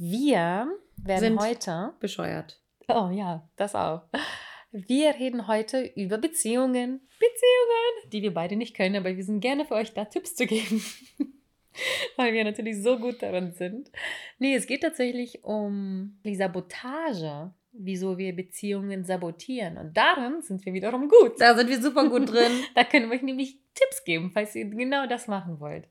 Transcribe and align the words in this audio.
Wir 0.00 0.68
werden 0.96 1.20
Sind 1.20 1.40
heute. 1.40 1.92
Bescheuert. 1.98 2.60
Oh 2.86 3.10
ja, 3.12 3.48
das 3.56 3.74
auch. 3.74 4.02
Wir 4.70 5.14
reden 5.14 5.48
heute 5.48 5.90
über 5.96 6.18
Beziehungen. 6.18 7.00
Beziehungen, 7.18 8.12
die 8.12 8.22
wir 8.22 8.32
beide 8.32 8.54
nicht 8.54 8.76
können, 8.76 8.94
aber 8.94 9.16
wir 9.16 9.24
sind 9.24 9.40
gerne 9.40 9.64
für 9.64 9.74
euch 9.74 9.94
da, 9.94 10.04
Tipps 10.04 10.36
zu 10.36 10.46
geben. 10.46 10.84
Weil 12.16 12.32
wir 12.32 12.44
natürlich 12.44 12.80
so 12.80 12.96
gut 13.00 13.22
darin 13.22 13.50
sind. 13.54 13.90
Nee, 14.38 14.54
es 14.54 14.68
geht 14.68 14.82
tatsächlich 14.82 15.42
um 15.42 16.20
die 16.24 16.36
Sabotage, 16.36 17.50
wieso 17.72 18.18
wir 18.18 18.36
Beziehungen 18.36 19.04
sabotieren. 19.04 19.78
Und 19.78 19.96
darin 19.96 20.42
sind 20.42 20.64
wir 20.64 20.74
wiederum 20.74 21.08
gut. 21.08 21.40
Da 21.40 21.56
sind 21.56 21.68
wir 21.70 21.82
super 21.82 22.08
gut 22.08 22.30
drin. 22.30 22.52
Da 22.76 22.84
können 22.84 23.10
wir 23.10 23.16
euch 23.16 23.22
nämlich 23.22 23.58
Tipps 23.74 24.04
geben, 24.04 24.30
falls 24.32 24.54
ihr 24.54 24.66
genau 24.66 25.08
das 25.08 25.26
machen 25.26 25.58
wollt. 25.58 25.88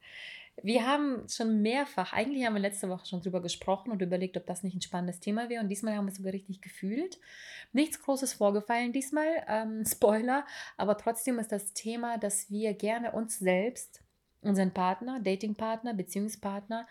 Wir 0.64 0.88
haben 0.88 1.28
schon 1.30 1.62
mehrfach, 1.62 2.14
eigentlich 2.14 2.46
haben 2.46 2.56
wir 2.56 2.62
letzte 2.62 2.90
Woche 2.90 3.06
schon 3.06 3.22
drüber 3.22 3.42
gesprochen 3.42 3.92
und 3.92 4.02
überlegt, 4.02 4.38
ob 4.38 4.46
das 4.48 4.64
nicht 4.64 4.76
ein 4.76 4.82
spannendes 4.82 5.20
Thema 5.20 5.50
wäre. 5.50 5.62
Und 5.62 5.70
diesmal 5.70 5.96
haben 5.96 6.06
wir 6.06 6.12
es 6.12 6.18
sogar 6.18 6.34
richtig 6.34 6.62
gefühlt. 6.62 7.20
Nichts 7.74 8.02
Großes 8.02 8.34
vorgefallen 8.34 8.92
diesmal, 8.92 9.28
ähm, 9.48 9.86
Spoiler, 9.88 10.46
aber 10.76 10.98
trotzdem 10.98 11.38
ist 11.38 11.52
das 11.52 11.74
Thema, 11.74 12.18
dass 12.18 12.50
wir 12.50 12.74
gerne 12.74 13.12
uns 13.12 13.38
selbst, 13.38 14.02
unseren 14.42 14.74
Partner, 14.74 15.20
Datingpartner, 15.20 15.94
Beziehungspartner 15.94 16.88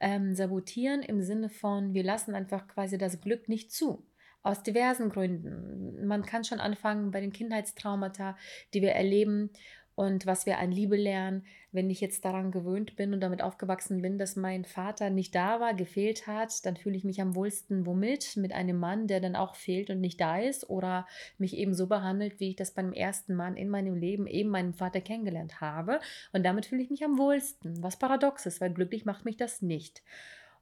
ähm, 0.00 0.34
sabotieren 0.34 1.02
im 1.02 1.22
Sinne 1.22 1.48
von, 1.50 1.92
wir 1.92 2.04
lassen 2.04 2.34
einfach 2.34 2.68
quasi 2.68 2.98
das 2.98 3.20
Glück 3.20 3.48
nicht 3.48 3.72
zu. 3.72 4.06
Aus 4.42 4.62
diversen 4.62 5.10
Gründen. 5.10 6.06
Man 6.06 6.24
kann 6.24 6.44
schon 6.44 6.60
anfangen 6.60 7.10
bei 7.10 7.20
den 7.20 7.32
Kindheitstraumata, 7.32 8.38
die 8.72 8.80
wir 8.80 8.92
erleben 8.92 9.50
und 9.94 10.24
was 10.24 10.46
wir 10.46 10.58
an 10.58 10.72
Liebe 10.72 10.96
lernen, 10.96 11.44
wenn 11.72 11.90
ich 11.90 12.00
jetzt 12.00 12.24
daran 12.24 12.50
gewöhnt 12.50 12.96
bin 12.96 13.14
und 13.14 13.20
damit 13.20 13.42
aufgewachsen 13.42 14.02
bin, 14.02 14.18
dass 14.18 14.36
mein 14.36 14.64
Vater 14.64 15.10
nicht 15.10 15.34
da 15.34 15.60
war, 15.60 15.74
gefehlt 15.74 16.26
hat, 16.26 16.64
dann 16.66 16.76
fühle 16.76 16.96
ich 16.96 17.04
mich 17.04 17.20
am 17.20 17.34
wohlsten 17.34 17.86
womit? 17.86 18.36
Mit 18.36 18.52
einem 18.52 18.78
Mann, 18.78 19.06
der 19.06 19.20
dann 19.20 19.36
auch 19.36 19.54
fehlt 19.54 19.90
und 19.90 20.00
nicht 20.00 20.20
da 20.20 20.38
ist 20.38 20.68
oder 20.68 21.06
mich 21.38 21.56
eben 21.56 21.74
so 21.74 21.86
behandelt, 21.86 22.40
wie 22.40 22.50
ich 22.50 22.56
das 22.56 22.72
beim 22.72 22.92
ersten 22.92 23.34
Mann 23.34 23.56
in 23.56 23.68
meinem 23.68 23.94
Leben 23.94 24.26
eben 24.26 24.50
meinen 24.50 24.74
Vater 24.74 25.00
kennengelernt 25.00 25.60
habe. 25.60 26.00
Und 26.32 26.44
damit 26.44 26.66
fühle 26.66 26.82
ich 26.82 26.90
mich 26.90 27.04
am 27.04 27.18
wohlsten, 27.18 27.82
was 27.82 27.98
paradox 27.98 28.46
ist, 28.46 28.60
weil 28.60 28.72
glücklich 28.72 29.04
macht 29.04 29.24
mich 29.24 29.36
das 29.36 29.62
nicht. 29.62 30.02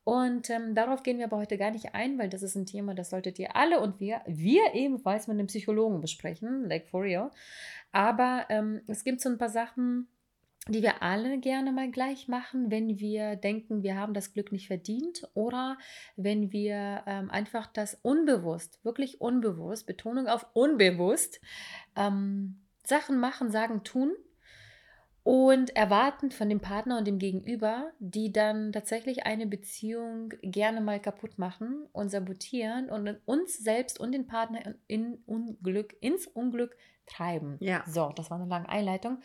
Und 0.09 0.49
ähm, 0.49 0.75
darauf 0.75 1.03
gehen 1.03 1.19
wir 1.19 1.27
aber 1.27 1.37
heute 1.37 1.59
gar 1.59 1.71
nicht 1.71 1.95
ein, 1.95 2.19
weil 2.19 2.31
das 2.31 2.43
ist 2.43 2.55
ein 2.55 2.65
Thema, 2.65 2.95
das 2.95 3.11
solltet 3.11 3.39
ihr 3.39 3.57
alle 3.57 3.79
und 3.79 4.01
wir, 4.01 4.23
wir 4.27 4.73
ebenfalls 4.73 5.27
mit 5.27 5.35
einem 5.35 5.49
Psychologen 5.49 6.01
besprechen, 6.01 6.67
like 6.67 6.89
for 6.89 7.03
real. 7.03 7.31
Aber 7.93 8.47
ähm, 8.49 8.81
es 8.87 9.05
gibt 9.05 9.21
so 9.21 9.29
ein 9.29 9.37
paar 9.37 9.51
Sachen, 9.51 10.09
die 10.69 10.83
wir 10.83 11.03
alle 11.03 11.39
gerne 11.39 11.73
mal 11.73 11.91
gleich 11.91 12.29
machen, 12.29 12.71
wenn 12.71 12.99
wir 12.99 13.37
denken, 13.37 13.83
wir 13.83 13.97
haben 13.97 14.15
das 14.15 14.33
Glück 14.33 14.53
nicht 14.53 14.67
verdient 14.67 15.29
oder 15.35 15.79
wenn 16.17 16.53
wir 16.53 17.03
ähm, 17.07 17.31
einfach 17.31 17.67
das 17.67 17.99
unbewusst, 18.03 18.79
wirklich 18.85 19.21
unbewusst, 19.21 19.87
Betonung 19.87 20.27
auf 20.27 20.47
unbewusst, 20.53 21.41
ähm, 21.97 22.61
Sachen 22.85 23.19
machen, 23.19 23.51
sagen, 23.51 23.85
tun, 23.85 24.13
und 25.29 25.77
erwarten 25.77 26.31
von 26.31 26.49
dem 26.49 26.61
Partner 26.61 26.97
und 26.97 27.07
dem 27.07 27.19
Gegenüber, 27.19 27.93
die 27.99 28.33
dann 28.33 28.73
tatsächlich 28.73 29.27
eine 29.27 29.47
Beziehung 29.47 30.31
gerne 30.41 30.81
mal 30.81 30.99
kaputt 31.01 31.39
machen 31.39 31.87
und 31.93 32.09
sabotieren 32.09 32.89
und 32.89 33.21
uns 33.27 33.59
selbst 33.59 34.01
und 34.01 34.13
den 34.13 34.27
Partner 34.27 34.75
in 34.87 35.19
Unglück, 35.27 35.95
ins 36.01 36.27
Unglück 36.27 36.75
treiben. 37.05 37.59
Ja. 37.61 37.85
So, 37.87 38.11
das 38.17 38.31
war 38.31 38.41
eine 38.41 38.49
lange 38.49 38.71
Einleitung. 38.71 39.19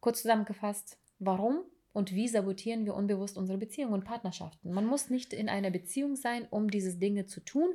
Kurz 0.00 0.22
zusammengefasst, 0.22 0.98
warum 1.18 1.64
und 1.92 2.14
wie 2.14 2.28
sabotieren 2.28 2.84
wir 2.84 2.94
unbewusst 2.94 3.38
unsere 3.38 3.56
Beziehungen 3.56 3.94
und 3.94 4.04
Partnerschaften? 4.04 4.70
Man 4.70 4.84
muss 4.84 5.08
nicht 5.08 5.32
in 5.32 5.48
einer 5.48 5.70
Beziehung 5.70 6.14
sein, 6.14 6.46
um 6.50 6.70
diese 6.70 6.94
Dinge 6.98 7.24
zu 7.24 7.40
tun. 7.40 7.70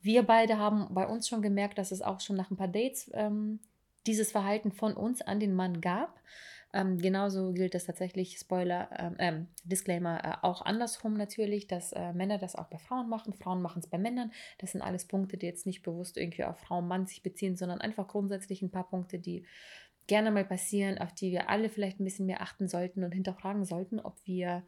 Wir 0.00 0.22
beide 0.22 0.58
haben 0.58 0.86
bei 0.94 1.06
uns 1.06 1.28
schon 1.28 1.42
gemerkt, 1.42 1.78
dass 1.78 1.90
es 1.90 2.00
auch 2.00 2.20
schon 2.20 2.36
nach 2.36 2.52
ein 2.52 2.56
paar 2.56 2.68
Dates 2.68 3.10
ähm, 3.14 3.58
dieses 4.06 4.30
Verhalten 4.30 4.70
von 4.70 4.94
uns 4.94 5.22
an 5.22 5.40
den 5.40 5.54
Mann 5.54 5.80
gab. 5.80 6.20
Ähm, 6.74 6.98
genauso 6.98 7.52
gilt 7.52 7.74
das 7.74 7.84
tatsächlich, 7.84 8.36
Spoiler, 8.36 8.88
ähm, 8.98 9.14
ähm, 9.20 9.46
Disclaimer, 9.62 10.24
äh, 10.24 10.32
auch 10.42 10.60
andersrum 10.62 11.14
natürlich, 11.14 11.68
dass 11.68 11.92
äh, 11.92 12.12
Männer 12.12 12.36
das 12.36 12.56
auch 12.56 12.66
bei 12.66 12.78
Frauen 12.78 13.08
machen, 13.08 13.32
Frauen 13.32 13.62
machen 13.62 13.78
es 13.78 13.86
bei 13.86 13.96
Männern. 13.96 14.32
Das 14.58 14.72
sind 14.72 14.82
alles 14.82 15.06
Punkte, 15.06 15.36
die 15.36 15.46
jetzt 15.46 15.66
nicht 15.66 15.82
bewusst 15.82 16.16
irgendwie 16.16 16.42
auf 16.42 16.58
Frau 16.58 16.78
und 16.78 16.88
Mann 16.88 17.06
sich 17.06 17.22
beziehen, 17.22 17.56
sondern 17.56 17.80
einfach 17.80 18.08
grundsätzlich 18.08 18.60
ein 18.60 18.72
paar 18.72 18.88
Punkte, 18.88 19.20
die 19.20 19.46
gerne 20.06 20.30
mal 20.30 20.44
passieren, 20.44 20.98
auf 20.98 21.14
die 21.14 21.30
wir 21.30 21.48
alle 21.48 21.68
vielleicht 21.68 22.00
ein 22.00 22.04
bisschen 22.04 22.26
mehr 22.26 22.42
achten 22.42 22.68
sollten 22.68 23.04
und 23.04 23.12
hinterfragen 23.12 23.64
sollten, 23.64 24.00
ob 24.00 24.16
wir 24.24 24.62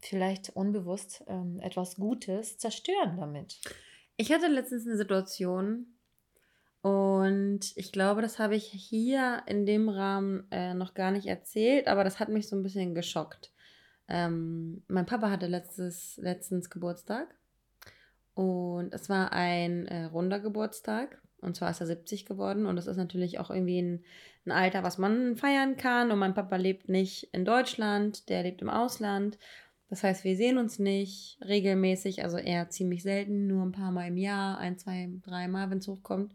vielleicht 0.00 0.50
unbewusst 0.50 1.24
ähm, 1.26 1.58
etwas 1.60 1.96
Gutes 1.96 2.58
zerstören 2.58 3.16
damit. 3.16 3.60
Ich 4.16 4.32
hatte 4.32 4.48
letztens 4.48 4.86
eine 4.86 4.96
Situation, 4.96 5.96
und 6.86 7.76
ich 7.76 7.90
glaube, 7.90 8.22
das 8.22 8.38
habe 8.38 8.54
ich 8.54 8.66
hier 8.66 9.42
in 9.46 9.66
dem 9.66 9.88
Rahmen 9.88 10.46
äh, 10.52 10.72
noch 10.72 10.94
gar 10.94 11.10
nicht 11.10 11.26
erzählt, 11.26 11.88
aber 11.88 12.04
das 12.04 12.20
hat 12.20 12.28
mich 12.28 12.46
so 12.46 12.54
ein 12.54 12.62
bisschen 12.62 12.94
geschockt. 12.94 13.52
Ähm, 14.06 14.84
mein 14.86 15.04
Papa 15.04 15.28
hatte 15.28 15.48
letztes, 15.48 16.16
letztens 16.18 16.70
Geburtstag 16.70 17.34
und 18.34 18.94
es 18.94 19.08
war 19.08 19.32
ein 19.32 19.88
äh, 19.88 20.04
runder 20.04 20.38
Geburtstag. 20.38 21.20
Und 21.46 21.56
zwar 21.56 21.70
ist 21.70 21.80
er 21.80 21.86
70 21.86 22.26
geworden 22.26 22.66
und 22.66 22.76
das 22.76 22.86
ist 22.86 22.96
natürlich 22.96 23.38
auch 23.38 23.50
irgendwie 23.50 23.80
ein, 23.80 24.04
ein 24.44 24.52
Alter, 24.52 24.82
was 24.82 24.98
man 24.98 25.36
feiern 25.36 25.76
kann. 25.76 26.10
Und 26.10 26.18
mein 26.18 26.34
Papa 26.34 26.56
lebt 26.56 26.88
nicht 26.88 27.28
in 27.32 27.44
Deutschland, 27.44 28.28
der 28.28 28.42
lebt 28.42 28.60
im 28.62 28.68
Ausland. 28.68 29.38
Das 29.88 30.02
heißt, 30.02 30.24
wir 30.24 30.36
sehen 30.36 30.58
uns 30.58 30.80
nicht 30.80 31.38
regelmäßig, 31.46 32.24
also 32.24 32.36
eher 32.38 32.68
ziemlich 32.70 33.02
selten, 33.04 33.46
nur 33.46 33.64
ein 33.64 33.72
paar 33.72 33.92
Mal 33.92 34.08
im 34.08 34.16
Jahr, 34.16 34.58
ein, 34.58 34.76
zwei, 34.76 35.08
drei 35.22 35.46
Mal, 35.46 35.70
wenn 35.70 35.78
es 35.78 35.86
hochkommt. 35.86 36.32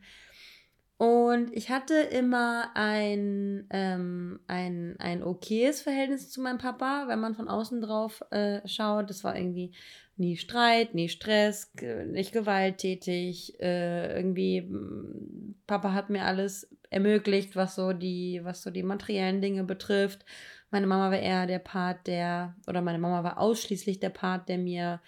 Und 1.01 1.51
ich 1.53 1.71
hatte 1.71 1.95
immer 1.95 2.69
ein, 2.75 3.65
ähm, 3.71 4.39
ein, 4.45 4.97
ein 4.99 5.23
okayes 5.23 5.81
Verhältnis 5.81 6.29
zu 6.29 6.41
meinem 6.41 6.59
Papa, 6.59 7.05
wenn 7.07 7.19
man 7.19 7.33
von 7.33 7.47
außen 7.47 7.81
drauf 7.81 8.23
äh, 8.29 8.61
schaut. 8.67 9.09
Das 9.09 9.23
war 9.23 9.35
irgendwie 9.35 9.71
nie 10.15 10.37
Streit, 10.37 10.93
nie 10.93 11.09
Stress, 11.09 11.73
nicht 12.05 12.33
gewalttätig. 12.33 13.59
Äh, 13.59 14.15
irgendwie, 14.15 14.61
mm, 14.61 15.55
Papa 15.65 15.93
hat 15.93 16.11
mir 16.11 16.23
alles 16.23 16.69
ermöglicht, 16.91 17.55
was 17.55 17.73
so 17.73 17.93
die, 17.93 18.41
was 18.43 18.61
so 18.61 18.69
die 18.69 18.83
materiellen 18.83 19.41
Dinge 19.41 19.63
betrifft. 19.63 20.23
Meine 20.69 20.85
Mama 20.85 21.09
war 21.09 21.17
eher 21.17 21.47
der 21.47 21.57
Part, 21.57 22.05
der, 22.05 22.55
oder 22.67 22.83
meine 22.83 22.99
Mama 22.99 23.23
war 23.23 23.39
ausschließlich 23.39 23.99
der 23.99 24.11
Part, 24.11 24.49
der 24.49 24.59
mir 24.59 25.01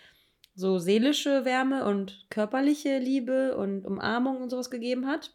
so 0.56 0.80
seelische 0.80 1.46
Wärme 1.46 1.86
und 1.86 2.26
körperliche 2.32 2.98
Liebe 2.98 3.56
und 3.56 3.86
Umarmung 3.86 4.42
und 4.42 4.50
sowas 4.50 4.72
gegeben 4.72 5.06
hat. 5.06 5.32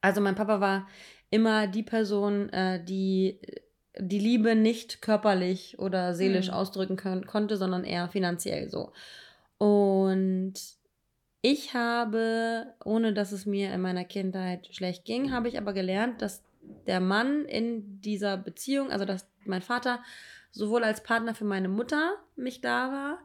Also 0.00 0.20
mein 0.20 0.34
Papa 0.34 0.60
war 0.60 0.88
immer 1.30 1.66
die 1.66 1.82
Person, 1.82 2.48
äh, 2.50 2.82
die 2.82 3.40
die 4.00 4.18
Liebe 4.18 4.54
nicht 4.54 5.02
körperlich 5.02 5.78
oder 5.78 6.14
seelisch 6.14 6.48
mhm. 6.48 6.54
ausdrücken 6.54 6.96
können, 6.96 7.26
konnte, 7.26 7.56
sondern 7.56 7.84
eher 7.84 8.08
finanziell 8.08 8.70
so. 8.70 8.92
Und 9.58 10.54
ich 11.42 11.74
habe, 11.74 12.74
ohne 12.84 13.12
dass 13.12 13.32
es 13.32 13.46
mir 13.46 13.72
in 13.72 13.80
meiner 13.80 14.04
Kindheit 14.04 14.68
schlecht 14.72 15.04
ging, 15.04 15.32
habe 15.32 15.48
ich 15.48 15.58
aber 15.58 15.72
gelernt, 15.72 16.22
dass 16.22 16.44
der 16.86 17.00
Mann 17.00 17.44
in 17.44 18.00
dieser 18.00 18.36
Beziehung, 18.36 18.90
also 18.90 19.04
dass 19.04 19.26
mein 19.44 19.62
Vater 19.62 20.00
sowohl 20.50 20.84
als 20.84 21.02
Partner 21.02 21.34
für 21.34 21.44
meine 21.44 21.68
Mutter 21.68 22.14
mich 22.36 22.60
da 22.60 22.92
war, 22.92 23.18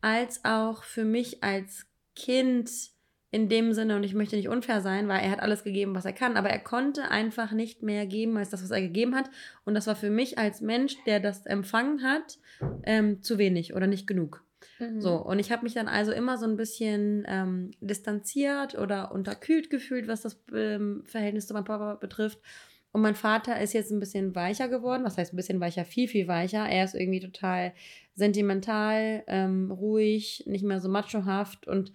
als 0.00 0.44
auch 0.44 0.82
für 0.82 1.04
mich 1.04 1.42
als 1.42 1.86
Kind 2.14 2.70
in 3.30 3.48
dem 3.48 3.72
Sinne, 3.72 3.96
und 3.96 4.04
ich 4.04 4.14
möchte 4.14 4.36
nicht 4.36 4.48
unfair 4.48 4.80
sein, 4.80 5.08
weil 5.08 5.20
er 5.20 5.30
hat 5.30 5.40
alles 5.40 5.64
gegeben, 5.64 5.94
was 5.94 6.04
er 6.04 6.12
kann, 6.12 6.36
aber 6.36 6.48
er 6.48 6.60
konnte 6.60 7.10
einfach 7.10 7.52
nicht 7.52 7.82
mehr 7.82 8.06
geben 8.06 8.36
als 8.36 8.50
das, 8.50 8.62
was 8.62 8.70
er 8.70 8.80
gegeben 8.80 9.14
hat. 9.14 9.28
Und 9.64 9.74
das 9.74 9.86
war 9.86 9.96
für 9.96 10.10
mich 10.10 10.38
als 10.38 10.60
Mensch, 10.60 10.96
der 11.06 11.20
das 11.20 11.44
empfangen 11.44 12.02
hat, 12.02 12.38
ähm, 12.84 13.22
zu 13.22 13.38
wenig 13.38 13.74
oder 13.74 13.86
nicht 13.86 14.06
genug. 14.06 14.44
Mhm. 14.78 15.00
So, 15.00 15.16
und 15.16 15.38
ich 15.38 15.50
habe 15.50 15.64
mich 15.64 15.74
dann 15.74 15.88
also 15.88 16.12
immer 16.12 16.38
so 16.38 16.46
ein 16.46 16.56
bisschen 16.56 17.24
ähm, 17.28 17.72
distanziert 17.80 18.78
oder 18.78 19.12
unterkühlt 19.12 19.70
gefühlt, 19.70 20.08
was 20.08 20.22
das 20.22 20.40
ähm, 20.54 21.02
Verhältnis 21.06 21.46
zu 21.46 21.54
meinem 21.54 21.64
Papa 21.64 21.94
betrifft. 21.94 22.38
Und 22.92 23.02
mein 23.02 23.14
Vater 23.14 23.60
ist 23.60 23.74
jetzt 23.74 23.90
ein 23.90 24.00
bisschen 24.00 24.34
weicher 24.34 24.68
geworden. 24.68 25.04
Was 25.04 25.18
heißt 25.18 25.34
ein 25.34 25.36
bisschen 25.36 25.60
weicher? 25.60 25.84
Viel, 25.84 26.08
viel 26.08 26.28
weicher. 26.28 26.66
Er 26.66 26.84
ist 26.84 26.94
irgendwie 26.94 27.20
total 27.20 27.74
sentimental, 28.14 29.22
ähm, 29.26 29.70
ruhig, 29.70 30.44
nicht 30.46 30.64
mehr 30.64 30.80
so 30.80 30.88
machohaft 30.88 31.68
und 31.68 31.92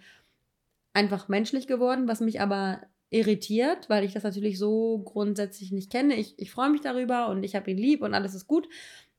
einfach 0.94 1.28
menschlich 1.28 1.68
geworden, 1.68 2.08
was 2.08 2.20
mich 2.22 2.42
aber 2.42 2.82
irritiert, 3.10 3.90
weil 3.90 4.04
ich 4.04 4.14
das 4.14 4.24
natürlich 4.24 4.58
so 4.58 5.00
grundsätzlich 5.00 5.72
nicht 5.72 5.92
kenne. 5.92 6.16
Ich, 6.16 6.40
ich 6.40 6.52
freue 6.52 6.70
mich 6.70 6.82
darüber 6.82 7.28
und 7.28 7.44
ich 7.44 7.56
habe 7.56 7.70
ihn 7.70 7.78
lieb 7.78 8.02
und 8.02 8.14
alles 8.14 8.34
ist 8.34 8.48
gut. 8.48 8.68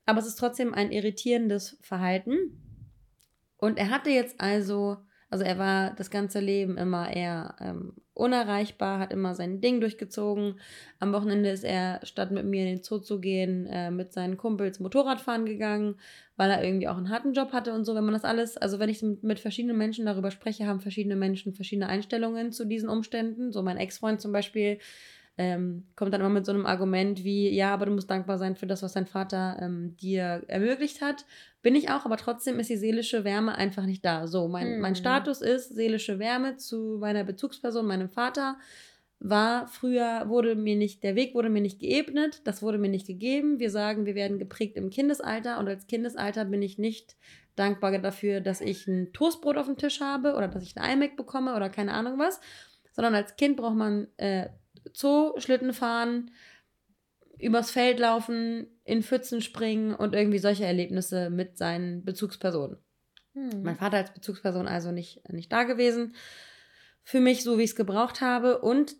Aber 0.06 0.18
es 0.18 0.26
ist 0.26 0.36
trotzdem 0.36 0.74
ein 0.74 0.90
irritierendes 0.90 1.78
Verhalten. 1.82 2.34
Und 3.56 3.78
er 3.78 3.90
hatte 3.90 4.10
jetzt 4.10 4.40
also, 4.40 4.96
also 5.30 5.44
er 5.44 5.58
war 5.58 5.94
das 5.94 6.10
ganze 6.10 6.40
Leben 6.40 6.76
immer 6.78 7.14
eher 7.14 7.54
ähm, 7.60 7.94
unerreichbar, 8.22 8.98
hat 8.98 9.12
immer 9.12 9.34
sein 9.34 9.60
Ding 9.60 9.80
durchgezogen. 9.80 10.60
Am 11.00 11.12
Wochenende 11.12 11.50
ist 11.50 11.64
er, 11.64 12.00
statt 12.04 12.30
mit 12.30 12.46
mir 12.46 12.62
in 12.62 12.76
den 12.76 12.82
Zoo 12.82 12.98
zu 12.98 13.20
gehen, 13.20 13.66
äh, 13.66 13.90
mit 13.90 14.12
seinen 14.12 14.36
Kumpels 14.36 14.80
Motorradfahren 14.80 15.44
gegangen, 15.44 15.96
weil 16.36 16.50
er 16.50 16.64
irgendwie 16.64 16.88
auch 16.88 16.96
einen 16.96 17.10
harten 17.10 17.34
Job 17.34 17.52
hatte 17.52 17.74
und 17.74 17.84
so. 17.84 17.94
Wenn 17.94 18.04
man 18.04 18.14
das 18.14 18.24
alles, 18.24 18.56
also 18.56 18.78
wenn 18.78 18.88
ich 18.88 19.02
mit, 19.02 19.40
verschiedenen 19.40 19.76
Menschen 19.76 20.06
darüber 20.06 20.30
spreche, 20.30 20.66
haben 20.66 20.80
verschiedene 20.80 21.16
Menschen 21.16 21.52
verschiedene 21.52 21.88
Einstellungen 21.88 22.52
zu 22.52 22.64
diesen 22.64 22.88
Umständen. 22.88 23.52
So 23.52 23.62
mein 23.62 23.76
Ex-Freund 23.76 24.20
zum 24.20 24.32
Beispiel 24.32 24.78
ähm, 25.38 25.84
kommt 25.96 26.12
dann 26.12 26.20
immer 26.20 26.30
mit 26.30 26.46
so 26.46 26.52
einem 26.52 26.66
Argument 26.66 27.24
wie, 27.24 27.48
ja, 27.48 27.72
aber 27.72 27.86
du 27.86 27.92
musst 27.92 28.10
dankbar 28.10 28.38
sein 28.38 28.54
für 28.54 28.66
das, 28.66 28.82
was 28.82 28.92
dein 28.92 29.06
Vater 29.06 29.56
ähm, 29.60 29.96
dir 29.96 30.44
ermöglicht 30.46 31.00
hat. 31.00 31.24
Bin 31.62 31.76
ich 31.76 31.90
auch, 31.90 32.04
aber 32.04 32.16
trotzdem 32.16 32.58
ist 32.58 32.70
die 32.70 32.76
seelische 32.76 33.22
Wärme 33.24 33.54
einfach 33.54 33.86
nicht 33.86 34.04
da. 34.04 34.26
So, 34.26 34.48
mein, 34.48 34.74
mhm. 34.74 34.80
mein 34.80 34.96
Status 34.96 35.40
ist 35.40 35.74
seelische 35.74 36.18
Wärme 36.18 36.56
zu 36.56 36.98
meiner 37.00 37.22
Bezugsperson, 37.22 37.86
meinem 37.86 38.10
Vater. 38.10 38.58
War 39.20 39.68
früher, 39.68 40.28
wurde 40.28 40.56
mir 40.56 40.74
nicht, 40.74 41.04
der 41.04 41.14
Weg 41.14 41.34
wurde 41.34 41.48
mir 41.48 41.60
nicht 41.60 41.78
geebnet, 41.78 42.40
das 42.42 42.60
wurde 42.60 42.78
mir 42.78 42.88
nicht 42.88 43.06
gegeben. 43.06 43.60
Wir 43.60 43.70
sagen, 43.70 44.04
wir 44.04 44.16
werden 44.16 44.40
geprägt 44.40 44.76
im 44.76 44.90
Kindesalter 44.90 45.60
und 45.60 45.68
als 45.68 45.86
Kindesalter 45.86 46.44
bin 46.44 46.60
ich 46.60 46.78
nicht 46.78 47.16
dankbar 47.54 47.96
dafür, 47.98 48.40
dass 48.40 48.60
ich 48.60 48.88
ein 48.88 49.12
Toastbrot 49.12 49.56
auf 49.56 49.66
dem 49.66 49.76
Tisch 49.76 50.00
habe 50.00 50.34
oder 50.34 50.48
dass 50.48 50.64
ich 50.64 50.76
ein 50.76 50.98
iMac 50.98 51.16
bekomme 51.16 51.54
oder 51.54 51.70
keine 51.70 51.92
Ahnung 51.92 52.18
was, 52.18 52.40
sondern 52.90 53.14
als 53.14 53.36
Kind 53.36 53.56
braucht 53.56 53.76
man 53.76 54.08
äh, 54.16 54.48
Zoo, 54.92 55.38
Schlitten 55.38 55.72
fahren, 55.72 56.32
übers 57.38 57.70
Feld 57.70 58.00
laufen, 58.00 58.66
in 58.84 59.02
Pfützen 59.02 59.40
springen 59.40 59.94
und 59.94 60.14
irgendwie 60.14 60.38
solche 60.38 60.64
Erlebnisse 60.64 61.30
mit 61.30 61.56
seinen 61.56 62.04
Bezugspersonen. 62.04 62.78
Hm. 63.34 63.62
Mein 63.62 63.76
Vater 63.76 63.98
als 63.98 64.12
Bezugsperson 64.12 64.66
also 64.66 64.90
nicht, 64.90 65.28
nicht 65.30 65.52
da 65.52 65.64
gewesen. 65.64 66.14
Für 67.02 67.20
mich, 67.20 67.42
so 67.42 67.58
wie 67.58 67.62
ich 67.62 67.70
es 67.70 67.76
gebraucht 67.76 68.20
habe. 68.20 68.60
Und 68.60 68.96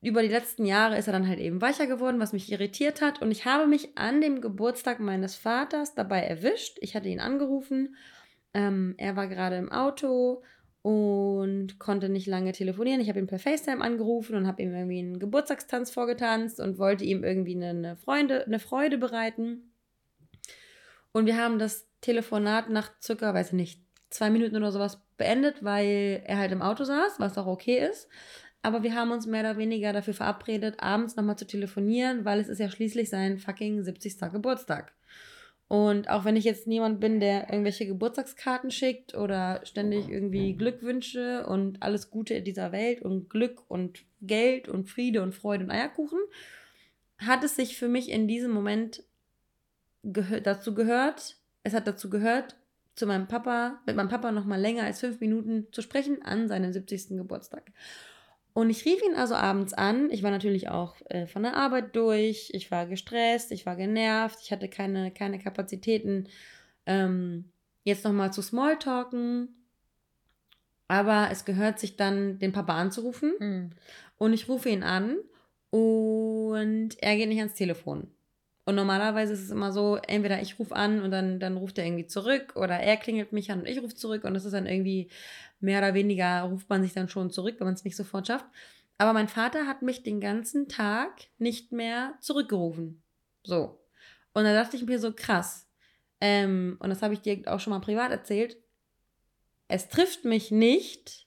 über 0.00 0.22
die 0.22 0.28
letzten 0.28 0.64
Jahre 0.64 0.96
ist 0.96 1.06
er 1.06 1.12
dann 1.12 1.28
halt 1.28 1.40
eben 1.40 1.60
weicher 1.60 1.86
geworden, 1.86 2.20
was 2.20 2.32
mich 2.32 2.50
irritiert 2.52 3.00
hat. 3.02 3.20
Und 3.20 3.30
ich 3.30 3.44
habe 3.44 3.66
mich 3.66 3.96
an 3.96 4.20
dem 4.20 4.40
Geburtstag 4.40 5.00
meines 5.00 5.36
Vaters 5.36 5.94
dabei 5.94 6.20
erwischt. 6.20 6.78
Ich 6.80 6.94
hatte 6.94 7.08
ihn 7.08 7.20
angerufen. 7.20 7.96
Ähm, 8.54 8.94
er 8.96 9.16
war 9.16 9.28
gerade 9.28 9.56
im 9.56 9.70
Auto 9.70 10.42
und 10.82 11.78
konnte 11.78 12.08
nicht 12.08 12.26
lange 12.26 12.52
telefonieren. 12.52 13.00
Ich 13.00 13.08
habe 13.08 13.18
ihn 13.18 13.26
per 13.26 13.38
FaceTime 13.38 13.82
angerufen 13.82 14.36
und 14.36 14.46
habe 14.46 14.62
ihm 14.62 14.74
irgendwie 14.74 15.00
einen 15.00 15.18
Geburtstagstanz 15.18 15.90
vorgetanzt 15.90 16.60
und 16.60 16.78
wollte 16.78 17.04
ihm 17.04 17.24
irgendwie 17.24 17.56
eine, 17.56 17.96
Freunde, 17.96 18.44
eine 18.46 18.58
Freude 18.58 18.98
bereiten. 18.98 19.72
Und 21.12 21.26
wir 21.26 21.36
haben 21.36 21.58
das 21.58 21.88
Telefonat 22.00 22.70
nach 22.70 22.92
circa, 23.02 23.34
weiß 23.34 23.48
ich 23.48 23.54
nicht, 23.54 23.82
zwei 24.10 24.30
Minuten 24.30 24.56
oder 24.56 24.72
sowas 24.72 25.02
beendet, 25.16 25.64
weil 25.64 26.22
er 26.24 26.38
halt 26.38 26.52
im 26.52 26.62
Auto 26.62 26.84
saß, 26.84 27.18
was 27.18 27.36
auch 27.36 27.46
okay 27.46 27.86
ist. 27.86 28.08
Aber 28.62 28.82
wir 28.82 28.94
haben 28.94 29.12
uns 29.12 29.26
mehr 29.26 29.40
oder 29.40 29.56
weniger 29.56 29.92
dafür 29.92 30.14
verabredet, 30.14 30.76
abends 30.78 31.16
nochmal 31.16 31.38
zu 31.38 31.46
telefonieren, 31.46 32.24
weil 32.24 32.40
es 32.40 32.48
ist 32.48 32.58
ja 32.58 32.70
schließlich 32.70 33.08
sein 33.08 33.38
fucking 33.38 33.82
70. 33.82 34.18
Geburtstag. 34.32 34.92
Und 35.68 36.08
auch 36.08 36.24
wenn 36.24 36.36
ich 36.36 36.44
jetzt 36.44 36.66
niemand 36.66 36.98
bin, 36.98 37.20
der 37.20 37.50
irgendwelche 37.50 37.86
Geburtstagskarten 37.86 38.70
schickt 38.70 39.14
oder 39.14 39.60
ständig 39.64 40.08
irgendwie 40.08 40.54
Glückwünsche 40.54 41.46
und 41.46 41.82
alles 41.82 42.10
Gute 42.10 42.34
in 42.34 42.44
dieser 42.44 42.72
Welt 42.72 43.02
und 43.02 43.28
Glück 43.28 43.62
und 43.68 44.04
Geld 44.22 44.68
und 44.68 44.88
Friede 44.88 45.22
und 45.22 45.34
Freude 45.34 45.64
und 45.64 45.70
Eierkuchen, 45.70 46.20
hat 47.18 47.44
es 47.44 47.56
sich 47.56 47.76
für 47.76 47.88
mich 47.88 48.10
in 48.10 48.26
diesem 48.28 48.50
Moment 48.50 49.02
gehör 50.02 50.40
dazu 50.40 50.74
gehört, 50.74 51.36
es 51.64 51.74
hat 51.74 51.86
dazu 51.86 52.08
gehört, 52.08 52.56
zu 52.94 53.06
meinem 53.06 53.28
Papa, 53.28 53.80
mit 53.86 53.94
meinem 53.94 54.08
Papa 54.08 54.32
noch 54.32 54.44
mal 54.44 54.60
länger 54.60 54.84
als 54.84 55.00
fünf 55.00 55.20
Minuten 55.20 55.66
zu 55.72 55.82
sprechen 55.82 56.22
an 56.22 56.48
seinem 56.48 56.72
70. 56.72 57.10
Geburtstag. 57.10 57.72
Und 58.58 58.70
ich 58.70 58.84
rief 58.84 59.00
ihn 59.04 59.14
also 59.14 59.36
abends 59.36 59.72
an. 59.72 60.10
Ich 60.10 60.24
war 60.24 60.32
natürlich 60.32 60.68
auch 60.68 60.96
äh, 61.10 61.28
von 61.28 61.44
der 61.44 61.54
Arbeit 61.54 61.94
durch. 61.94 62.50
Ich 62.52 62.72
war 62.72 62.86
gestresst, 62.86 63.52
ich 63.52 63.66
war 63.66 63.76
genervt, 63.76 64.40
ich 64.42 64.50
hatte 64.50 64.66
keine, 64.66 65.12
keine 65.12 65.38
Kapazitäten, 65.38 66.26
ähm, 66.84 67.52
jetzt 67.84 68.02
nochmal 68.02 68.32
zu 68.32 68.42
Smalltalken. 68.42 69.64
Aber 70.88 71.28
es 71.30 71.44
gehört 71.44 71.78
sich 71.78 71.96
dann, 71.96 72.40
den 72.40 72.50
Papa 72.50 72.74
anzurufen. 72.74 73.32
Mhm. 73.38 73.70
Und 74.16 74.32
ich 74.32 74.48
rufe 74.48 74.70
ihn 74.70 74.82
an 74.82 75.18
und 75.70 77.00
er 77.00 77.16
geht 77.16 77.28
nicht 77.28 77.38
ans 77.38 77.54
Telefon. 77.54 78.10
Und 78.68 78.74
normalerweise 78.74 79.32
ist 79.32 79.44
es 79.44 79.50
immer 79.50 79.72
so, 79.72 79.96
entweder 79.96 80.42
ich 80.42 80.58
rufe 80.58 80.76
an 80.76 81.00
und 81.00 81.10
dann, 81.10 81.40
dann 81.40 81.56
ruft 81.56 81.78
er 81.78 81.86
irgendwie 81.86 82.06
zurück 82.06 82.52
oder 82.54 82.78
er 82.78 82.98
klingelt 82.98 83.32
mich 83.32 83.50
an 83.50 83.60
und 83.60 83.66
ich 83.66 83.80
rufe 83.80 83.94
zurück 83.94 84.24
und 84.24 84.34
das 84.34 84.44
ist 84.44 84.52
dann 84.52 84.66
irgendwie 84.66 85.08
mehr 85.58 85.78
oder 85.78 85.94
weniger, 85.94 86.42
ruft 86.42 86.68
man 86.68 86.82
sich 86.82 86.92
dann 86.92 87.08
schon 87.08 87.30
zurück, 87.30 87.54
wenn 87.56 87.66
man 87.66 87.72
es 87.72 87.84
nicht 87.84 87.96
sofort 87.96 88.26
schafft. 88.26 88.44
Aber 88.98 89.14
mein 89.14 89.28
Vater 89.28 89.66
hat 89.66 89.80
mich 89.80 90.02
den 90.02 90.20
ganzen 90.20 90.68
Tag 90.68 91.12
nicht 91.38 91.72
mehr 91.72 92.12
zurückgerufen. 92.20 93.02
So. 93.42 93.80
Und 94.34 94.44
da 94.44 94.52
dachte 94.52 94.76
ich 94.76 94.84
mir 94.84 94.98
so, 94.98 95.14
krass. 95.14 95.66
Ähm, 96.20 96.76
und 96.78 96.90
das 96.90 97.00
habe 97.00 97.14
ich 97.14 97.22
dir 97.22 97.40
auch 97.46 97.60
schon 97.60 97.70
mal 97.70 97.80
privat 97.80 98.10
erzählt. 98.10 98.58
Es 99.68 99.88
trifft 99.88 100.26
mich 100.26 100.50
nicht. 100.50 101.26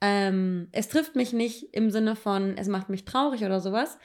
Ähm, 0.00 0.68
es 0.72 0.88
trifft 0.88 1.14
mich 1.14 1.34
nicht 1.34 1.74
im 1.74 1.90
Sinne 1.90 2.16
von, 2.16 2.56
es 2.56 2.68
macht 2.68 2.88
mich 2.88 3.04
traurig 3.04 3.44
oder 3.44 3.60
sowas, 3.60 3.98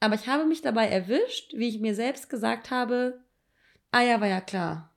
aber 0.00 0.14
ich 0.14 0.28
habe 0.28 0.44
mich 0.44 0.62
dabei 0.62 0.88
erwischt, 0.88 1.54
wie 1.54 1.68
ich 1.68 1.80
mir 1.80 1.94
selbst 1.94 2.30
gesagt 2.30 2.70
habe, 2.70 3.20
ah 3.90 4.02
ja, 4.02 4.20
war 4.20 4.28
ja 4.28 4.40
klar. 4.40 4.94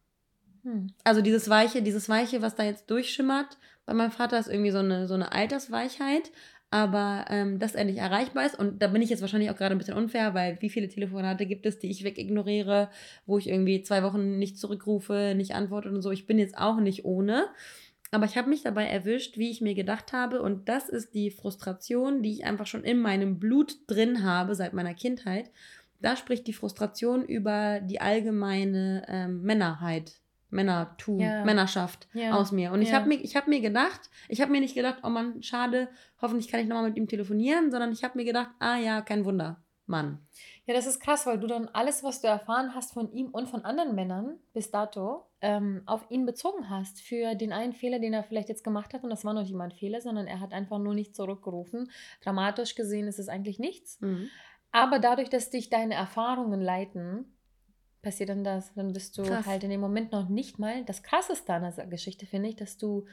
Hm. 0.64 0.94
Also 1.04 1.22
dieses 1.22 1.50
Weiche, 1.50 1.82
dieses 1.82 2.08
Weiche, 2.10 2.42
was 2.42 2.56
da 2.56 2.64
jetzt 2.64 2.90
durchschimmert, 2.90 3.58
bei 3.86 3.94
meinem 3.94 4.12
Vater 4.12 4.40
ist 4.40 4.48
irgendwie 4.48 4.72
so 4.72 4.78
eine, 4.78 5.08
so 5.08 5.16
eine 5.16 5.32
Altersweichheit, 5.32 6.32
aber 6.70 7.26
ähm, 7.30 7.60
dass 7.60 7.76
er 7.76 7.84
nicht 7.84 7.98
erreichbar 7.98 8.46
ist. 8.46 8.58
Und 8.58 8.82
da 8.82 8.88
bin 8.88 9.02
ich 9.02 9.10
jetzt 9.10 9.22
wahrscheinlich 9.22 9.50
auch 9.50 9.58
gerade 9.58 9.76
ein 9.76 9.78
bisschen 9.78 9.98
unfair, 9.98 10.34
weil 10.34 10.62
wie 10.62 10.70
viele 10.70 10.88
Telefonate 10.88 11.46
gibt 11.46 11.66
es, 11.66 11.80
die 11.80 11.90
ich 11.90 12.04
wegignoriere, 12.04 12.90
wo 13.26 13.38
ich 13.38 13.50
irgendwie 13.50 13.82
zwei 13.82 14.04
Wochen 14.04 14.38
nicht 14.38 14.58
zurückrufe, 14.58 15.34
nicht 15.36 15.54
antworte 15.54 15.90
und 15.90 16.02
so. 16.02 16.12
Ich 16.12 16.28
bin 16.28 16.40
jetzt 16.40 16.58
auch 16.58 16.80
nicht 16.80 17.04
ohne. 17.04 17.48
Aber 18.12 18.26
ich 18.26 18.38
habe 18.38 18.50
mich 18.50 18.62
dabei 18.62 18.86
erwischt, 18.88 19.38
wie 19.38 19.50
ich 19.50 19.62
mir 19.62 19.74
gedacht 19.74 20.12
habe. 20.12 20.42
Und 20.42 20.68
das 20.68 20.90
ist 20.90 21.14
die 21.14 21.32
Frustration, 21.32 22.22
die 22.22 22.34
ich 22.34 22.46
einfach 22.46 22.68
schon 22.68 22.84
in 22.84 23.00
meinem 23.00 23.40
Blut 23.40 23.78
drin 23.88 24.24
habe 24.24 24.54
seit 24.54 24.74
meiner 24.74 24.94
Kindheit. 24.94 25.50
Da 26.02 26.18
spricht 26.18 26.46
die 26.48 26.54
Frustration 26.54 27.26
über 27.26 27.80
die 27.80 28.02
allgemeine 28.02 29.06
ähm, 29.08 29.44
Männerheit, 29.44 30.20
Männertum, 30.50 31.22
ja. 31.22 31.46
Männerschaft 31.46 32.10
ja. 32.14 32.34
aus 32.34 32.52
mir. 32.52 32.74
Und 32.74 32.82
ich 32.82 32.90
ja. 32.90 32.96
habe 32.96 33.08
mir, 33.08 33.20
hab 33.20 33.48
mir 33.48 33.62
gedacht, 33.62 34.02
ich 34.28 34.42
habe 34.42 34.52
mir 34.52 34.60
nicht 34.60 34.76
gedacht, 34.76 34.98
oh 35.04 35.10
Mann, 35.10 35.42
schade, 35.42 35.88
hoffentlich 36.22 36.50
kann 36.50 36.60
ich 36.60 36.68
nochmal 36.68 36.90
mit 36.90 36.98
ihm 36.98 37.08
telefonieren, 37.08 37.72
sondern 37.72 37.94
ich 37.94 38.04
habe 38.04 38.18
mir 38.18 38.26
gedacht, 38.26 38.50
ah 38.60 38.78
ja, 38.78 39.02
kein 39.02 39.24
Wunder, 39.24 39.64
Mann. 39.86 40.20
Ja, 40.68 40.76
das 40.76 40.86
ist 40.86 41.00
krass, 41.00 41.26
weil 41.26 41.40
du 41.40 41.48
dann 41.48 41.68
alles, 41.70 42.04
was 42.04 42.22
du 42.22 42.28
erfahren 42.28 42.76
hast 42.76 42.94
von 42.94 43.12
ihm 43.12 43.30
und 43.30 43.50
von 43.50 43.66
anderen 43.66 43.96
Männern 43.96 44.40
bis 44.54 44.70
dato, 44.70 45.26
ähm, 45.42 45.82
auf 45.88 46.06
ihn 46.10 46.26
bezogen 46.26 46.70
hast. 46.70 47.02
Für 47.02 47.34
den 47.34 47.52
einen 47.52 47.74
Fehler, 47.74 48.00
den 48.00 48.14
er 48.14 48.24
vielleicht 48.24 48.50
jetzt 48.50 48.64
gemacht 48.64 48.94
hat. 48.94 49.04
Und 49.04 49.10
das 49.10 49.26
war 49.26 49.34
noch 49.34 49.42
nicht 49.42 49.56
mal 49.56 49.66
ein 49.66 49.72
Fehler, 49.72 50.02
sondern 50.02 50.28
er 50.28 50.40
hat 50.40 50.54
einfach 50.54 50.78
nur 50.78 50.94
nicht 50.94 51.16
zurückgerufen. 51.16 51.90
Dramatisch 52.22 52.76
gesehen 52.76 53.08
ist 53.08 53.18
es 53.18 53.28
eigentlich 53.28 53.58
nichts. 53.58 54.00
Mhm. 54.02 54.30
Aber 54.72 55.00
dadurch, 55.00 55.30
dass 55.30 55.50
dich 55.50 55.70
deine 55.70 55.96
Erfahrungen 55.96 56.62
leiten, 56.62 57.26
passiert 58.04 58.30
dann 58.30 58.44
das. 58.44 58.74
Dann 58.76 58.94
bist 58.94 59.18
du 59.18 59.24
Krass. 59.24 59.46
halt 59.46 59.64
in 59.64 59.72
dem 59.72 59.82
Moment 59.82 60.12
noch 60.12 60.30
nicht 60.30 60.60
mal. 60.60 60.84
Das 60.86 61.02
Krasseste 61.02 61.54
an 61.54 61.74
der 61.76 61.88
Geschichte 61.88 62.26
finde 62.26 62.50
ich, 62.50 62.56
dass 62.56 62.78
du 62.78 63.06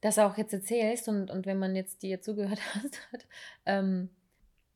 das 0.00 0.18
auch 0.18 0.36
jetzt 0.36 0.52
erzählst 0.52 1.08
und, 1.08 1.30
und 1.30 1.46
wenn 1.46 1.58
man 1.58 1.76
jetzt 1.76 2.02
dir 2.02 2.20
zugehört 2.20 2.60
hat, 2.74 3.26
ähm, 3.66 4.10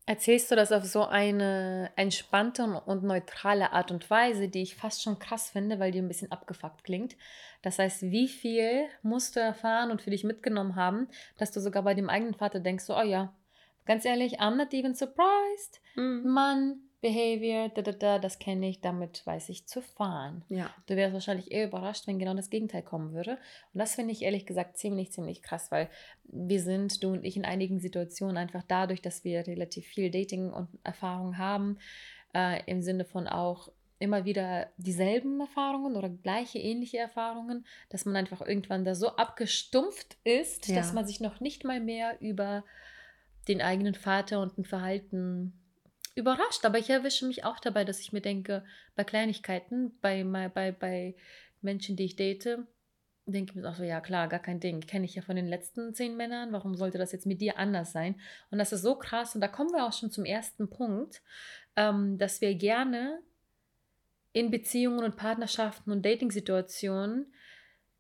erzählst 0.06 0.50
du 0.50 0.56
das 0.56 0.70
auf 0.72 0.84
so 0.84 1.04
eine 1.04 1.90
entspannte 1.96 2.64
und 2.86 3.02
neutrale 3.02 3.72
Art 3.72 3.90
und 3.90 4.08
Weise, 4.08 4.48
die 4.48 4.62
ich 4.62 4.76
fast 4.76 5.02
schon 5.02 5.18
krass 5.18 5.50
finde, 5.50 5.80
weil 5.80 5.90
die 5.90 5.98
ein 5.98 6.08
bisschen 6.08 6.30
abgefuckt 6.30 6.84
klingt. 6.84 7.16
Das 7.62 7.80
heißt, 7.80 8.02
wie 8.02 8.28
viel 8.28 8.86
musst 9.02 9.34
du 9.34 9.40
erfahren 9.40 9.90
und 9.90 10.00
für 10.00 10.10
dich 10.10 10.22
mitgenommen 10.22 10.76
haben, 10.76 11.08
dass 11.38 11.50
du 11.50 11.60
sogar 11.60 11.82
bei 11.82 11.94
dem 11.94 12.08
eigenen 12.08 12.34
Vater 12.34 12.60
denkst, 12.60 12.84
so, 12.84 12.96
oh 12.96 13.02
ja, 13.02 13.34
ganz 13.84 14.04
ehrlich, 14.04 14.40
I'm 14.40 14.56
not 14.56 14.72
even 14.72 14.94
surprised. 14.94 15.80
Mhm. 15.96 16.22
Mann, 16.24 16.80
Behavior, 17.00 17.68
da, 17.68 17.82
da, 17.82 17.92
da, 17.92 18.18
das 18.18 18.38
kenne 18.38 18.68
ich, 18.68 18.80
damit 18.80 19.24
weiß 19.26 19.50
ich 19.50 19.66
zu 19.66 19.82
fahren. 19.82 20.42
Ja. 20.48 20.70
Du 20.86 20.96
wärst 20.96 21.12
wahrscheinlich 21.12 21.52
eher 21.52 21.66
überrascht, 21.66 22.06
wenn 22.06 22.18
genau 22.18 22.34
das 22.34 22.50
Gegenteil 22.50 22.82
kommen 22.82 23.12
würde. 23.12 23.32
Und 23.72 23.78
das 23.78 23.94
finde 23.94 24.12
ich 24.12 24.22
ehrlich 24.22 24.46
gesagt 24.46 24.78
ziemlich, 24.78 25.12
ziemlich 25.12 25.42
krass, 25.42 25.70
weil 25.70 25.90
wir 26.24 26.60
sind, 26.60 27.02
du 27.02 27.12
und 27.12 27.24
ich, 27.24 27.36
in 27.36 27.44
einigen 27.44 27.80
Situationen 27.80 28.36
einfach 28.38 28.62
dadurch, 28.66 29.02
dass 29.02 29.24
wir 29.24 29.46
relativ 29.46 29.86
viel 29.86 30.10
Dating 30.10 30.50
und 30.50 30.68
Erfahrung 30.84 31.36
haben, 31.36 31.78
äh, 32.34 32.62
im 32.66 32.82
Sinne 32.82 33.04
von 33.04 33.28
auch 33.28 33.70
immer 33.98 34.24
wieder 34.24 34.68
dieselben 34.76 35.40
Erfahrungen 35.40 35.96
oder 35.96 36.08
gleiche, 36.10 36.58
ähnliche 36.58 36.98
Erfahrungen, 36.98 37.64
dass 37.88 38.04
man 38.04 38.16
einfach 38.16 38.40
irgendwann 38.40 38.84
da 38.84 38.94
so 38.94 39.08
abgestumpft 39.16 40.16
ist, 40.24 40.68
ja. 40.68 40.76
dass 40.76 40.92
man 40.92 41.06
sich 41.06 41.20
noch 41.20 41.40
nicht 41.40 41.64
mal 41.64 41.80
mehr 41.80 42.20
über 42.20 42.64
den 43.48 43.62
eigenen 43.62 43.94
Vater 43.94 44.40
und 44.40 44.58
ein 44.58 44.64
Verhalten 44.64 45.52
überrascht. 46.16 46.64
Aber 46.64 46.78
ich 46.78 46.90
erwische 46.90 47.26
mich 47.26 47.44
auch 47.44 47.60
dabei, 47.60 47.84
dass 47.84 48.00
ich 48.00 48.12
mir 48.12 48.20
denke, 48.20 48.64
bei 48.96 49.04
Kleinigkeiten, 49.04 49.96
bei, 50.00 50.24
bei, 50.24 50.72
bei 50.72 51.14
Menschen, 51.62 51.94
die 51.94 52.04
ich 52.04 52.16
date, 52.16 52.58
denke 53.26 53.50
ich 53.50 53.56
mir 53.56 53.68
auch 53.68 53.74
so, 53.74 53.82
ja 53.84 54.00
klar, 54.00 54.28
gar 54.28 54.40
kein 54.40 54.60
Ding. 54.60 54.80
Kenne 54.80 55.04
ich 55.04 55.14
ja 55.14 55.22
von 55.22 55.36
den 55.36 55.46
letzten 55.46 55.94
zehn 55.94 56.16
Männern. 56.16 56.52
Warum 56.52 56.74
sollte 56.74 56.98
das 56.98 57.12
jetzt 57.12 57.26
mit 57.26 57.40
dir 57.40 57.58
anders 57.58 57.92
sein? 57.92 58.20
Und 58.50 58.58
das 58.58 58.72
ist 58.72 58.82
so 58.82 58.96
krass. 58.96 59.34
Und 59.34 59.40
da 59.40 59.48
kommen 59.48 59.70
wir 59.70 59.86
auch 59.86 59.92
schon 59.92 60.10
zum 60.10 60.24
ersten 60.24 60.70
Punkt, 60.70 61.22
ähm, 61.76 62.18
dass 62.18 62.40
wir 62.40 62.54
gerne 62.54 63.20
in 64.32 64.50
Beziehungen 64.50 65.04
und 65.04 65.16
Partnerschaften 65.16 65.90
und 65.90 66.04
Dating-Situationen 66.04 67.32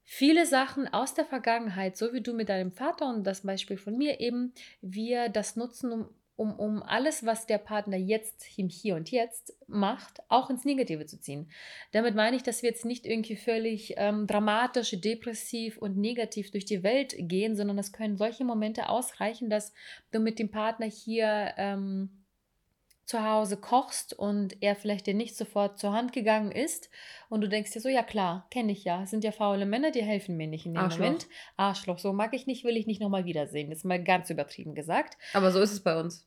viele 0.04 0.46
Sachen 0.46 0.86
aus 0.86 1.14
der 1.14 1.24
Vergangenheit, 1.24 1.96
so 1.96 2.12
wie 2.12 2.20
du 2.20 2.32
mit 2.32 2.48
deinem 2.48 2.72
Vater 2.72 3.08
und 3.08 3.24
das 3.24 3.42
Beispiel 3.42 3.76
von 3.76 3.98
mir 3.98 4.20
eben, 4.20 4.52
wir 4.80 5.28
das 5.28 5.56
nutzen, 5.56 5.92
um 5.92 6.08
um, 6.36 6.52
um 6.58 6.82
alles, 6.82 7.24
was 7.24 7.46
der 7.46 7.58
Partner 7.58 7.96
jetzt 7.96 8.46
im 8.58 8.68
Hier 8.68 8.94
und 8.94 9.10
Jetzt 9.10 9.56
macht, 9.66 10.20
auch 10.28 10.50
ins 10.50 10.64
Negative 10.64 11.06
zu 11.06 11.18
ziehen. 11.18 11.50
Damit 11.92 12.14
meine 12.14 12.36
ich, 12.36 12.42
dass 12.42 12.62
wir 12.62 12.70
jetzt 12.70 12.84
nicht 12.84 13.06
irgendwie 13.06 13.36
völlig 13.36 13.94
ähm, 13.96 14.26
dramatisch, 14.26 14.90
depressiv 15.00 15.78
und 15.78 15.96
negativ 15.96 16.50
durch 16.50 16.66
die 16.66 16.82
Welt 16.82 17.14
gehen, 17.18 17.56
sondern 17.56 17.78
es 17.78 17.92
können 17.92 18.16
solche 18.16 18.44
Momente 18.44 18.88
ausreichen, 18.88 19.50
dass 19.50 19.72
du 20.12 20.20
mit 20.20 20.38
dem 20.38 20.50
Partner 20.50 20.86
hier 20.86 21.54
ähm, 21.56 22.25
zu 23.06 23.24
Hause 23.24 23.56
kochst 23.56 24.12
und 24.12 24.60
er 24.62 24.74
vielleicht 24.74 25.06
dir 25.06 25.14
nicht 25.14 25.36
sofort 25.36 25.78
zur 25.78 25.92
Hand 25.92 26.12
gegangen 26.12 26.50
ist 26.50 26.90
und 27.28 27.40
du 27.40 27.48
denkst 27.48 27.70
dir 27.70 27.80
so, 27.80 27.88
ja 27.88 28.02
klar, 28.02 28.46
kenne 28.50 28.72
ich 28.72 28.84
ja, 28.84 29.04
es 29.04 29.10
sind 29.10 29.24
ja 29.24 29.32
faule 29.32 29.64
Männer, 29.64 29.92
die 29.92 30.02
helfen 30.02 30.36
mir 30.36 30.48
nicht 30.48 30.66
in 30.66 30.74
dem 30.74 30.82
Arschloch. 30.82 31.04
Moment. 31.04 31.26
Arschloch, 31.56 31.98
so 31.98 32.12
mag 32.12 32.34
ich 32.34 32.46
nicht, 32.46 32.64
will 32.64 32.76
ich 32.76 32.86
nicht 32.86 33.00
nochmal 33.00 33.24
wiedersehen. 33.24 33.70
Das 33.70 33.78
ist 33.78 33.84
mal 33.84 34.02
ganz 34.02 34.28
übertrieben 34.30 34.74
gesagt. 34.74 35.16
Aber 35.32 35.52
so 35.52 35.60
ist 35.60 35.72
es 35.72 35.80
bei 35.80 35.98
uns. 35.98 36.26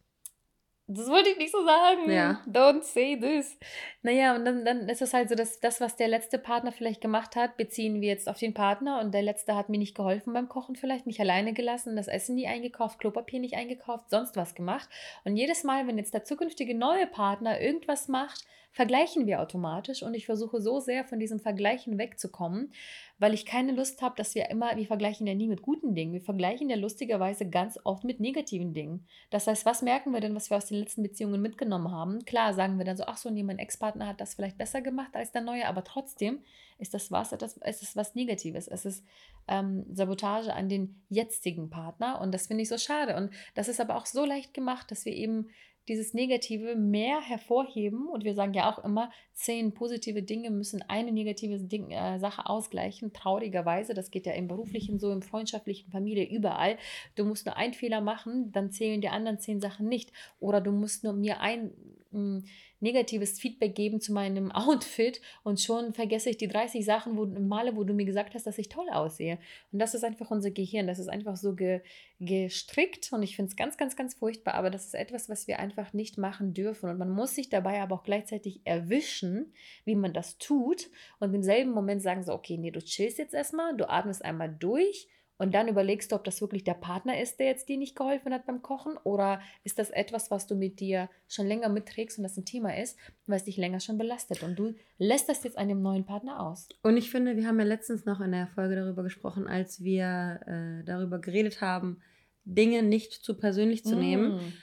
Das 0.91 1.07
wollte 1.07 1.29
ich 1.29 1.37
nicht 1.37 1.51
so 1.51 1.63
sagen. 1.63 2.09
Ja. 2.09 2.41
Don't 2.47 2.81
say 2.81 3.15
this. 3.15 3.59
Naja, 4.01 4.35
und 4.35 4.43
dann, 4.43 4.65
dann 4.65 4.89
ist 4.89 5.03
es 5.03 5.13
halt 5.13 5.29
so, 5.29 5.35
dass 5.35 5.59
das, 5.59 5.79
was 5.79 5.95
der 5.95 6.07
letzte 6.07 6.39
Partner 6.39 6.71
vielleicht 6.71 6.99
gemacht 6.99 7.35
hat, 7.35 7.57
beziehen 7.57 8.01
wir 8.01 8.09
jetzt 8.09 8.27
auf 8.27 8.39
den 8.39 8.55
Partner 8.55 8.99
und 8.99 9.13
der 9.13 9.21
letzte 9.21 9.55
hat 9.55 9.69
mir 9.69 9.77
nicht 9.77 9.93
geholfen 9.93 10.33
beim 10.33 10.49
Kochen 10.49 10.75
vielleicht, 10.75 11.05
mich 11.05 11.21
alleine 11.21 11.53
gelassen, 11.53 11.95
das 11.95 12.07
Essen 12.07 12.33
nie 12.33 12.47
eingekauft, 12.47 12.97
Klopapier 12.97 13.39
nicht 13.39 13.53
eingekauft, 13.53 14.09
sonst 14.09 14.35
was 14.35 14.55
gemacht. 14.55 14.89
Und 15.25 15.37
jedes 15.37 15.63
Mal, 15.63 15.85
wenn 15.85 15.99
jetzt 15.99 16.15
der 16.15 16.23
zukünftige 16.23 16.73
neue 16.73 17.05
Partner 17.05 17.61
irgendwas 17.61 18.07
macht, 18.07 18.45
vergleichen 18.71 19.25
wir 19.25 19.41
automatisch 19.41 20.03
und 20.03 20.13
ich 20.13 20.25
versuche 20.25 20.61
so 20.61 20.79
sehr 20.79 21.03
von 21.03 21.19
diesem 21.19 21.39
Vergleichen 21.39 21.97
wegzukommen, 21.97 22.71
weil 23.17 23.33
ich 23.33 23.45
keine 23.45 23.71
Lust 23.71 24.01
habe, 24.01 24.15
dass 24.15 24.35
wir 24.35 24.49
immer, 24.49 24.75
wir 24.77 24.85
vergleichen 24.85 25.25
ja 25.27 25.33
nie 25.33 25.47
mit 25.47 25.61
guten 25.61 25.95
Dingen, 25.95 26.13
wir 26.13 26.21
vergleichen 26.21 26.69
ja 26.69 26.77
lustigerweise 26.77 27.49
ganz 27.49 27.79
oft 27.83 28.03
mit 28.03 28.19
negativen 28.19 28.73
Dingen. 28.73 29.07
Das 29.31 29.47
heißt, 29.47 29.65
was 29.65 29.81
merken 29.81 30.13
wir 30.13 30.21
denn, 30.21 30.35
was 30.35 30.49
wir 30.49 30.57
aus 30.57 30.67
den 30.67 30.77
letzten 30.77 31.03
Beziehungen 31.03 31.41
mitgenommen 31.41 31.91
haben? 31.91 32.23
Klar, 32.25 32.53
sagen 32.53 32.77
wir 32.77 32.85
dann 32.85 32.97
so, 32.97 33.05
ach 33.05 33.17
so, 33.17 33.29
nee, 33.29 33.43
mein 33.43 33.59
Ex-Partner 33.59 34.07
hat 34.07 34.21
das 34.21 34.35
vielleicht 34.35 34.57
besser 34.57 34.81
gemacht 34.81 35.15
als 35.15 35.31
der 35.31 35.41
neue, 35.41 35.67
aber 35.67 35.83
trotzdem 35.83 36.39
ist 36.77 36.93
das 36.93 37.11
was, 37.11 37.31
etwas, 37.31 37.57
es 37.61 37.81
ist 37.81 37.95
was 37.95 38.15
Negatives. 38.15 38.67
Es 38.67 38.85
ist 38.85 39.03
ähm, 39.47 39.85
Sabotage 39.91 40.53
an 40.53 40.69
den 40.69 41.01
jetzigen 41.09 41.69
Partner 41.69 42.21
und 42.21 42.33
das 42.33 42.47
finde 42.47 42.63
ich 42.63 42.69
so 42.69 42.77
schade. 42.77 43.15
Und 43.15 43.31
das 43.55 43.67
ist 43.67 43.81
aber 43.81 43.97
auch 43.97 44.05
so 44.05 44.23
leicht 44.23 44.53
gemacht, 44.53 44.89
dass 44.91 45.05
wir 45.05 45.13
eben 45.13 45.49
dieses 45.89 46.13
Negative 46.13 46.75
mehr 46.75 47.19
hervorheben 47.19 48.07
und 48.07 48.23
wir 48.23 48.35
sagen 48.35 48.53
ja 48.53 48.71
auch 48.71 48.83
immer, 48.85 49.11
zehn 49.33 49.73
positive 49.73 50.23
Dinge 50.23 50.51
müssen 50.51 50.81
eine 50.87 51.11
negative 51.11 51.59
Ding, 51.59 51.91
äh, 51.91 52.19
Sache 52.19 52.45
ausgleichen. 52.45 53.11
Traurigerweise, 53.11 53.93
das 53.93 54.11
geht 54.11 54.25
ja 54.25 54.33
im 54.33 54.47
beruflichen 54.47 54.99
so, 54.99 55.11
im 55.11 55.21
freundschaftlichen, 55.21 55.91
Familie, 55.91 56.29
überall. 56.29 56.77
Du 57.15 57.25
musst 57.25 57.45
nur 57.45 57.57
einen 57.57 57.73
Fehler 57.73 58.01
machen, 58.01 58.51
dann 58.51 58.71
zählen 58.71 59.01
die 59.01 59.09
anderen 59.09 59.39
zehn 59.39 59.59
Sachen 59.59 59.89
nicht. 59.89 60.13
Oder 60.39 60.61
du 60.61 60.71
musst 60.71 61.03
nur 61.03 61.13
mir 61.13 61.41
ein 61.41 61.71
mh, 62.11 62.43
negatives 62.79 63.39
Feedback 63.39 63.75
geben 63.75 64.01
zu 64.01 64.13
meinem 64.13 64.51
Outfit 64.53 65.21
und 65.43 65.59
schon 65.59 65.93
vergesse 65.93 66.29
ich 66.29 66.37
die 66.37 66.47
30 66.47 66.85
Sachen, 66.85 67.17
wo, 67.17 67.25
Male, 67.25 67.75
wo 67.75 67.83
du 67.83 67.93
mir 67.93 68.05
gesagt 68.05 68.33
hast, 68.33 68.45
dass 68.47 68.57
ich 68.57 68.69
toll 68.69 68.87
aussehe. 68.91 69.39
Und 69.71 69.79
das 69.79 69.93
ist 69.93 70.03
einfach 70.03 70.31
unser 70.31 70.51
Gehirn, 70.51 70.87
das 70.87 70.99
ist 70.99 71.09
einfach 71.09 71.37
so 71.37 71.55
ge, 71.55 71.81
gestrickt 72.19 73.11
und 73.13 73.23
ich 73.23 73.35
finde 73.35 73.49
es 73.49 73.55
ganz, 73.55 73.77
ganz, 73.77 73.95
ganz 73.95 74.13
furchtbar, 74.13 74.55
aber 74.55 74.69
das 74.69 74.85
ist 74.85 74.95
etwas, 74.95 75.29
was 75.29 75.47
wir 75.47 75.59
einfach 75.59 75.93
nicht 75.93 76.17
machen 76.17 76.53
dürfen. 76.53 76.89
Und 76.89 76.97
man 76.97 77.09
muss 77.09 77.35
sich 77.35 77.49
dabei 77.49 77.81
aber 77.81 77.95
auch 77.95 78.03
gleichzeitig 78.03 78.61
erwischen, 78.65 79.53
wie 79.85 79.95
man 79.95 80.13
das 80.13 80.37
tut 80.37 80.89
und 81.19 81.33
im 81.33 81.43
selben 81.43 81.71
Moment 81.71 82.01
sagen 82.01 82.23
so, 82.23 82.33
okay, 82.33 82.57
nee, 82.57 82.71
du 82.71 82.81
chillst 82.81 83.17
jetzt 83.17 83.33
erstmal, 83.33 83.75
du 83.77 83.89
atmest 83.89 84.23
einmal 84.23 84.49
durch 84.49 85.07
und 85.39 85.55
dann 85.55 85.69
überlegst 85.69 86.11
du, 86.11 86.17
ob 86.17 86.25
das 86.25 86.41
wirklich 86.41 86.65
der 86.65 86.73
Partner 86.73 87.19
ist, 87.19 87.39
der 87.39 87.47
jetzt 87.47 87.69
dir 87.69 87.77
nicht 87.77 87.95
geholfen 87.95 88.33
hat 88.33 88.45
beim 88.45 88.61
Kochen 88.61 88.97
oder 89.05 89.41
ist 89.63 89.79
das 89.79 89.89
etwas, 89.89 90.29
was 90.29 90.47
du 90.47 90.55
mit 90.55 90.81
dir 90.81 91.09
schon 91.29 91.47
länger 91.47 91.69
mitträgst 91.69 92.19
und 92.19 92.23
das 92.23 92.37
ein 92.37 92.43
Thema 92.43 92.77
ist, 92.77 92.99
was 93.25 93.45
dich 93.45 93.55
länger 93.55 93.79
schon 93.79 93.97
belastet 93.97 94.43
und 94.43 94.59
du 94.59 94.75
lässt 94.97 95.29
das 95.29 95.43
jetzt 95.45 95.57
einem 95.57 95.81
neuen 95.81 96.05
Partner 96.05 96.41
aus. 96.41 96.67
Und 96.83 96.97
ich 96.97 97.09
finde, 97.09 97.37
wir 97.37 97.47
haben 97.47 97.57
ja 97.57 97.65
letztens 97.65 98.05
noch 98.05 98.19
in 98.19 98.33
der 98.33 98.47
Folge 98.47 98.75
darüber 98.75 99.01
gesprochen, 99.01 99.47
als 99.47 99.81
wir 99.81 100.41
äh, 100.45 100.83
darüber 100.83 101.19
geredet 101.19 101.61
haben, 101.61 102.01
Dinge 102.43 102.83
nicht 102.83 103.13
zu 103.13 103.35
persönlich 103.35 103.85
zu 103.85 103.95
mm. 103.95 103.99
nehmen, 103.99 104.53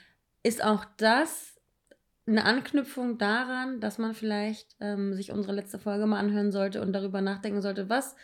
ist 0.43 0.63
auch 0.63 0.85
das 0.97 1.59
eine 2.27 2.45
Anknüpfung 2.45 3.17
daran, 3.17 3.79
dass 3.79 3.97
man 3.97 4.13
vielleicht 4.13 4.75
ähm, 4.79 5.13
sich 5.15 5.31
unsere 5.31 5.55
letzte 5.55 5.79
Folge 5.79 6.05
mal 6.05 6.19
anhören 6.19 6.51
sollte 6.51 6.81
und 6.81 6.93
darüber 6.93 7.21
nachdenken 7.21 7.61
sollte, 7.61 7.89
was 7.89 8.15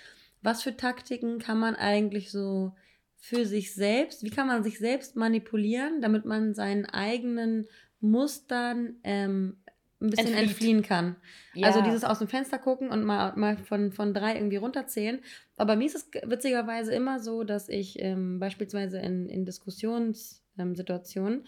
was 0.43 0.61
für 0.61 0.77
Taktiken 0.77 1.39
kann 1.39 1.59
man 1.59 1.75
eigentlich 1.75 2.31
so 2.31 2.73
für 3.17 3.45
sich 3.45 3.73
selbst, 3.73 4.23
wie 4.23 4.29
kann 4.29 4.47
man 4.47 4.63
sich 4.63 4.79
selbst 4.79 5.15
manipulieren, 5.15 6.01
damit 6.01 6.25
man 6.25 6.53
seinen 6.53 6.85
eigenen 6.85 7.67
Mustern 8.01 8.97
ähm, 9.03 9.57
ein 10.01 10.09
bisschen 10.09 10.27
Entflieht. 10.27 10.49
entfliehen 10.49 10.81
kann. 10.83 11.15
Ja. 11.53 11.67
Also 11.67 11.81
dieses 11.81 12.03
aus 12.03 12.19
dem 12.19 12.27
Fenster 12.27 12.59
gucken 12.59 12.89
und 12.89 13.05
mal, 13.05 13.33
mal 13.37 13.57
von, 13.57 13.93
von 13.93 14.13
drei 14.13 14.35
irgendwie 14.35 14.57
runterzählen. 14.57 15.21
Aber 15.55 15.77
mir 15.77 15.85
ist 15.85 15.95
es 15.95 16.09
witzigerweise 16.29 16.93
immer 16.93 17.19
so, 17.19 17.45
dass 17.45 17.69
ich 17.69 18.01
ähm, 18.01 18.39
beispielsweise 18.39 18.99
in, 18.99 19.29
in 19.29 19.45
Diskussionssituationen 19.45 21.39
ähm, 21.39 21.45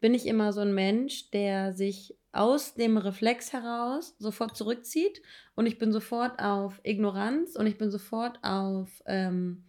bin 0.00 0.14
ich 0.14 0.26
immer 0.26 0.52
so 0.52 0.60
ein 0.60 0.74
Mensch, 0.74 1.30
der 1.30 1.72
sich 1.72 2.16
aus 2.34 2.74
dem 2.74 2.96
Reflex 2.96 3.52
heraus 3.52 4.14
sofort 4.18 4.56
zurückzieht 4.56 5.22
und 5.54 5.66
ich 5.66 5.78
bin 5.78 5.92
sofort 5.92 6.40
auf 6.40 6.80
Ignoranz 6.82 7.56
und 7.56 7.66
ich 7.66 7.78
bin 7.78 7.90
sofort 7.90 8.38
auf, 8.42 8.88
ähm, 9.06 9.64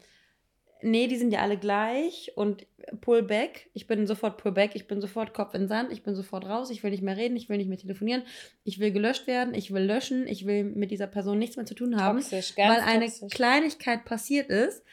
nee, 0.81 1.07
die 1.07 1.17
sind 1.17 1.31
ja 1.31 1.41
alle 1.41 1.57
gleich 1.57 2.31
und 2.35 2.65
pull 3.01 3.23
back. 3.23 3.69
Ich 3.73 3.87
bin 3.87 4.05
sofort 4.07 4.37
pull 4.37 4.51
back, 4.51 4.75
ich 4.75 4.87
bin 4.87 5.01
sofort 5.01 5.33
Kopf 5.33 5.53
in 5.53 5.67
Sand, 5.67 5.91
ich 5.91 6.03
bin 6.03 6.15
sofort 6.15 6.45
raus, 6.45 6.69
ich 6.69 6.83
will 6.83 6.91
nicht 6.91 7.03
mehr 7.03 7.17
reden, 7.17 7.35
ich 7.37 7.49
will 7.49 7.57
nicht 7.57 7.69
mehr 7.69 7.77
telefonieren, 7.77 8.23
ich 8.63 8.79
will 8.79 8.91
gelöscht 8.91 9.27
werden, 9.27 9.53
ich 9.53 9.71
will 9.71 9.83
löschen, 9.83 10.27
ich 10.27 10.45
will 10.45 10.63
mit 10.63 10.91
dieser 10.91 11.07
Person 11.07 11.39
nichts 11.39 11.57
mehr 11.57 11.65
zu 11.65 11.75
tun 11.75 11.99
haben, 11.99 12.19
toxisch, 12.19 12.53
weil 12.57 12.81
eine 12.81 13.05
toxisch. 13.05 13.31
Kleinigkeit 13.31 14.05
passiert 14.05 14.49
ist. 14.49 14.83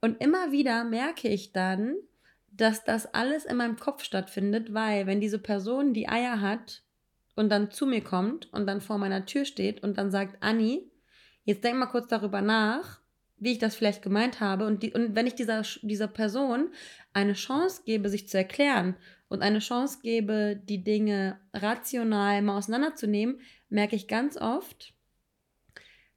Und 0.00 0.20
immer 0.20 0.52
wieder 0.52 0.84
merke 0.84 1.28
ich 1.28 1.52
dann, 1.52 1.96
dass 2.52 2.84
das 2.84 3.12
alles 3.12 3.44
in 3.44 3.56
meinem 3.56 3.76
Kopf 3.76 4.04
stattfindet, 4.04 4.72
weil 4.72 5.06
wenn 5.06 5.20
diese 5.20 5.38
Person 5.38 5.92
die 5.92 6.08
Eier 6.08 6.40
hat, 6.40 6.83
und 7.34 7.50
dann 7.50 7.70
zu 7.70 7.86
mir 7.86 8.02
kommt 8.02 8.52
und 8.52 8.66
dann 8.66 8.80
vor 8.80 8.98
meiner 8.98 9.26
Tür 9.26 9.44
steht 9.44 9.82
und 9.82 9.98
dann 9.98 10.10
sagt, 10.10 10.42
Anni, 10.42 10.90
jetzt 11.44 11.64
denk 11.64 11.76
mal 11.76 11.86
kurz 11.86 12.08
darüber 12.08 12.40
nach, 12.40 13.00
wie 13.36 13.52
ich 13.52 13.58
das 13.58 13.74
vielleicht 13.74 14.02
gemeint 14.02 14.40
habe. 14.40 14.66
Und, 14.66 14.82
die, 14.82 14.92
und 14.92 15.14
wenn 15.14 15.26
ich 15.26 15.34
dieser, 15.34 15.62
dieser 15.82 16.08
Person 16.08 16.70
eine 17.12 17.34
Chance 17.34 17.82
gebe, 17.84 18.08
sich 18.08 18.28
zu 18.28 18.38
erklären 18.38 18.96
und 19.28 19.42
eine 19.42 19.58
Chance 19.58 19.98
gebe, 20.02 20.60
die 20.64 20.84
Dinge 20.84 21.38
rational 21.52 22.42
mal 22.42 22.56
auseinanderzunehmen, 22.56 23.40
merke 23.68 23.96
ich 23.96 24.08
ganz 24.08 24.36
oft, 24.36 24.94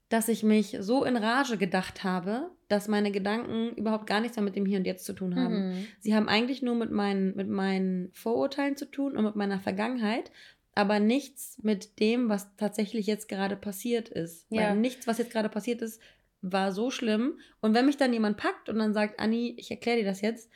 dass 0.10 0.30
ich 0.30 0.44
mich 0.44 0.78
so 0.80 1.04
in 1.04 1.18
Rage 1.18 1.58
gedacht 1.58 2.04
habe, 2.04 2.52
dass 2.70 2.88
meine 2.88 3.12
Gedanken 3.12 3.76
überhaupt 3.76 4.08
gar 4.08 4.22
nichts 4.22 4.38
mehr 4.38 4.44
mit 4.44 4.56
dem 4.56 4.66
Hier 4.66 4.80
und 4.80 4.86
Jetzt 4.86 5.06
zu 5.06 5.14
tun 5.14 5.36
haben. 5.36 5.70
Mhm. 5.70 5.88
Sie 6.00 6.16
haben 6.16 6.30
eigentlich 6.30 6.62
nur 6.62 6.76
mit 6.76 6.92
meinen, 6.92 7.36
mit 7.36 7.50
meinen 7.50 8.10
Vorurteilen 8.14 8.78
zu 8.78 8.90
tun 8.90 9.18
und 9.18 9.26
mit 9.26 9.36
meiner 9.36 9.60
Vergangenheit 9.60 10.32
aber 10.77 11.00
nichts 11.00 11.57
mit 11.62 12.00
dem, 12.00 12.29
was 12.29 12.55
tatsächlich 12.55 13.07
jetzt 13.07 13.27
gerade 13.27 13.55
passiert 13.55 14.10
ist. 14.10 14.46
Ja. 14.50 14.69
Weil 14.69 14.77
nichts, 14.77 15.07
was 15.07 15.17
jetzt 15.17 15.31
gerade 15.31 15.50
passiert 15.50 15.81
ist, 15.81 16.01
war 16.41 16.72
so 16.72 16.91
schlimm. 16.91 17.39
Und 17.62 17.74
wenn 17.74 17.88
mich 17.88 17.98
dann 17.98 18.13
jemand 18.13 18.38
packt 18.38 18.69
und 18.69 18.77
dann 18.77 18.93
sagt, 18.93 19.19
Anni, 19.19 19.55
ich 19.57 19.72
erkläre 19.72 19.98
dir 19.98 20.05
das 20.05 20.22
jetzt, 20.22 20.51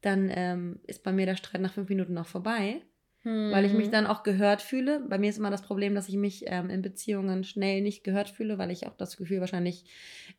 dann 0.00 0.30
ähm, 0.32 0.80
ist 0.86 1.02
bei 1.02 1.12
mir 1.12 1.26
der 1.26 1.36
Streit 1.36 1.60
nach 1.60 1.74
fünf 1.74 1.88
Minuten 1.88 2.14
noch 2.14 2.26
vorbei. 2.26 2.80
Hm. 3.22 3.50
Weil 3.50 3.64
ich 3.64 3.72
mich 3.72 3.86
hm. 3.86 3.92
dann 3.92 4.06
auch 4.06 4.22
gehört 4.22 4.62
fühle. 4.62 5.00
Bei 5.00 5.18
mir 5.18 5.28
ist 5.28 5.38
immer 5.38 5.50
das 5.50 5.62
Problem, 5.62 5.94
dass 5.94 6.08
ich 6.08 6.16
mich 6.16 6.44
ähm, 6.46 6.70
in 6.70 6.80
Beziehungen 6.80 7.44
schnell 7.44 7.82
nicht 7.82 8.02
gehört 8.02 8.30
fühle, 8.30 8.56
weil 8.56 8.70
ich 8.70 8.86
auch 8.86 8.96
das 8.96 9.16
Gefühl 9.16 9.40
wahrscheinlich 9.40 9.84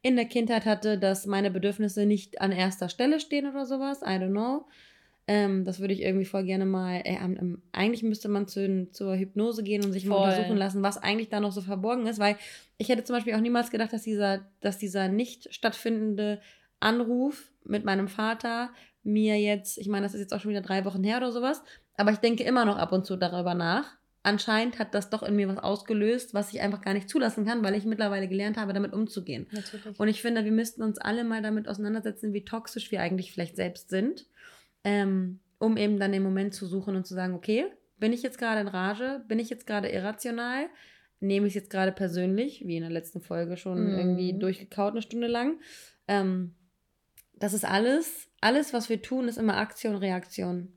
in 0.01 0.15
der 0.15 0.25
Kindheit 0.25 0.65
hatte, 0.65 0.97
dass 0.97 1.27
meine 1.27 1.51
Bedürfnisse 1.51 2.05
nicht 2.05 2.41
an 2.41 2.51
erster 2.51 2.89
Stelle 2.89 3.19
stehen 3.19 3.47
oder 3.47 3.65
sowas. 3.65 4.01
I 4.01 4.17
don't 4.17 4.31
know. 4.31 4.67
Ähm, 5.29 5.65
das 5.65 5.81
würde 5.81 5.93
ich 5.93 6.01
irgendwie 6.01 6.25
voll 6.25 6.45
gerne 6.45 6.65
mal. 6.65 7.01
Äh, 7.03 7.17
ähm, 7.17 7.61
eigentlich 7.73 8.01
müsste 8.01 8.29
man 8.29 8.47
zu, 8.47 8.89
zur 8.91 9.17
Hypnose 9.17 9.61
gehen 9.61 9.83
und 9.83 9.91
sich 9.91 10.07
voll. 10.07 10.17
mal 10.17 10.29
untersuchen 10.29 10.57
lassen, 10.57 10.83
was 10.83 10.97
eigentlich 10.97 11.27
da 11.27 11.41
noch 11.41 11.51
so 11.51 11.61
verborgen 11.61 12.07
ist, 12.07 12.17
weil 12.17 12.37
ich 12.77 12.87
hätte 12.87 13.03
zum 13.03 13.15
Beispiel 13.15 13.35
auch 13.35 13.41
niemals 13.41 13.69
gedacht, 13.69 13.91
dass 13.91 14.03
dieser, 14.03 14.45
dass 14.61 14.77
dieser 14.77 15.09
nicht 15.09 15.53
stattfindende 15.53 16.39
Anruf 16.79 17.51
mit 17.65 17.83
meinem 17.83 18.07
Vater 18.07 18.69
mir 19.03 19.39
jetzt, 19.39 19.77
ich 19.77 19.89
meine, 19.89 20.05
das 20.05 20.13
ist 20.13 20.21
jetzt 20.21 20.33
auch 20.33 20.39
schon 20.39 20.51
wieder 20.51 20.61
drei 20.61 20.85
Wochen 20.85 21.03
her 21.03 21.17
oder 21.17 21.31
sowas, 21.31 21.61
aber 21.97 22.11
ich 22.11 22.17
denke 22.19 22.43
immer 22.43 22.63
noch 22.63 22.77
ab 22.77 22.93
und 22.93 23.05
zu 23.05 23.17
darüber 23.17 23.53
nach. 23.53 23.97
Anscheinend 24.23 24.77
hat 24.79 24.93
das 24.93 25.09
doch 25.09 25.23
in 25.23 25.35
mir 25.35 25.47
was 25.47 25.57
ausgelöst, 25.57 26.33
was 26.33 26.53
ich 26.53 26.59
einfach 26.61 26.81
gar 26.81 26.93
nicht 26.93 27.09
zulassen 27.09 27.45
kann, 27.45 27.63
weil 27.63 27.75
ich 27.75 27.85
mittlerweile 27.85 28.27
gelernt 28.27 28.57
habe, 28.57 28.73
damit 28.73 28.91
umzugehen. 28.93 29.47
Natürlich. 29.51 29.97
Und 29.97 30.07
ich 30.09 30.21
finde, 30.21 30.43
wir 30.43 30.51
müssten 30.51 30.83
uns 30.83 30.97
alle 30.97 31.23
mal 31.23 31.41
damit 31.41 31.67
auseinandersetzen, 31.67 32.33
wie 32.33 32.43
toxisch 32.43 32.91
wir 32.91 33.01
eigentlich 33.01 33.31
vielleicht 33.31 33.55
selbst 33.55 33.89
sind, 33.89 34.25
ähm, 34.83 35.39
um 35.59 35.77
eben 35.77 35.99
dann 35.99 36.11
den 36.11 36.23
Moment 36.23 36.53
zu 36.53 36.65
suchen 36.65 36.95
und 36.95 37.05
zu 37.05 37.13
sagen, 37.13 37.33
okay, 37.33 37.65
bin 37.97 38.13
ich 38.13 38.21
jetzt 38.21 38.37
gerade 38.37 38.61
in 38.61 38.67
Rage? 38.67 39.23
Bin 39.27 39.39
ich 39.39 39.49
jetzt 39.49 39.65
gerade 39.65 39.89
irrational? 39.89 40.67
Nehme 41.19 41.47
ich 41.47 41.51
es 41.51 41.55
jetzt 41.55 41.69
gerade 41.71 41.91
persönlich, 41.91 42.63
wie 42.67 42.77
in 42.77 42.83
der 42.83 42.91
letzten 42.91 43.21
Folge 43.21 43.57
schon 43.57 43.85
mm. 43.85 43.97
irgendwie 43.97 44.37
durchgekaut 44.37 44.91
eine 44.91 45.01
Stunde 45.01 45.27
lang? 45.27 45.59
Ähm, 46.07 46.53
das 47.33 47.53
ist 47.53 47.65
alles, 47.65 48.29
alles, 48.39 48.73
was 48.73 48.89
wir 48.89 49.01
tun, 49.01 49.27
ist 49.27 49.37
immer 49.37 49.57
Aktion, 49.57 49.95
Reaktion. 49.95 50.73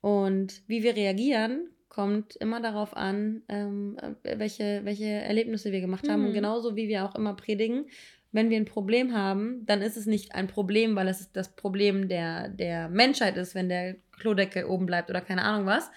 Und 0.00 0.62
wie 0.66 0.82
wir 0.82 0.96
reagieren, 0.96 1.68
kommt 1.88 2.34
immer 2.36 2.60
darauf 2.60 2.96
an, 2.96 3.42
ähm, 3.48 3.96
welche, 4.22 4.80
welche 4.84 5.04
Erlebnisse 5.04 5.70
wir 5.70 5.80
gemacht 5.80 6.08
haben. 6.08 6.22
Mhm. 6.22 6.26
Und 6.28 6.32
genauso 6.34 6.74
wie 6.74 6.88
wir 6.88 7.04
auch 7.04 7.14
immer 7.14 7.34
predigen, 7.34 7.86
wenn 8.34 8.50
wir 8.50 8.56
ein 8.56 8.64
Problem 8.64 9.14
haben, 9.14 9.64
dann 9.64 9.80
ist 9.80 9.96
es 9.96 10.06
nicht 10.06 10.34
ein 10.34 10.48
Problem, 10.48 10.96
weil 10.96 11.06
es 11.06 11.30
das 11.32 11.54
Problem 11.54 12.08
der, 12.08 12.48
der 12.48 12.88
Menschheit 12.88 13.36
ist, 13.36 13.54
wenn 13.54 13.68
der 13.68 13.94
Klodeckel 14.18 14.64
oben 14.64 14.86
bleibt 14.86 15.08
oder 15.08 15.20
keine 15.20 15.42
Ahnung 15.42 15.66
was, 15.66 15.88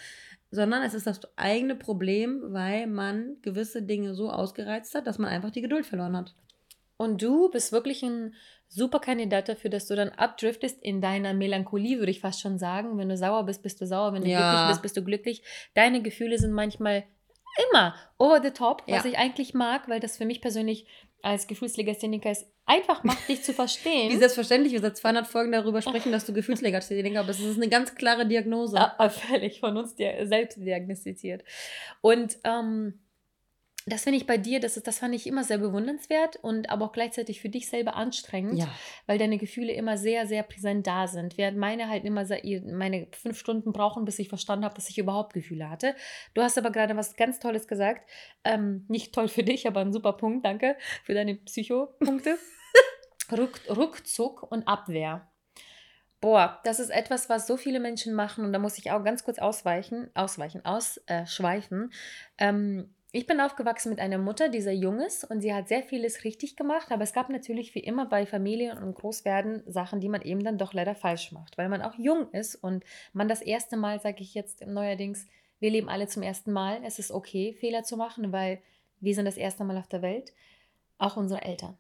sondern 0.51 0.83
es 0.83 0.93
ist 0.93 1.07
das 1.07 1.19
eigene 1.35 1.75
Problem, 1.75 2.41
weil 2.49 2.85
man 2.85 3.37
gewisse 3.41 3.81
Dinge 3.81 4.13
so 4.13 4.29
ausgereizt 4.29 4.93
hat, 4.93 5.07
dass 5.07 5.17
man 5.17 5.31
einfach 5.31 5.49
die 5.49 5.63
Geduld 5.63 5.87
verloren 5.87 6.15
hat. 6.15 6.35
Und 6.95 7.23
du 7.23 7.49
bist 7.49 7.71
wirklich 7.71 8.03
ein 8.03 8.35
super 8.67 8.99
Kandidat 8.99 9.49
dafür, 9.49 9.71
dass 9.71 9.87
du 9.87 9.95
dann 9.95 10.09
abdriftest 10.09 10.81
in 10.83 11.01
deiner 11.01 11.33
Melancholie, 11.33 11.97
würde 11.97 12.11
ich 12.11 12.21
fast 12.21 12.41
schon 12.41 12.59
sagen. 12.59 12.99
Wenn 12.99 13.09
du 13.09 13.17
sauer 13.17 13.45
bist, 13.45 13.63
bist 13.63 13.81
du 13.81 13.87
sauer. 13.87 14.13
Wenn 14.13 14.23
du 14.23 14.29
ja. 14.29 14.51
glücklich 14.51 14.69
bist, 14.69 14.81
bist 14.83 14.97
du 14.97 15.03
glücklich. 15.03 15.43
Deine 15.73 16.03
Gefühle 16.03 16.37
sind 16.37 16.51
manchmal 16.51 17.03
immer 17.71 17.95
over 18.17 18.41
the 18.43 18.51
top, 18.51 18.83
was 18.87 19.03
ja. 19.03 19.11
ich 19.11 19.17
eigentlich 19.17 19.53
mag, 19.53 19.87
weil 19.89 19.99
das 19.99 20.17
für 20.17 20.25
mich 20.25 20.41
persönlich 20.41 20.85
als 21.21 21.47
Gefühlslegastheniker 21.47 22.31
ist 22.31 22.47
einfach 22.65 23.03
macht, 23.03 23.27
dich 23.27 23.43
zu 23.43 23.53
verstehen. 23.53 24.11
Wie 24.13 24.17
selbstverständlich 24.17 24.73
wir 24.73 24.81
seit 24.81 24.97
200 24.97 25.27
Folgen 25.27 25.51
darüber 25.51 25.81
sprechen, 25.81 26.11
dass 26.11 26.25
du 26.25 26.33
Gefühlslegastheniker 26.33 27.23
bist. 27.23 27.39
Das 27.39 27.47
ist 27.47 27.57
eine 27.57 27.69
ganz 27.69 27.95
klare 27.95 28.27
Diagnose. 28.27 28.77
Ja, 28.77 29.09
völlig 29.09 29.59
von 29.59 29.77
uns 29.77 29.95
selbst 29.95 30.57
diagnostiziert. 30.57 31.43
Und 32.01 32.37
ähm, 32.43 32.99
das 33.87 34.03
finde 34.03 34.17
ich 34.17 34.27
bei 34.27 34.37
dir, 34.37 34.59
das, 34.59 34.75
ist, 34.75 34.85
das 34.85 34.99
fand 34.99 35.15
ich 35.15 35.25
immer 35.27 35.45
sehr 35.45 35.59
bewundernswert 35.59 36.35
und 36.35 36.69
aber 36.69 36.85
auch 36.85 36.91
gleichzeitig 36.91 37.39
für 37.39 37.47
dich 37.47 37.69
selber 37.69 37.95
anstrengend, 37.95 38.59
ja. 38.59 38.67
weil 39.05 39.17
deine 39.17 39.37
Gefühle 39.37 39.71
immer 39.71 39.97
sehr, 39.97 40.27
sehr 40.27 40.43
präsent 40.43 40.85
da 40.85 41.07
sind. 41.07 41.37
Während 41.37 41.57
meine 41.57 41.87
halt 41.87 42.03
immer 42.03 42.25
meine 42.65 43.07
fünf 43.13 43.39
Stunden 43.39 43.71
brauchen, 43.71 44.03
bis 44.03 44.19
ich 44.19 44.27
verstanden 44.27 44.65
habe, 44.65 44.75
dass 44.75 44.89
ich 44.89 44.97
überhaupt 44.97 45.33
Gefühle 45.33 45.69
hatte. 45.69 45.95
Du 46.33 46.41
hast 46.41 46.57
aber 46.57 46.69
gerade 46.71 46.97
was 46.97 47.15
ganz 47.15 47.39
Tolles 47.39 47.65
gesagt. 47.65 48.09
Ähm, 48.43 48.83
nicht 48.89 49.15
toll 49.15 49.29
für 49.29 49.43
dich, 49.43 49.67
aber 49.67 49.79
ein 49.79 49.93
super 49.93 50.13
Punkt. 50.13 50.45
Danke 50.45 50.75
für 51.05 51.13
deine 51.13 51.35
Psychopunkte. 51.35 52.37
Ruck, 53.31 53.61
Ruckzuck 53.69 54.51
und 54.51 54.67
Abwehr. 54.67 55.29
Boah, 56.19 56.59
das 56.63 56.79
ist 56.79 56.89
etwas, 56.89 57.29
was 57.29 57.47
so 57.47 57.55
viele 57.57 57.79
Menschen 57.79 58.13
machen 58.13 58.43
und 58.43 58.51
da 58.51 58.59
muss 58.59 58.77
ich 58.79 58.91
auch 58.91 59.03
ganz 59.03 59.23
kurz 59.23 59.37
ausweichen, 59.37 60.09
ausweichen, 60.15 60.65
ausschweifen. 60.65 61.93
Ähm, 62.39 62.93
ich 63.13 63.25
bin 63.25 63.39
aufgewachsen 63.39 63.89
mit 63.89 63.99
einer 63.99 64.17
Mutter, 64.17 64.49
die 64.49 64.61
sehr 64.61 64.75
jung 64.75 64.99
ist 64.99 65.23
und 65.23 65.41
sie 65.41 65.53
hat 65.53 65.69
sehr 65.69 65.81
vieles 65.81 66.23
richtig 66.23 66.55
gemacht, 66.57 66.91
aber 66.91 67.03
es 67.03 67.13
gab 67.13 67.29
natürlich 67.29 67.73
wie 67.73 67.79
immer 67.79 68.05
bei 68.05 68.25
Familien 68.25 68.77
und 68.77 68.95
Großwerden 68.95 69.63
Sachen, 69.65 70.01
die 70.01 70.09
man 70.09 70.21
eben 70.21 70.43
dann 70.43 70.57
doch 70.57 70.73
leider 70.73 70.93
falsch 70.93 71.31
macht, 71.31 71.57
weil 71.57 71.69
man 71.69 71.81
auch 71.81 71.95
jung 71.95 72.29
ist 72.31 72.55
und 72.55 72.83
man 73.13 73.27
das 73.27 73.41
erste 73.41 73.77
Mal, 73.77 74.01
sage 74.01 74.21
ich 74.21 74.33
jetzt 74.33 74.65
neuerdings, 74.65 75.25
wir 75.59 75.71
leben 75.71 75.89
alle 75.89 76.07
zum 76.07 76.21
ersten 76.21 76.51
Mal. 76.51 76.81
Es 76.83 76.99
ist 76.99 77.11
okay, 77.11 77.53
Fehler 77.53 77.83
zu 77.83 77.97
machen, 77.97 78.31
weil 78.31 78.61
wir 78.99 79.15
sind 79.15 79.25
das 79.25 79.37
erste 79.37 79.63
Mal 79.63 79.77
auf 79.77 79.87
der 79.87 80.01
Welt, 80.01 80.33
auch 80.97 81.17
unsere 81.17 81.41
Eltern. 81.41 81.77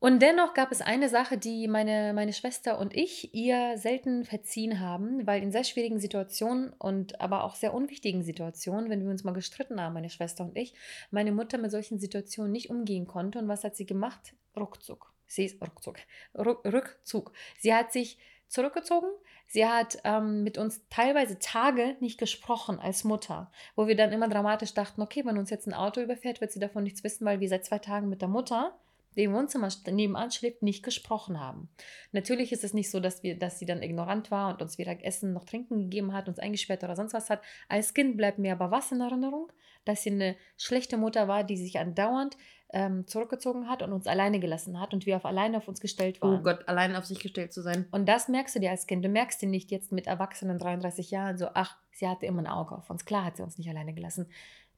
Und 0.00 0.22
dennoch 0.22 0.54
gab 0.54 0.72
es 0.72 0.80
eine 0.80 1.10
Sache, 1.10 1.36
die 1.36 1.68
meine, 1.68 2.14
meine 2.14 2.32
Schwester 2.32 2.78
und 2.78 2.96
ich 2.96 3.34
ihr 3.34 3.76
selten 3.76 4.24
verziehen 4.24 4.80
haben, 4.80 5.26
weil 5.26 5.42
in 5.42 5.52
sehr 5.52 5.62
schwierigen 5.62 6.00
Situationen 6.00 6.72
und 6.78 7.20
aber 7.20 7.44
auch 7.44 7.54
sehr 7.54 7.74
unwichtigen 7.74 8.22
Situationen, 8.22 8.88
wenn 8.88 9.04
wir 9.04 9.10
uns 9.10 9.24
mal 9.24 9.32
gestritten 9.32 9.78
haben, 9.78 9.92
meine 9.92 10.08
Schwester 10.08 10.44
und 10.44 10.56
ich, 10.56 10.72
meine 11.10 11.32
Mutter 11.32 11.58
mit 11.58 11.70
solchen 11.70 11.98
Situationen 11.98 12.50
nicht 12.50 12.70
umgehen 12.70 13.06
konnte. 13.06 13.38
Und 13.38 13.48
was 13.48 13.62
hat 13.62 13.76
sie 13.76 13.84
gemacht? 13.84 14.34
Ruckzuck. 14.56 15.12
Sie 15.26 15.44
ist 15.44 15.60
Ruckzuck. 15.60 15.98
Ruck, 16.34 16.64
Rückzug. 16.64 17.32
Sie 17.58 17.74
hat 17.74 17.92
sich 17.92 18.18
zurückgezogen. 18.48 19.08
Sie 19.48 19.66
hat 19.66 19.98
ähm, 20.04 20.42
mit 20.42 20.56
uns 20.56 20.80
teilweise 20.88 21.38
Tage 21.38 21.96
nicht 22.00 22.18
gesprochen 22.18 22.80
als 22.80 23.04
Mutter, 23.04 23.52
wo 23.76 23.86
wir 23.86 23.96
dann 23.96 24.12
immer 24.12 24.28
dramatisch 24.28 24.72
dachten, 24.72 25.02
okay, 25.02 25.26
wenn 25.26 25.36
uns 25.36 25.50
jetzt 25.50 25.66
ein 25.66 25.74
Auto 25.74 26.00
überfährt, 26.00 26.40
wird 26.40 26.52
sie 26.52 26.58
davon 26.58 26.84
nichts 26.84 27.04
wissen, 27.04 27.26
weil 27.26 27.40
wir 27.40 27.50
seit 27.50 27.66
zwei 27.66 27.78
Tagen 27.78 28.08
mit 28.08 28.22
der 28.22 28.28
Mutter 28.28 28.78
die 29.16 29.24
im 29.24 29.32
Wohnzimmer 29.32 29.68
nebenan 29.90 30.30
schläft, 30.30 30.62
nicht 30.62 30.82
gesprochen 30.82 31.40
haben. 31.40 31.68
Natürlich 32.12 32.52
ist 32.52 32.64
es 32.64 32.74
nicht 32.74 32.90
so, 32.90 33.00
dass, 33.00 33.22
wir, 33.22 33.38
dass 33.38 33.58
sie 33.58 33.66
dann 33.66 33.82
ignorant 33.82 34.30
war 34.30 34.52
und 34.52 34.62
uns 34.62 34.78
weder 34.78 35.04
Essen 35.04 35.32
noch 35.32 35.44
Trinken 35.44 35.78
gegeben 35.78 36.12
hat, 36.12 36.28
uns 36.28 36.38
eingesperrt 36.38 36.84
oder 36.84 36.96
sonst 36.96 37.14
was 37.14 37.30
hat. 37.30 37.42
Als 37.68 37.94
Kind 37.94 38.16
bleibt 38.16 38.38
mir 38.38 38.52
aber 38.52 38.70
was 38.70 38.92
in 38.92 39.00
Erinnerung, 39.00 39.52
dass 39.84 40.02
sie 40.02 40.10
eine 40.10 40.36
schlechte 40.56 40.96
Mutter 40.96 41.28
war, 41.28 41.44
die 41.44 41.56
sich 41.56 41.78
andauernd 41.78 42.36
ähm, 42.72 43.06
zurückgezogen 43.06 43.68
hat 43.68 43.82
und 43.82 43.92
uns 43.92 44.06
alleine 44.06 44.38
gelassen 44.38 44.78
hat 44.78 44.94
und 44.94 45.06
wir 45.06 45.16
auf 45.16 45.24
alleine 45.24 45.56
auf 45.56 45.68
uns 45.68 45.80
gestellt 45.80 46.18
oh 46.20 46.26
waren. 46.26 46.40
Oh 46.40 46.42
Gott, 46.42 46.68
alleine 46.68 46.98
auf 46.98 47.04
sich 47.04 47.18
gestellt 47.18 47.52
zu 47.52 47.62
sein. 47.62 47.86
Und 47.90 48.08
das 48.08 48.28
merkst 48.28 48.54
du 48.54 48.60
dir 48.60 48.70
als 48.70 48.86
Kind. 48.86 49.04
Du 49.04 49.08
merkst 49.08 49.42
dir 49.42 49.48
nicht 49.48 49.70
jetzt 49.70 49.92
mit 49.92 50.06
Erwachsenen 50.06 50.58
33 50.58 51.10
Jahren 51.10 51.36
so, 51.36 51.48
ach, 51.54 51.76
sie 51.92 52.06
hatte 52.06 52.26
immer 52.26 52.42
ein 52.42 52.46
Auge 52.46 52.76
auf 52.76 52.88
uns. 52.90 53.04
Klar 53.04 53.24
hat 53.24 53.36
sie 53.36 53.42
uns 53.42 53.58
nicht 53.58 53.68
alleine 53.68 53.92
gelassen. 53.92 54.30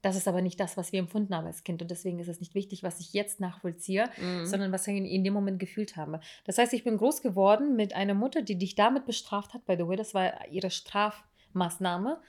Das 0.03 0.17
ist 0.17 0.29
aber 0.29 0.43
nicht 0.43 0.61
das, 0.61 0.77
was 0.77 0.93
wir 0.93 0.99
empfunden 0.99 1.35
haben 1.35 1.47
als 1.47 1.65
Kind. 1.65 1.81
Und 1.81 1.91
deswegen 1.91 2.19
ist 2.19 2.29
es 2.29 2.41
nicht 2.41 2.55
wichtig, 2.55 2.83
was 2.83 3.01
ich 3.01 3.13
jetzt 3.13 3.41
nachvollziehe, 3.41 4.09
mhm. 4.21 4.47
sondern 4.47 4.73
was 4.73 4.87
ich 4.87 4.97
in 4.97 5.25
dem 5.25 5.33
Moment 5.33 5.59
gefühlt 5.59 5.97
habe. 5.97 6.21
Das 6.45 6.59
heißt, 6.59 6.73
ich 6.73 6.85
bin 6.85 6.99
groß 6.99 7.23
geworden 7.23 7.77
mit 7.77 7.95
einer 7.95 8.15
Mutter, 8.15 8.43
die 8.43 8.59
dich 8.59 8.75
damit 8.75 9.07
bestraft 9.07 9.55
hat. 9.55 9.65
By 9.65 9.77
the 9.79 9.87
way, 9.87 9.97
das 9.97 10.13
war 10.13 10.47
ihre 10.49 10.71
Strafmaßnahme. 10.71 12.21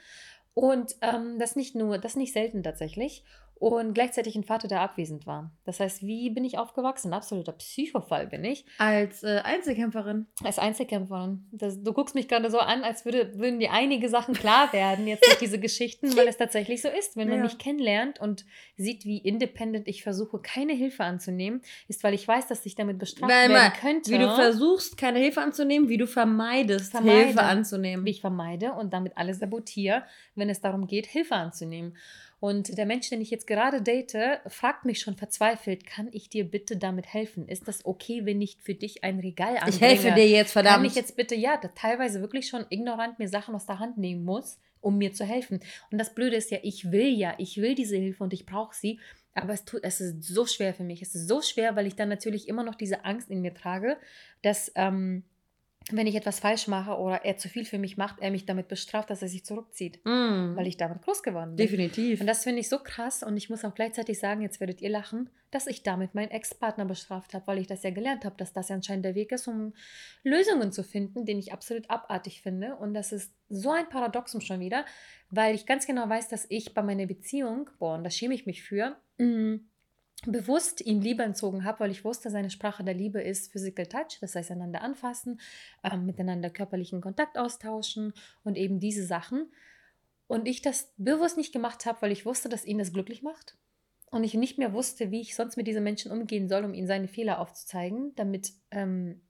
Und 0.53 0.95
ähm, 1.01 1.39
das 1.39 1.55
nicht 1.55 1.73
nur, 1.73 1.97
das 1.97 2.15
nicht 2.15 2.31
selten 2.31 2.61
tatsächlich 2.61 3.23
und 3.63 3.93
gleichzeitig 3.93 4.35
ein 4.35 4.43
Vater, 4.43 4.67
der 4.67 4.81
abwesend 4.81 5.25
war. 5.25 5.49
Das 5.63 5.79
heißt, 5.79 6.01
wie 6.01 6.29
bin 6.29 6.43
ich 6.43 6.57
aufgewachsen? 6.57 7.09
Ein 7.09 7.13
absoluter 7.13 7.53
Psychofall 7.53 8.27
bin 8.27 8.43
ich. 8.43 8.65
Als 8.77 9.23
äh, 9.23 9.39
Einzelkämpferin. 9.41 10.27
Als 10.43 10.59
Einzelkämpferin. 10.59 11.47
Das, 11.53 11.81
du 11.81 11.93
guckst 11.93 12.13
mich 12.13 12.27
gerade 12.27 12.51
so 12.51 12.59
an, 12.59 12.83
als 12.83 13.05
würde, 13.05 13.39
würden 13.39 13.61
dir 13.61 13.71
einige 13.71 14.09
Sachen 14.09 14.33
klar 14.33 14.73
werden, 14.73 15.07
jetzt 15.07 15.25
durch 15.25 15.37
diese 15.37 15.59
Geschichten, 15.59 16.17
weil 16.17 16.27
es 16.27 16.35
tatsächlich 16.35 16.81
so 16.81 16.89
ist. 16.89 17.15
Wenn 17.15 17.29
man 17.29 17.37
ja. 17.37 17.43
mich 17.43 17.57
kennenlernt 17.57 18.19
und 18.19 18.45
sieht, 18.75 19.05
wie 19.05 19.19
independent 19.19 19.87
ich 19.87 20.03
versuche, 20.03 20.39
keine 20.39 20.73
Hilfe 20.73 21.05
anzunehmen, 21.05 21.61
ist, 21.87 22.03
weil 22.03 22.13
ich 22.13 22.27
weiß, 22.27 22.47
dass 22.47 22.65
ich 22.65 22.75
damit 22.75 22.99
bestraft 22.99 23.31
Nein, 23.31 23.49
werden 23.51 23.71
könnte. 23.79 24.11
Wie 24.11 24.17
du 24.17 24.35
versuchst, 24.35 24.97
keine 24.97 25.19
Hilfe 25.19 25.39
anzunehmen, 25.39 25.87
wie 25.87 25.97
du 25.97 26.07
vermeidest, 26.07 26.91
Vermeide, 26.91 27.27
Hilfe 27.27 27.43
anzunehmen. 27.43 28.05
Wie 28.05 28.11
ich 28.11 28.19
vermeide 28.19 28.73
und 28.73 28.91
damit 28.91 29.15
alles 29.15 29.39
sabotiere, 29.39 30.03
wenn 30.35 30.49
es 30.49 30.59
darum 30.59 30.85
geht, 30.85 31.05
Hilfe 31.05 31.35
anzunehmen. 31.35 31.95
Und 32.43 32.77
der 32.77 32.85
Mensch, 32.85 33.09
den 33.09 33.21
ich 33.21 33.31
jetzt 33.31 33.47
gerade 33.47 33.81
date, 33.81 34.41
fragt 34.47 34.83
mich 34.83 34.99
schon 34.99 35.15
verzweifelt, 35.15 35.85
kann 35.85 36.09
ich 36.11 36.27
dir 36.27 36.43
bitte 36.43 36.75
damit 36.75 37.13
helfen? 37.13 37.47
Ist 37.47 37.69
das 37.69 37.85
okay, 37.85 38.25
wenn 38.25 38.41
ich 38.41 38.57
für 38.61 38.75
dich 38.75 39.01
ein 39.05 39.19
Regal 39.19 39.55
anbringe? 39.55 39.69
Ich 39.69 39.79
helfe 39.79 40.11
dir 40.11 40.27
jetzt, 40.27 40.51
verdammt. 40.51 40.75
Kann 40.75 40.85
ich 40.85 40.95
jetzt 40.95 41.15
bitte, 41.15 41.35
ja, 41.35 41.55
teilweise 41.55 42.19
wirklich 42.19 42.49
schon 42.49 42.65
ignorant 42.69 43.17
mir 43.17 43.29
Sachen 43.29 43.55
aus 43.55 43.65
der 43.65 43.79
Hand 43.79 43.97
nehmen 43.97 44.25
muss, 44.25 44.59
um 44.81 44.97
mir 44.97 45.13
zu 45.13 45.23
helfen. 45.23 45.61
Und 45.89 45.99
das 45.99 46.13
Blöde 46.13 46.35
ist 46.35 46.51
ja, 46.51 46.57
ich 46.63 46.91
will 46.91 47.17
ja, 47.17 47.33
ich 47.37 47.61
will 47.61 47.75
diese 47.75 47.95
Hilfe 47.95 48.25
und 48.25 48.33
ich 48.33 48.45
brauche 48.45 48.75
sie. 48.75 48.99
Aber 49.35 49.53
es, 49.53 49.63
tut, 49.63 49.79
es 49.85 50.01
ist 50.01 50.21
so 50.23 50.45
schwer 50.45 50.73
für 50.73 50.83
mich. 50.83 51.01
Es 51.01 51.15
ist 51.15 51.29
so 51.29 51.41
schwer, 51.41 51.77
weil 51.77 51.87
ich 51.87 51.95
dann 51.95 52.09
natürlich 52.09 52.49
immer 52.49 52.63
noch 52.63 52.75
diese 52.75 53.05
Angst 53.05 53.31
in 53.31 53.39
mir 53.39 53.53
trage, 53.53 53.95
dass 54.41 54.69
ähm, 54.75 55.23
wenn 55.91 56.07
ich 56.07 56.15
etwas 56.15 56.39
falsch 56.39 56.67
mache 56.67 56.97
oder 56.97 57.25
er 57.25 57.37
zu 57.37 57.49
viel 57.49 57.65
für 57.65 57.77
mich 57.77 57.97
macht, 57.97 58.19
er 58.19 58.31
mich 58.31 58.45
damit 58.45 58.67
bestraft, 58.67 59.09
dass 59.09 59.21
er 59.21 59.27
sich 59.27 59.45
zurückzieht, 59.45 59.99
mm. 60.05 60.55
weil 60.55 60.67
ich 60.67 60.77
damit 60.77 61.01
groß 61.01 61.23
geworden 61.23 61.55
bin. 61.55 61.57
Definitiv. 61.57 62.21
Und 62.21 62.27
das 62.27 62.43
finde 62.43 62.61
ich 62.61 62.69
so 62.69 62.79
krass 62.79 63.23
und 63.23 63.35
ich 63.35 63.49
muss 63.49 63.65
auch 63.65 63.75
gleichzeitig 63.75 64.19
sagen, 64.19 64.41
jetzt 64.41 64.59
werdet 64.59 64.81
ihr 64.81 64.89
lachen, 64.89 65.29
dass 65.51 65.67
ich 65.67 65.83
damit 65.83 66.15
meinen 66.15 66.31
Ex-Partner 66.31 66.85
bestraft 66.85 67.33
habe, 67.33 67.45
weil 67.47 67.59
ich 67.59 67.67
das 67.67 67.83
ja 67.83 67.91
gelernt 67.91 68.25
habe, 68.25 68.35
dass 68.37 68.53
das 68.53 68.69
ja 68.69 68.75
anscheinend 68.75 69.05
der 69.05 69.15
Weg 69.15 69.31
ist, 69.31 69.47
um 69.47 69.73
Lösungen 70.23 70.71
zu 70.71 70.83
finden, 70.83 71.25
den 71.25 71.37
ich 71.37 71.51
absolut 71.51 71.89
abartig 71.89 72.41
finde. 72.41 72.75
Und 72.75 72.93
das 72.93 73.11
ist 73.11 73.33
so 73.49 73.71
ein 73.71 73.89
Paradoxum 73.89 74.41
schon 74.41 74.59
wieder, 74.59 74.85
weil 75.29 75.53
ich 75.53 75.65
ganz 75.65 75.85
genau 75.85 76.07
weiß, 76.07 76.29
dass 76.29 76.45
ich 76.49 76.73
bei 76.73 76.81
meiner 76.81 77.05
Beziehung, 77.05 77.69
boah, 77.77 77.95
und 77.95 78.03
da 78.03 78.09
schäme 78.09 78.33
ich 78.33 78.45
mich 78.45 78.63
für, 78.63 78.97
mm, 79.17 79.55
bewusst 80.25 80.81
ihm 80.81 81.01
Liebe 81.01 81.23
entzogen 81.23 81.63
habe, 81.63 81.81
weil 81.81 81.91
ich 81.91 82.05
wusste, 82.05 82.29
seine 82.29 82.49
Sprache 82.49 82.83
der 82.83 82.93
Liebe 82.93 83.21
ist 83.21 83.51
Physical 83.51 83.85
Touch, 83.85 84.19
das 84.21 84.35
heißt 84.35 84.51
einander 84.51 84.81
anfassen, 84.81 85.39
ähm, 85.83 86.05
miteinander 86.05 86.49
körperlichen 86.49 87.01
Kontakt 87.01 87.37
austauschen 87.37 88.13
und 88.43 88.57
eben 88.57 88.79
diese 88.79 89.05
Sachen. 89.05 89.51
Und 90.27 90.47
ich 90.47 90.61
das 90.61 90.93
bewusst 90.97 91.37
nicht 91.37 91.53
gemacht 91.53 91.85
habe, 91.85 92.01
weil 92.01 92.11
ich 92.11 92.25
wusste, 92.25 92.49
dass 92.49 92.65
ihn 92.65 92.77
das 92.77 92.93
glücklich 92.93 93.21
macht. 93.21 93.57
Und 94.09 94.23
ich 94.23 94.33
nicht 94.35 94.57
mehr 94.57 94.73
wusste, 94.73 95.11
wie 95.11 95.21
ich 95.21 95.35
sonst 95.35 95.57
mit 95.57 95.67
diesen 95.67 95.83
Menschen 95.83 96.11
umgehen 96.11 96.47
soll, 96.47 96.63
um 96.63 96.73
ihnen 96.73 96.87
seine 96.87 97.07
Fehler 97.07 97.39
aufzuzeigen, 97.39 98.13
damit, 98.15 98.51
ähm, 98.71 99.21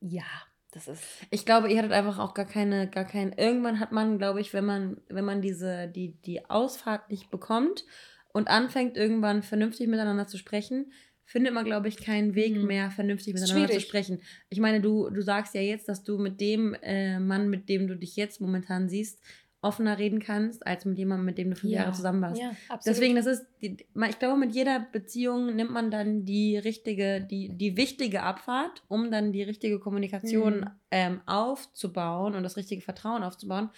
ja, 0.00 0.24
das 0.72 0.88
ist. 0.88 1.04
Ich 1.30 1.44
glaube, 1.44 1.70
ihr 1.70 1.78
hattet 1.78 1.92
einfach 1.92 2.18
auch 2.18 2.32
gar 2.32 2.46
keine, 2.46 2.88
gar 2.88 3.04
keinen. 3.04 3.32
Irgendwann 3.34 3.78
hat 3.78 3.92
man, 3.92 4.18
glaube 4.18 4.40
ich, 4.40 4.54
wenn 4.54 4.64
man, 4.64 5.02
wenn 5.08 5.24
man 5.24 5.42
diese, 5.42 5.86
die, 5.88 6.12
die 6.22 6.48
Ausfahrt 6.48 7.10
nicht 7.10 7.30
bekommt 7.30 7.84
und 8.32 8.48
anfängt, 8.48 8.96
irgendwann 8.96 9.42
vernünftig 9.42 9.88
miteinander 9.88 10.26
zu 10.26 10.38
sprechen, 10.38 10.92
findet 11.24 11.54
man, 11.54 11.64
glaube 11.64 11.88
ich, 11.88 11.96
keinen 11.96 12.34
Weg 12.34 12.56
mhm. 12.56 12.66
mehr, 12.66 12.90
vernünftig 12.90 13.34
miteinander 13.34 13.66
Schwierig. 13.66 13.82
zu 13.82 13.88
sprechen. 13.88 14.20
Ich 14.50 14.60
meine, 14.60 14.80
du, 14.80 15.08
du 15.10 15.22
sagst 15.22 15.54
ja 15.54 15.60
jetzt, 15.60 15.88
dass 15.88 16.02
du 16.02 16.18
mit 16.18 16.40
dem 16.40 16.74
äh, 16.82 17.18
Mann, 17.18 17.48
mit 17.48 17.68
dem 17.68 17.86
du 17.86 17.96
dich 17.96 18.16
jetzt 18.16 18.40
momentan 18.40 18.88
siehst, 18.88 19.20
offener 19.62 19.96
reden 19.96 20.18
kannst, 20.18 20.66
als 20.66 20.84
mit 20.84 20.98
jemandem, 20.98 21.24
mit 21.24 21.38
dem 21.38 21.50
du 21.50 21.56
fünf 21.56 21.72
ja. 21.72 21.82
Jahre 21.82 21.92
zusammen 21.92 22.20
warst. 22.20 22.40
Ja, 22.40 22.50
Deswegen, 22.84 23.14
das 23.14 23.26
ist, 23.26 23.46
die, 23.62 23.76
ich 24.08 24.18
glaube, 24.18 24.36
mit 24.36 24.52
jeder 24.52 24.80
Beziehung 24.80 25.54
nimmt 25.54 25.70
man 25.70 25.92
dann 25.92 26.24
die 26.24 26.58
richtige, 26.58 27.20
die, 27.20 27.56
die 27.56 27.76
wichtige 27.76 28.24
Abfahrt, 28.24 28.82
um 28.88 29.12
dann 29.12 29.32
die 29.32 29.44
richtige 29.44 29.78
Kommunikation 29.78 30.60
mhm. 30.60 30.70
ähm, 30.90 31.20
aufzubauen 31.26 32.34
und 32.34 32.42
das 32.42 32.56
richtige 32.56 32.82
Vertrauen 32.82 33.22
aufzubauen. 33.22 33.70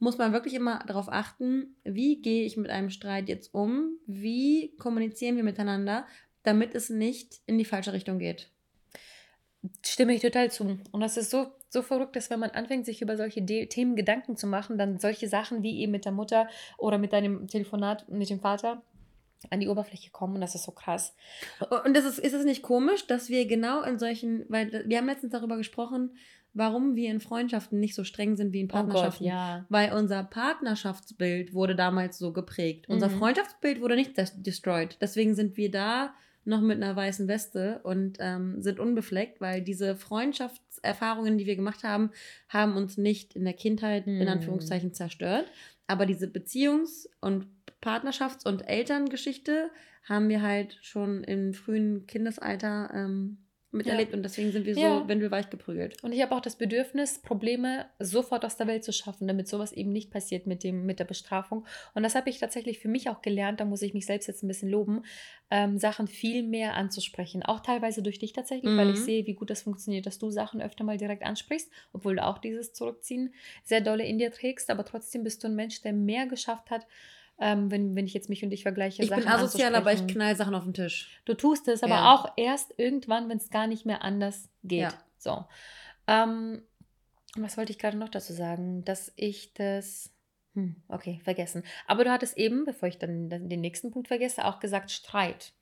Muss 0.00 0.18
man 0.18 0.32
wirklich 0.32 0.54
immer 0.54 0.82
darauf 0.86 1.08
achten, 1.08 1.76
wie 1.84 2.20
gehe 2.20 2.44
ich 2.44 2.56
mit 2.56 2.70
einem 2.70 2.90
Streit 2.90 3.28
jetzt 3.28 3.54
um, 3.54 3.98
wie 4.06 4.74
kommunizieren 4.78 5.36
wir 5.36 5.44
miteinander, 5.44 6.06
damit 6.42 6.74
es 6.74 6.90
nicht 6.90 7.40
in 7.46 7.58
die 7.58 7.64
falsche 7.64 7.92
Richtung 7.92 8.18
geht. 8.18 8.50
Stimme 9.84 10.14
ich 10.14 10.22
total 10.22 10.50
zu. 10.50 10.78
Und 10.90 11.00
das 11.00 11.18
ist 11.18 11.30
so, 11.30 11.52
so 11.68 11.82
verrückt, 11.82 12.16
dass 12.16 12.30
wenn 12.30 12.40
man 12.40 12.50
anfängt, 12.50 12.86
sich 12.86 13.02
über 13.02 13.16
solche 13.16 13.42
De 13.42 13.66
Themen 13.66 13.94
Gedanken 13.94 14.36
zu 14.36 14.46
machen, 14.46 14.78
dann 14.78 14.98
solche 14.98 15.28
Sachen 15.28 15.62
wie 15.62 15.80
eben 15.80 15.92
mit 15.92 16.06
der 16.06 16.12
Mutter 16.12 16.48
oder 16.78 16.96
mit 16.96 17.12
deinem 17.12 17.46
Telefonat 17.46 18.08
mit 18.08 18.30
dem 18.30 18.40
Vater 18.40 18.82
an 19.48 19.60
die 19.60 19.68
Oberfläche 19.68 20.10
kommen 20.10 20.34
und 20.34 20.40
das 20.42 20.54
ist 20.54 20.64
so 20.64 20.72
krass. 20.72 21.14
Und 21.84 21.96
das 21.96 22.04
ist, 22.04 22.18
ist 22.18 22.34
es 22.34 22.44
nicht 22.44 22.62
komisch, 22.62 23.06
dass 23.06 23.30
wir 23.30 23.46
genau 23.46 23.82
in 23.82 23.98
solchen, 23.98 24.44
weil 24.48 24.84
wir 24.86 24.98
haben 24.98 25.06
letztens 25.06 25.32
darüber 25.32 25.56
gesprochen, 25.56 26.16
warum 26.54 26.96
wir 26.96 27.10
in 27.10 27.20
Freundschaften 27.20 27.80
nicht 27.80 27.94
so 27.94 28.04
streng 28.04 28.36
sind 28.36 28.52
wie 28.52 28.60
in 28.60 28.68
Partnerschaften. 28.68 29.24
Oh 29.24 29.28
Gott, 29.28 29.34
ja. 29.34 29.66
Weil 29.68 29.92
unser 29.92 30.24
Partnerschaftsbild 30.24 31.54
wurde 31.54 31.76
damals 31.76 32.18
so 32.18 32.32
geprägt. 32.32 32.88
Mhm. 32.88 32.94
Unser 32.94 33.10
Freundschaftsbild 33.10 33.80
wurde 33.80 33.96
nicht 33.96 34.12
destroyed. 34.16 34.96
Deswegen 35.00 35.34
sind 35.34 35.56
wir 35.56 35.70
da 35.70 36.14
noch 36.44 36.60
mit 36.60 36.82
einer 36.82 36.96
weißen 36.96 37.28
Weste 37.28 37.80
und 37.82 38.16
ähm, 38.18 38.62
sind 38.62 38.80
unbefleckt, 38.80 39.40
weil 39.40 39.62
diese 39.62 39.94
Freundschaftserfahrungen, 39.94 41.38
die 41.38 41.46
wir 41.46 41.56
gemacht 41.56 41.84
haben, 41.84 42.10
haben 42.48 42.76
uns 42.76 42.96
nicht 42.96 43.36
in 43.36 43.44
der 43.44 43.52
Kindheit 43.52 44.06
mm. 44.06 44.20
in. 44.20 44.28
Anführungszeichen 44.28 44.94
zerstört. 44.94 45.50
Aber 45.86 46.06
diese 46.06 46.26
Beziehungs- 46.26 47.08
und 47.20 47.46
Partnerschafts- 47.82 48.46
und 48.46 48.68
Elterngeschichte 48.68 49.70
haben 50.04 50.28
wir 50.28 50.42
halt 50.42 50.78
schon 50.82 51.24
im 51.24 51.52
frühen 51.52 52.06
Kindesalter 52.06 52.90
ähm, 52.94 53.38
miterlebt 53.72 54.10
ja. 54.10 54.16
und 54.16 54.22
deswegen 54.22 54.50
sind 54.50 54.66
wir 54.66 54.74
so 54.74 54.80
ja. 54.80 55.08
windelweich 55.08 55.48
geprügelt. 55.48 56.02
Und 56.02 56.12
ich 56.12 56.20
habe 56.22 56.34
auch 56.34 56.40
das 56.40 56.56
Bedürfnis, 56.56 57.20
Probleme 57.20 57.86
sofort 57.98 58.44
aus 58.44 58.56
der 58.56 58.66
Welt 58.66 58.84
zu 58.84 58.92
schaffen, 58.92 59.28
damit 59.28 59.48
sowas 59.48 59.72
eben 59.72 59.92
nicht 59.92 60.10
passiert 60.10 60.46
mit, 60.46 60.64
dem, 60.64 60.86
mit 60.86 60.98
der 60.98 61.04
Bestrafung. 61.04 61.64
Und 61.94 62.02
das 62.02 62.14
habe 62.14 62.30
ich 62.30 62.38
tatsächlich 62.38 62.80
für 62.80 62.88
mich 62.88 63.08
auch 63.08 63.22
gelernt, 63.22 63.60
da 63.60 63.64
muss 63.64 63.82
ich 63.82 63.94
mich 63.94 64.06
selbst 64.06 64.26
jetzt 64.26 64.42
ein 64.42 64.48
bisschen 64.48 64.70
loben, 64.70 65.02
ähm, 65.50 65.78
Sachen 65.78 66.08
viel 66.08 66.42
mehr 66.42 66.74
anzusprechen. 66.74 67.42
Auch 67.44 67.60
teilweise 67.60 68.02
durch 68.02 68.18
dich 68.18 68.32
tatsächlich, 68.32 68.72
mhm. 68.72 68.76
weil 68.76 68.90
ich 68.90 69.00
mhm. 69.00 69.04
sehe, 69.04 69.26
wie 69.26 69.34
gut 69.34 69.50
das 69.50 69.62
funktioniert, 69.62 70.06
dass 70.06 70.18
du 70.18 70.30
Sachen 70.30 70.60
öfter 70.60 70.84
mal 70.84 70.98
direkt 70.98 71.24
ansprichst, 71.24 71.70
obwohl 71.92 72.16
du 72.16 72.24
auch 72.24 72.38
dieses 72.38 72.72
Zurückziehen 72.72 73.34
sehr 73.62 73.80
dolle 73.80 74.04
in 74.04 74.18
dir 74.18 74.32
trägst, 74.32 74.70
aber 74.70 74.84
trotzdem 74.84 75.22
bist 75.22 75.44
du 75.44 75.48
ein 75.48 75.54
Mensch, 75.54 75.80
der 75.82 75.92
mehr 75.92 76.26
geschafft 76.26 76.70
hat, 76.70 76.86
ähm, 77.40 77.70
wenn, 77.70 77.96
wenn 77.96 78.06
ich 78.06 78.12
jetzt 78.12 78.28
mich 78.28 78.44
und 78.44 78.50
dich 78.50 78.62
vergleiche. 78.62 79.02
Ich 79.02 79.08
Sachen 79.08 79.24
bin 79.24 79.32
asozial, 79.32 79.74
aber 79.74 79.92
ich 79.92 80.06
knall 80.06 80.36
Sachen 80.36 80.54
auf 80.54 80.64
den 80.64 80.74
Tisch. 80.74 81.20
Du 81.24 81.34
tust 81.34 81.66
es, 81.68 81.82
aber 81.82 81.94
ja. 81.94 82.14
auch 82.14 82.32
erst 82.36 82.74
irgendwann, 82.76 83.28
wenn 83.28 83.38
es 83.38 83.50
gar 83.50 83.66
nicht 83.66 83.86
mehr 83.86 84.04
anders 84.04 84.50
geht. 84.62 84.80
Ja. 84.80 84.92
So. 85.18 85.44
Ähm, 86.06 86.62
was 87.36 87.56
wollte 87.56 87.72
ich 87.72 87.78
gerade 87.78 87.96
noch 87.96 88.10
dazu 88.10 88.32
sagen? 88.32 88.84
Dass 88.84 89.12
ich 89.16 89.54
das. 89.54 90.12
Hm, 90.54 90.76
okay, 90.88 91.20
vergessen. 91.24 91.62
Aber 91.86 92.04
du 92.04 92.10
hattest 92.10 92.36
eben, 92.36 92.64
bevor 92.64 92.88
ich 92.88 92.98
dann 92.98 93.30
den 93.30 93.60
nächsten 93.60 93.90
Punkt 93.90 94.08
vergesse, 94.08 94.44
auch 94.44 94.60
gesagt 94.60 94.90
Streit. 94.90 95.52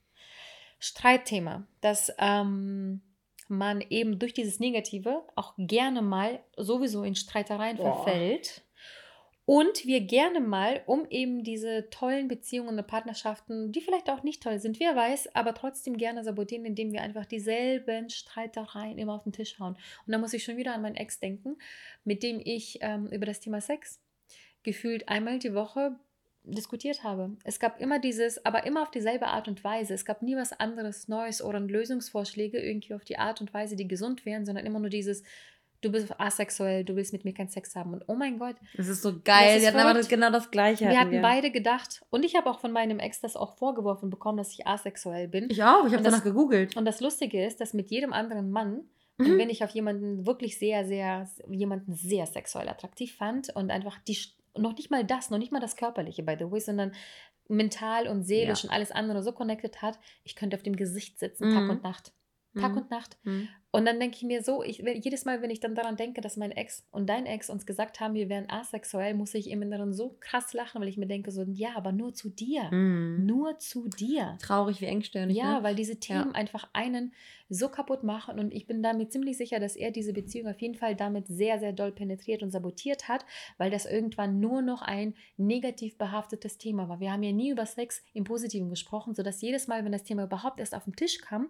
Streitthema. 0.80 1.66
Dass 1.80 2.12
ähm, 2.18 3.02
man 3.46 3.82
eben 3.82 4.18
durch 4.18 4.34
dieses 4.34 4.58
Negative 4.58 5.22
auch 5.36 5.54
gerne 5.58 6.02
mal 6.02 6.40
sowieso 6.56 7.04
in 7.04 7.14
Streitereien 7.14 7.76
Boah. 7.76 8.02
verfällt 8.02 8.62
und 9.48 9.86
wir 9.86 10.02
gerne 10.02 10.40
mal, 10.40 10.82
um 10.84 11.06
eben 11.08 11.42
diese 11.42 11.88
tollen 11.88 12.28
Beziehungen 12.28 12.78
und 12.78 12.86
Partnerschaften, 12.86 13.72
die 13.72 13.80
vielleicht 13.80 14.10
auch 14.10 14.22
nicht 14.22 14.42
toll 14.42 14.58
sind, 14.58 14.78
wer 14.78 14.94
weiß, 14.94 15.34
aber 15.34 15.54
trotzdem 15.54 15.96
gerne 15.96 16.22
sabotieren, 16.22 16.66
indem 16.66 16.92
wir 16.92 17.00
einfach 17.00 17.24
dieselben 17.24 18.10
Streitereien 18.10 18.98
immer 18.98 19.14
auf 19.14 19.22
den 19.22 19.32
Tisch 19.32 19.58
hauen. 19.58 19.78
Und 20.06 20.12
da 20.12 20.18
muss 20.18 20.34
ich 20.34 20.44
schon 20.44 20.58
wieder 20.58 20.74
an 20.74 20.82
meinen 20.82 20.96
Ex 20.96 21.18
denken, 21.18 21.56
mit 22.04 22.22
dem 22.22 22.42
ich 22.44 22.80
ähm, 22.82 23.06
über 23.06 23.24
das 23.24 23.40
Thema 23.40 23.62
Sex 23.62 24.02
gefühlt 24.64 25.08
einmal 25.08 25.38
die 25.38 25.54
Woche 25.54 25.98
diskutiert 26.42 27.02
habe. 27.02 27.34
Es 27.42 27.58
gab 27.58 27.80
immer 27.80 27.98
dieses, 27.98 28.44
aber 28.44 28.66
immer 28.66 28.82
auf 28.82 28.90
dieselbe 28.90 29.28
Art 29.28 29.48
und 29.48 29.64
Weise. 29.64 29.94
Es 29.94 30.04
gab 30.04 30.20
nie 30.20 30.36
was 30.36 30.52
anderes 30.52 31.08
Neues 31.08 31.40
oder 31.40 31.58
Lösungsvorschläge 31.58 32.58
irgendwie 32.58 32.92
auf 32.92 33.04
die 33.04 33.16
Art 33.16 33.40
und 33.40 33.54
Weise, 33.54 33.76
die 33.76 33.88
gesund 33.88 34.26
wären, 34.26 34.44
sondern 34.44 34.66
immer 34.66 34.78
nur 34.78 34.90
dieses, 34.90 35.22
du 35.80 35.92
bist 35.92 36.12
asexuell, 36.18 36.84
du 36.84 36.96
willst 36.96 37.12
mit 37.12 37.24
mir 37.24 37.32
keinen 37.32 37.48
Sex 37.48 37.74
haben. 37.76 37.94
Und 37.94 38.04
oh 38.08 38.14
mein 38.14 38.38
Gott. 38.38 38.56
Das 38.76 38.88
ist 38.88 39.02
so 39.02 39.20
geil. 39.22 39.60
Sie 39.60 39.66
hatten 39.66 39.78
aber 39.78 40.00
genau 40.02 40.30
das 40.30 40.50
Gleiche. 40.50 40.88
Wir 40.88 40.98
hatten 40.98 41.12
wir. 41.12 41.22
beide 41.22 41.50
gedacht. 41.50 42.02
Und 42.10 42.24
ich 42.24 42.36
habe 42.36 42.50
auch 42.50 42.60
von 42.60 42.72
meinem 42.72 42.98
Ex 42.98 43.20
das 43.20 43.36
auch 43.36 43.56
vorgeworfen 43.56 44.10
bekommen, 44.10 44.38
dass 44.38 44.52
ich 44.52 44.66
asexuell 44.66 45.28
bin. 45.28 45.48
Ich 45.50 45.62
auch. 45.62 45.86
Ich 45.86 45.92
habe 45.92 46.02
danach 46.02 46.24
gegoogelt. 46.24 46.76
Und 46.76 46.84
das 46.84 47.00
Lustige 47.00 47.44
ist, 47.44 47.60
dass 47.60 47.74
mit 47.74 47.90
jedem 47.90 48.12
anderen 48.12 48.50
Mann, 48.50 48.88
mhm. 49.18 49.38
wenn 49.38 49.50
ich 49.50 49.62
auf 49.62 49.70
jemanden 49.70 50.26
wirklich 50.26 50.58
sehr, 50.58 50.84
sehr, 50.84 51.28
jemanden 51.50 51.94
sehr 51.94 52.26
sexuell 52.26 52.68
attraktiv 52.68 53.16
fand 53.16 53.54
und 53.54 53.70
einfach 53.70 53.98
die, 54.08 54.18
noch 54.56 54.76
nicht 54.76 54.90
mal 54.90 55.04
das, 55.04 55.30
noch 55.30 55.38
nicht 55.38 55.52
mal 55.52 55.60
das 55.60 55.76
Körperliche, 55.76 56.22
by 56.22 56.36
the 56.38 56.50
way, 56.50 56.60
sondern 56.60 56.92
mental 57.48 58.08
und 58.08 58.24
seelisch 58.24 58.64
ja. 58.64 58.68
und 58.68 58.74
alles 58.74 58.90
andere 58.90 59.22
so 59.22 59.32
connected 59.32 59.80
hat, 59.80 59.98
ich 60.22 60.36
könnte 60.36 60.56
auf 60.56 60.62
dem 60.62 60.76
Gesicht 60.76 61.18
sitzen, 61.18 61.48
mhm. 61.48 61.54
Tag 61.54 61.70
und 61.70 61.82
Nacht. 61.82 62.12
Tag 62.54 62.72
mhm. 62.72 62.78
und 62.78 62.90
Nacht. 62.90 63.18
Mhm. 63.24 63.48
Und 63.70 63.84
dann 63.84 64.00
denke 64.00 64.16
ich 64.16 64.22
mir 64.22 64.42
so, 64.42 64.62
ich, 64.62 64.78
jedes 64.78 65.26
Mal, 65.26 65.42
wenn 65.42 65.50
ich 65.50 65.60
dann 65.60 65.74
daran 65.74 65.96
denke, 65.96 66.22
dass 66.22 66.38
mein 66.38 66.52
Ex 66.52 66.86
und 66.90 67.06
dein 67.06 67.26
Ex 67.26 67.50
uns 67.50 67.66
gesagt 67.66 68.00
haben, 68.00 68.14
wir 68.14 68.30
wären 68.30 68.48
asexuell, 68.48 69.12
muss 69.12 69.34
ich 69.34 69.50
im 69.50 69.60
Inneren 69.60 69.92
so 69.92 70.16
krass 70.20 70.54
lachen, 70.54 70.80
weil 70.80 70.88
ich 70.88 70.96
mir 70.96 71.06
denke 71.06 71.30
so, 71.30 71.44
ja, 71.46 71.76
aber 71.76 71.92
nur 71.92 72.14
zu 72.14 72.30
dir. 72.30 72.72
Mhm. 72.72 73.26
Nur 73.26 73.58
zu 73.58 73.88
dir. 73.88 74.38
Traurig 74.40 74.80
wie 74.80 74.86
engstirnig. 74.86 75.36
Ja, 75.36 75.58
ne? 75.58 75.62
weil 75.64 75.74
diese 75.74 76.00
Themen 76.00 76.30
ja. 76.30 76.32
einfach 76.32 76.70
einen 76.72 77.12
so 77.50 77.68
kaputt 77.68 78.04
machen 78.04 78.38
und 78.38 78.54
ich 78.54 78.66
bin 78.66 78.82
damit 78.82 79.12
ziemlich 79.12 79.36
sicher, 79.36 79.60
dass 79.60 79.76
er 79.76 79.90
diese 79.90 80.12
Beziehung 80.12 80.48
auf 80.48 80.60
jeden 80.60 80.74
Fall 80.74 80.94
damit 80.94 81.28
sehr, 81.28 81.58
sehr 81.58 81.72
doll 81.72 81.92
penetriert 81.92 82.42
und 82.42 82.50
sabotiert 82.50 83.08
hat, 83.08 83.24
weil 83.58 83.70
das 83.70 83.86
irgendwann 83.86 84.40
nur 84.40 84.62
noch 84.62 84.82
ein 84.82 85.14
negativ 85.36 85.96
behaftetes 85.98 86.58
Thema 86.58 86.88
war. 86.88 87.00
Wir 87.00 87.12
haben 87.12 87.22
ja 87.22 87.32
nie 87.32 87.50
über 87.50 87.66
Sex 87.66 88.02
im 88.12 88.24
Positiven 88.24 88.70
gesprochen, 88.70 89.14
sodass 89.14 89.40
jedes 89.40 89.66
Mal, 89.66 89.84
wenn 89.84 89.92
das 89.92 90.04
Thema 90.04 90.24
überhaupt 90.24 90.60
erst 90.60 90.74
auf 90.74 90.84
den 90.84 90.96
Tisch 90.96 91.20
kam, 91.20 91.48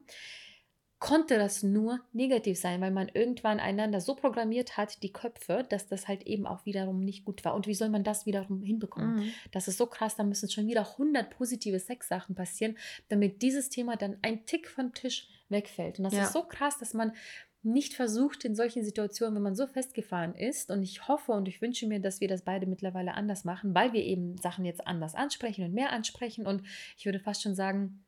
konnte 1.01 1.39
das 1.39 1.63
nur 1.63 2.01
negativ 2.13 2.59
sein, 2.59 2.81
weil 2.81 2.91
man 2.91 3.09
irgendwann 3.09 3.61
einander 3.61 4.01
so 4.01 4.17
programmiert 4.17 4.77
hat, 4.77 5.03
die 5.03 5.13
Köpfe, 5.13 5.65
dass 5.69 5.87
das 5.87 6.09
halt 6.09 6.25
eben 6.27 6.47
auch 6.47 6.67
wiederum 6.67 7.01
nicht 7.05 7.25
gut 7.25 7.45
war. 7.45 7.55
Und 7.55 7.67
wie 7.69 7.75
soll 7.75 7.89
man 7.89 8.03
das 8.03 8.27
wiederum 8.27 8.63
hinbekommen? 8.63 9.17
Mhm. 9.17 9.33
Das 9.53 9.69
ist 9.69 9.79
so 9.79 9.87
krass, 9.87 10.17
da 10.17 10.25
müssen 10.25 10.51
schon 10.51 10.67
wieder 10.67 10.91
100 10.93 11.31
positive 11.31 11.79
Sexsachen 11.79 12.35
passieren, 12.35 12.77
damit 13.09 13.43
dieses 13.43 13.69
Thema 13.69 13.97
dann 13.97 14.17
ein 14.23 14.45
Tick 14.45 14.69
vom 14.69 14.93
Tisch 14.93 15.29
wegfällt. 15.49 15.99
Und 15.99 16.05
das 16.05 16.15
ja. 16.15 16.25
ist 16.25 16.33
so 16.33 16.43
krass, 16.43 16.79
dass 16.79 16.95
man 16.95 17.13
nicht 17.63 17.95
versucht 17.95 18.45
in 18.45 18.55
solchen 18.55 18.85
Situationen, 18.85 19.37
wenn 19.37 19.43
man 19.43 19.55
so 19.55 19.67
festgefahren 19.67 20.35
ist. 20.35 20.71
Und 20.71 20.83
ich 20.83 21.07
hoffe 21.07 21.33
und 21.33 21.49
ich 21.49 21.61
wünsche 21.61 21.87
mir, 21.87 22.01
dass 22.01 22.21
wir 22.21 22.29
das 22.29 22.43
beide 22.43 22.67
mittlerweile 22.67 23.15
anders 23.15 23.45
machen, 23.45 23.75
weil 23.75 23.93
wir 23.93 24.03
eben 24.03 24.37
Sachen 24.39 24.65
jetzt 24.65 24.87
anders 24.87 25.15
ansprechen 25.15 25.65
und 25.65 25.75
mehr 25.75 25.93
ansprechen. 25.93 26.47
Und 26.47 26.63
ich 26.97 27.05
würde 27.05 27.21
fast 27.21 27.43
schon 27.43 27.55
sagen, 27.55 28.05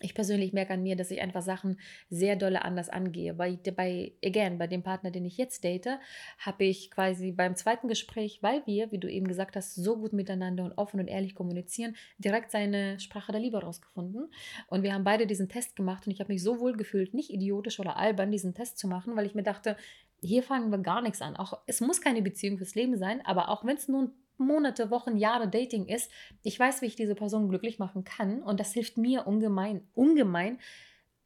ich 0.00 0.14
persönlich 0.14 0.52
merke 0.52 0.74
an 0.74 0.82
mir, 0.82 0.96
dass 0.96 1.10
ich 1.10 1.20
einfach 1.20 1.42
Sachen 1.42 1.78
sehr 2.08 2.36
dolle 2.36 2.64
anders 2.64 2.88
angehe. 2.88 3.34
Bei, 3.34 3.58
bei, 3.74 4.12
again, 4.24 4.58
bei 4.58 4.66
dem 4.66 4.82
Partner, 4.82 5.10
den 5.10 5.24
ich 5.24 5.36
jetzt 5.36 5.64
date, 5.64 5.98
habe 6.38 6.64
ich 6.64 6.90
quasi 6.90 7.32
beim 7.32 7.56
zweiten 7.56 7.88
Gespräch, 7.88 8.38
weil 8.42 8.64
wir, 8.66 8.92
wie 8.92 8.98
du 8.98 9.10
eben 9.10 9.26
gesagt 9.26 9.56
hast, 9.56 9.74
so 9.74 9.96
gut 9.96 10.12
miteinander 10.12 10.64
und 10.64 10.72
offen 10.78 11.00
und 11.00 11.08
ehrlich 11.08 11.34
kommunizieren, 11.34 11.96
direkt 12.18 12.50
seine 12.50 13.00
Sprache 13.00 13.32
der 13.32 13.40
Liebe 13.40 13.60
rausgefunden. 13.60 14.30
Und 14.68 14.82
wir 14.82 14.94
haben 14.94 15.04
beide 15.04 15.26
diesen 15.26 15.48
Test 15.48 15.74
gemacht 15.74 16.06
und 16.06 16.12
ich 16.12 16.20
habe 16.20 16.32
mich 16.32 16.42
so 16.42 16.60
wohl 16.60 16.76
gefühlt, 16.76 17.12
nicht 17.14 17.30
idiotisch 17.30 17.80
oder 17.80 17.96
albern, 17.96 18.30
diesen 18.30 18.54
Test 18.54 18.78
zu 18.78 18.86
machen, 18.86 19.16
weil 19.16 19.26
ich 19.26 19.34
mir 19.34 19.42
dachte, 19.42 19.76
hier 20.20 20.42
fangen 20.42 20.70
wir 20.70 20.78
gar 20.78 21.02
nichts 21.02 21.22
an. 21.22 21.36
Auch 21.36 21.58
es 21.66 21.80
muss 21.80 22.00
keine 22.00 22.22
Beziehung 22.22 22.58
fürs 22.58 22.74
Leben 22.74 22.96
sein, 22.98 23.24
aber 23.24 23.48
auch 23.48 23.64
wenn 23.64 23.76
es 23.76 23.88
nur 23.88 24.02
ein 24.02 24.10
Monate, 24.38 24.90
Wochen, 24.90 25.16
Jahre 25.16 25.48
Dating 25.48 25.86
ist, 25.86 26.10
ich 26.42 26.58
weiß, 26.58 26.82
wie 26.82 26.86
ich 26.86 26.96
diese 26.96 27.14
Person 27.14 27.48
glücklich 27.48 27.78
machen 27.78 28.04
kann 28.04 28.42
und 28.42 28.60
das 28.60 28.72
hilft 28.72 28.96
mir 28.96 29.26
ungemein, 29.26 29.86
ungemein, 29.94 30.58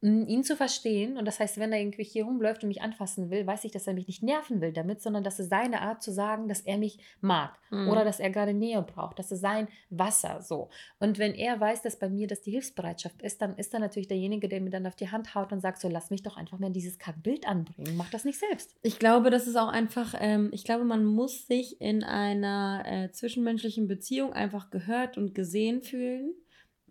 ihn 0.02 0.42
zu 0.42 0.56
verstehen. 0.56 1.16
Und 1.16 1.26
das 1.26 1.38
heißt, 1.38 1.58
wenn 1.58 1.72
er 1.72 1.80
irgendwie 1.80 2.02
hier 2.02 2.24
rumläuft 2.24 2.64
und 2.64 2.68
mich 2.68 2.82
anfassen 2.82 3.30
will, 3.30 3.46
weiß 3.46 3.64
ich, 3.64 3.70
dass 3.70 3.86
er 3.86 3.94
mich 3.94 4.08
nicht 4.08 4.22
nerven 4.22 4.60
will 4.60 4.72
damit, 4.72 5.00
sondern 5.00 5.22
dass 5.22 5.38
es 5.38 5.48
seine 5.48 5.80
Art 5.80 6.02
zu 6.02 6.12
sagen, 6.12 6.48
dass 6.48 6.60
er 6.60 6.76
mich 6.76 6.98
mag 7.20 7.56
mhm. 7.70 7.88
oder 7.88 8.04
dass 8.04 8.18
er 8.18 8.30
gerade 8.30 8.52
Nähe 8.52 8.82
braucht. 8.82 9.20
Das 9.20 9.30
ist 9.30 9.40
sein 9.40 9.68
Wasser 9.90 10.42
so. 10.42 10.70
Und 10.98 11.20
wenn 11.20 11.34
er 11.34 11.60
weiß, 11.60 11.82
dass 11.82 12.00
bei 12.00 12.08
mir 12.08 12.26
das 12.26 12.42
die 12.42 12.50
Hilfsbereitschaft 12.50 13.22
ist, 13.22 13.40
dann 13.40 13.56
ist 13.56 13.72
er 13.74 13.80
natürlich 13.80 14.08
derjenige, 14.08 14.48
der 14.48 14.60
mir 14.60 14.70
dann 14.70 14.86
auf 14.86 14.96
die 14.96 15.08
Hand 15.08 15.36
haut 15.36 15.52
und 15.52 15.60
sagt, 15.60 15.80
so 15.80 15.88
lass 15.88 16.10
mich 16.10 16.24
doch 16.24 16.36
einfach 16.36 16.58
mal 16.58 16.72
dieses 16.72 16.98
Kackbild 16.98 17.46
anbringen. 17.46 17.96
Mach 17.96 18.10
das 18.10 18.24
nicht 18.24 18.40
selbst. 18.40 18.74
Ich 18.82 18.98
glaube, 18.98 19.30
das 19.30 19.46
ist 19.46 19.56
auch 19.56 19.68
einfach, 19.68 20.14
ähm, 20.18 20.50
ich 20.52 20.64
glaube, 20.64 20.84
man 20.84 21.04
muss 21.04 21.46
sich 21.46 21.80
in 21.80 22.02
einer 22.02 22.82
äh, 22.86 23.12
zwischenmenschlichen 23.12 23.86
Beziehung 23.86 24.32
einfach 24.32 24.70
gehört 24.70 25.16
und 25.16 25.32
gesehen 25.32 25.82
fühlen 25.82 26.34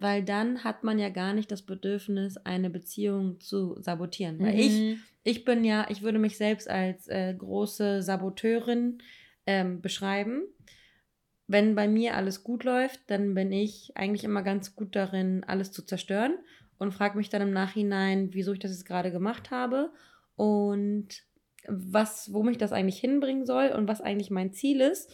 weil 0.02 0.24
dann 0.24 0.64
hat 0.64 0.84
man 0.84 0.98
ja 0.98 1.10
gar 1.10 1.34
nicht 1.34 1.52
das 1.52 1.62
Bedürfnis, 1.62 2.38
eine 2.38 2.72
Beziehung 2.72 3.40
zu 3.40 3.80
sabotieren. 3.80 4.40
Weil 4.40 4.60
ich, 4.60 4.74
mhm. 4.74 5.00
ich 5.24 5.46
bin 5.46 5.64
ja, 5.64 5.86
ich 5.90 6.02
würde 6.02 6.18
mich 6.18 6.38
selbst 6.38 6.68
als 6.68 7.08
äh, 7.08 7.36
große 7.36 8.02
Saboteurin 8.02 8.98
ähm, 9.46 9.80
beschreiben. 9.80 10.42
Wenn 11.46 11.76
bei 11.76 11.88
mir 11.88 12.16
alles 12.16 12.44
gut 12.44 12.64
läuft, 12.64 13.00
dann 13.08 13.36
bin 13.36 13.52
ich 13.52 13.92
eigentlich 13.96 14.24
immer 14.24 14.42
ganz 14.42 14.76
gut 14.76 14.96
darin, 14.96 15.44
alles 15.44 15.72
zu 15.72 15.86
zerstören 15.86 16.34
und 16.80 16.94
frage 16.94 17.16
mich 17.16 17.30
dann 17.30 17.44
im 17.44 17.54
Nachhinein, 17.54 18.30
wieso 18.32 18.54
ich 18.54 18.60
das 18.60 18.72
jetzt 18.72 18.86
gerade 18.86 19.12
gemacht 19.12 19.52
habe 19.52 19.92
und 20.36 21.10
was, 21.68 22.34
wo 22.34 22.42
mich 22.42 22.58
das 22.58 22.72
eigentlich 22.72 23.00
hinbringen 23.00 23.46
soll 23.46 23.68
und 23.68 23.88
was 23.88 24.02
eigentlich 24.02 24.32
mein 24.32 24.52
Ziel 24.52 24.82
ist. 24.82 25.14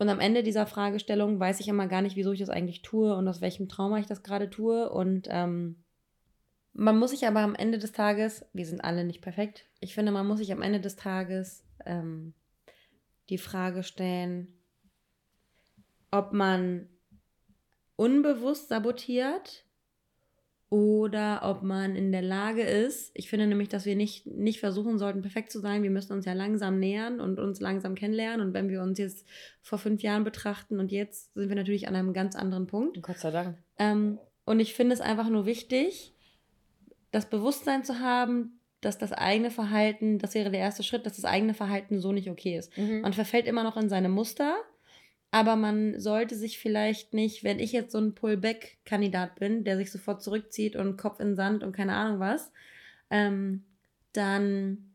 Und 0.00 0.08
am 0.08 0.18
Ende 0.18 0.42
dieser 0.42 0.64
Fragestellung 0.64 1.38
weiß 1.38 1.60
ich 1.60 1.68
immer 1.68 1.86
gar 1.86 2.00
nicht, 2.00 2.16
wieso 2.16 2.32
ich 2.32 2.40
das 2.40 2.48
eigentlich 2.48 2.80
tue 2.80 3.14
und 3.14 3.28
aus 3.28 3.42
welchem 3.42 3.68
Trauma 3.68 3.98
ich 3.98 4.06
das 4.06 4.22
gerade 4.22 4.48
tue. 4.48 4.88
Und 4.88 5.28
ähm, 5.30 5.84
man 6.72 6.98
muss 6.98 7.10
sich 7.10 7.26
aber 7.26 7.40
am 7.40 7.54
Ende 7.54 7.76
des 7.76 7.92
Tages, 7.92 8.46
wir 8.54 8.64
sind 8.64 8.82
alle 8.82 9.04
nicht 9.04 9.20
perfekt, 9.20 9.66
ich 9.78 9.92
finde, 9.92 10.10
man 10.10 10.26
muss 10.26 10.38
sich 10.38 10.52
am 10.52 10.62
Ende 10.62 10.80
des 10.80 10.96
Tages 10.96 11.66
ähm, 11.84 12.32
die 13.28 13.36
Frage 13.36 13.82
stellen, 13.82 14.48
ob 16.10 16.32
man 16.32 16.88
unbewusst 17.96 18.70
sabotiert 18.70 19.66
oder 20.70 21.40
ob 21.42 21.64
man 21.64 21.96
in 21.96 22.12
der 22.12 22.22
Lage 22.22 22.62
ist. 22.62 23.10
Ich 23.14 23.28
finde 23.28 23.48
nämlich, 23.48 23.68
dass 23.68 23.86
wir 23.86 23.96
nicht, 23.96 24.26
nicht 24.26 24.60
versuchen 24.60 24.98
sollten, 24.98 25.20
perfekt 25.20 25.50
zu 25.50 25.58
sein. 25.58 25.82
Wir 25.82 25.90
müssen 25.90 26.12
uns 26.12 26.24
ja 26.24 26.32
langsam 26.32 26.78
nähern 26.78 27.20
und 27.20 27.40
uns 27.40 27.60
langsam 27.60 27.96
kennenlernen. 27.96 28.46
Und 28.46 28.54
wenn 28.54 28.68
wir 28.68 28.80
uns 28.80 28.96
jetzt 28.98 29.26
vor 29.62 29.78
fünf 29.78 30.02
Jahren 30.02 30.22
betrachten 30.22 30.78
und 30.78 30.92
jetzt 30.92 31.34
sind 31.34 31.48
wir 31.48 31.56
natürlich 31.56 31.88
an 31.88 31.96
einem 31.96 32.12
ganz 32.12 32.36
anderen 32.36 32.68
Punkt. 32.68 33.02
Gott 33.02 33.18
sei 33.18 33.32
Dank. 33.32 33.58
Ähm, 33.78 34.20
und 34.44 34.60
ich 34.60 34.74
finde 34.74 34.94
es 34.94 35.00
einfach 35.00 35.28
nur 35.28 35.44
wichtig, 35.44 36.14
das 37.10 37.28
Bewusstsein 37.28 37.82
zu 37.82 37.98
haben, 37.98 38.60
dass 38.80 38.96
das 38.96 39.12
eigene 39.12 39.50
Verhalten, 39.50 40.18
das 40.20 40.34
wäre 40.34 40.50
der 40.50 40.60
erste 40.60 40.84
Schritt, 40.84 41.04
dass 41.04 41.16
das 41.16 41.24
eigene 41.24 41.52
Verhalten 41.52 42.00
so 42.00 42.12
nicht 42.12 42.30
okay 42.30 42.56
ist. 42.56 42.76
Mhm. 42.78 43.00
Man 43.00 43.12
verfällt 43.12 43.46
immer 43.46 43.64
noch 43.64 43.76
in 43.76 43.88
seine 43.88 44.08
Muster 44.08 44.56
aber 45.30 45.56
man 45.56 45.98
sollte 46.00 46.34
sich 46.34 46.58
vielleicht 46.58 47.14
nicht, 47.14 47.44
wenn 47.44 47.60
ich 47.60 47.72
jetzt 47.72 47.92
so 47.92 47.98
ein 47.98 48.14
Pullback-Kandidat 48.14 49.36
bin, 49.38 49.64
der 49.64 49.76
sich 49.76 49.92
sofort 49.92 50.22
zurückzieht 50.22 50.76
und 50.76 50.96
Kopf 50.96 51.20
in 51.20 51.36
Sand 51.36 51.62
und 51.62 51.72
keine 51.72 51.94
Ahnung 51.94 52.18
was, 52.18 52.52
ähm, 53.10 53.64
dann 54.12 54.89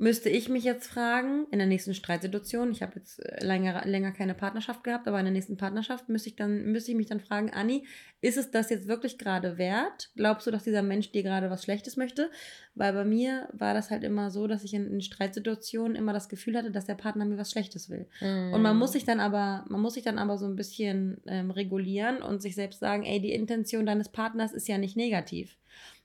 müsste 0.00 0.30
ich 0.30 0.48
mich 0.48 0.64
jetzt 0.64 0.86
fragen, 0.86 1.46
in 1.50 1.58
der 1.58 1.66
nächsten 1.66 1.92
Streitsituation, 1.92 2.72
ich 2.72 2.82
habe 2.82 2.96
jetzt 2.96 3.20
äh, 3.20 3.44
länger, 3.44 3.84
länger 3.84 4.12
keine 4.12 4.34
Partnerschaft 4.34 4.82
gehabt, 4.82 5.06
aber 5.06 5.18
in 5.18 5.26
der 5.26 5.32
nächsten 5.32 5.58
Partnerschaft 5.58 6.08
müsste 6.08 6.30
ich, 6.30 6.36
dann, 6.36 6.72
müsste 6.72 6.90
ich 6.90 6.96
mich 6.96 7.06
dann 7.06 7.20
fragen, 7.20 7.50
Anni, 7.50 7.86
ist 8.22 8.38
es 8.38 8.50
das 8.50 8.70
jetzt 8.70 8.88
wirklich 8.88 9.18
gerade 9.18 9.58
wert? 9.58 10.10
Glaubst 10.16 10.46
du, 10.46 10.50
dass 10.50 10.64
dieser 10.64 10.82
Mensch 10.82 11.12
dir 11.12 11.22
gerade 11.22 11.50
was 11.50 11.64
Schlechtes 11.64 11.98
möchte? 11.98 12.30
Weil 12.74 12.94
bei 12.94 13.04
mir 13.04 13.48
war 13.52 13.74
das 13.74 13.90
halt 13.90 14.02
immer 14.02 14.30
so, 14.30 14.46
dass 14.46 14.64
ich 14.64 14.72
in, 14.72 14.90
in 14.90 15.02
Streitsituationen 15.02 15.96
immer 15.96 16.14
das 16.14 16.30
Gefühl 16.30 16.56
hatte, 16.56 16.70
dass 16.70 16.86
der 16.86 16.94
Partner 16.94 17.26
mir 17.26 17.36
was 17.36 17.50
Schlechtes 17.50 17.90
will. 17.90 18.06
Mm. 18.20 18.54
Und 18.54 18.62
man 18.62 18.78
muss 18.78 18.92
sich 18.92 19.04
dann 19.04 19.20
aber, 19.20 19.64
man 19.68 19.82
muss 19.82 19.94
sich 19.94 20.02
dann 20.02 20.18
aber 20.18 20.38
so 20.38 20.46
ein 20.46 20.56
bisschen 20.56 21.20
ähm, 21.26 21.50
regulieren 21.50 22.22
und 22.22 22.40
sich 22.40 22.54
selbst 22.54 22.80
sagen, 22.80 23.04
ey, 23.04 23.20
die 23.20 23.32
Intention 23.32 23.84
deines 23.84 24.08
Partners 24.08 24.52
ist 24.52 24.66
ja 24.66 24.78
nicht 24.78 24.96
negativ. 24.96 25.56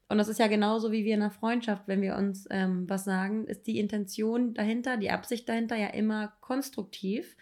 Und 0.08 0.18
das 0.18 0.28
ist 0.28 0.39
ja 0.39 0.48
genauso 0.48 0.91
wie 0.91 1.04
wir 1.04 1.15
in 1.15 1.22
einer 1.22 1.32
Freundschaft, 1.32 1.88
wenn 1.88 2.02
wir 2.02 2.15
uns 2.15 2.48
ähm, 2.52 2.88
was 2.88 3.06
sagen, 3.06 3.48
ist 3.48 3.65
die 3.65 3.80
Intention 3.80 4.54
dahinter, 4.54 4.98
die 4.98 5.10
Absicht 5.10 5.50
dahinter 5.50 5.76
ja 5.76 5.88
immer 5.88 6.34
konstruktiv. 6.41 7.36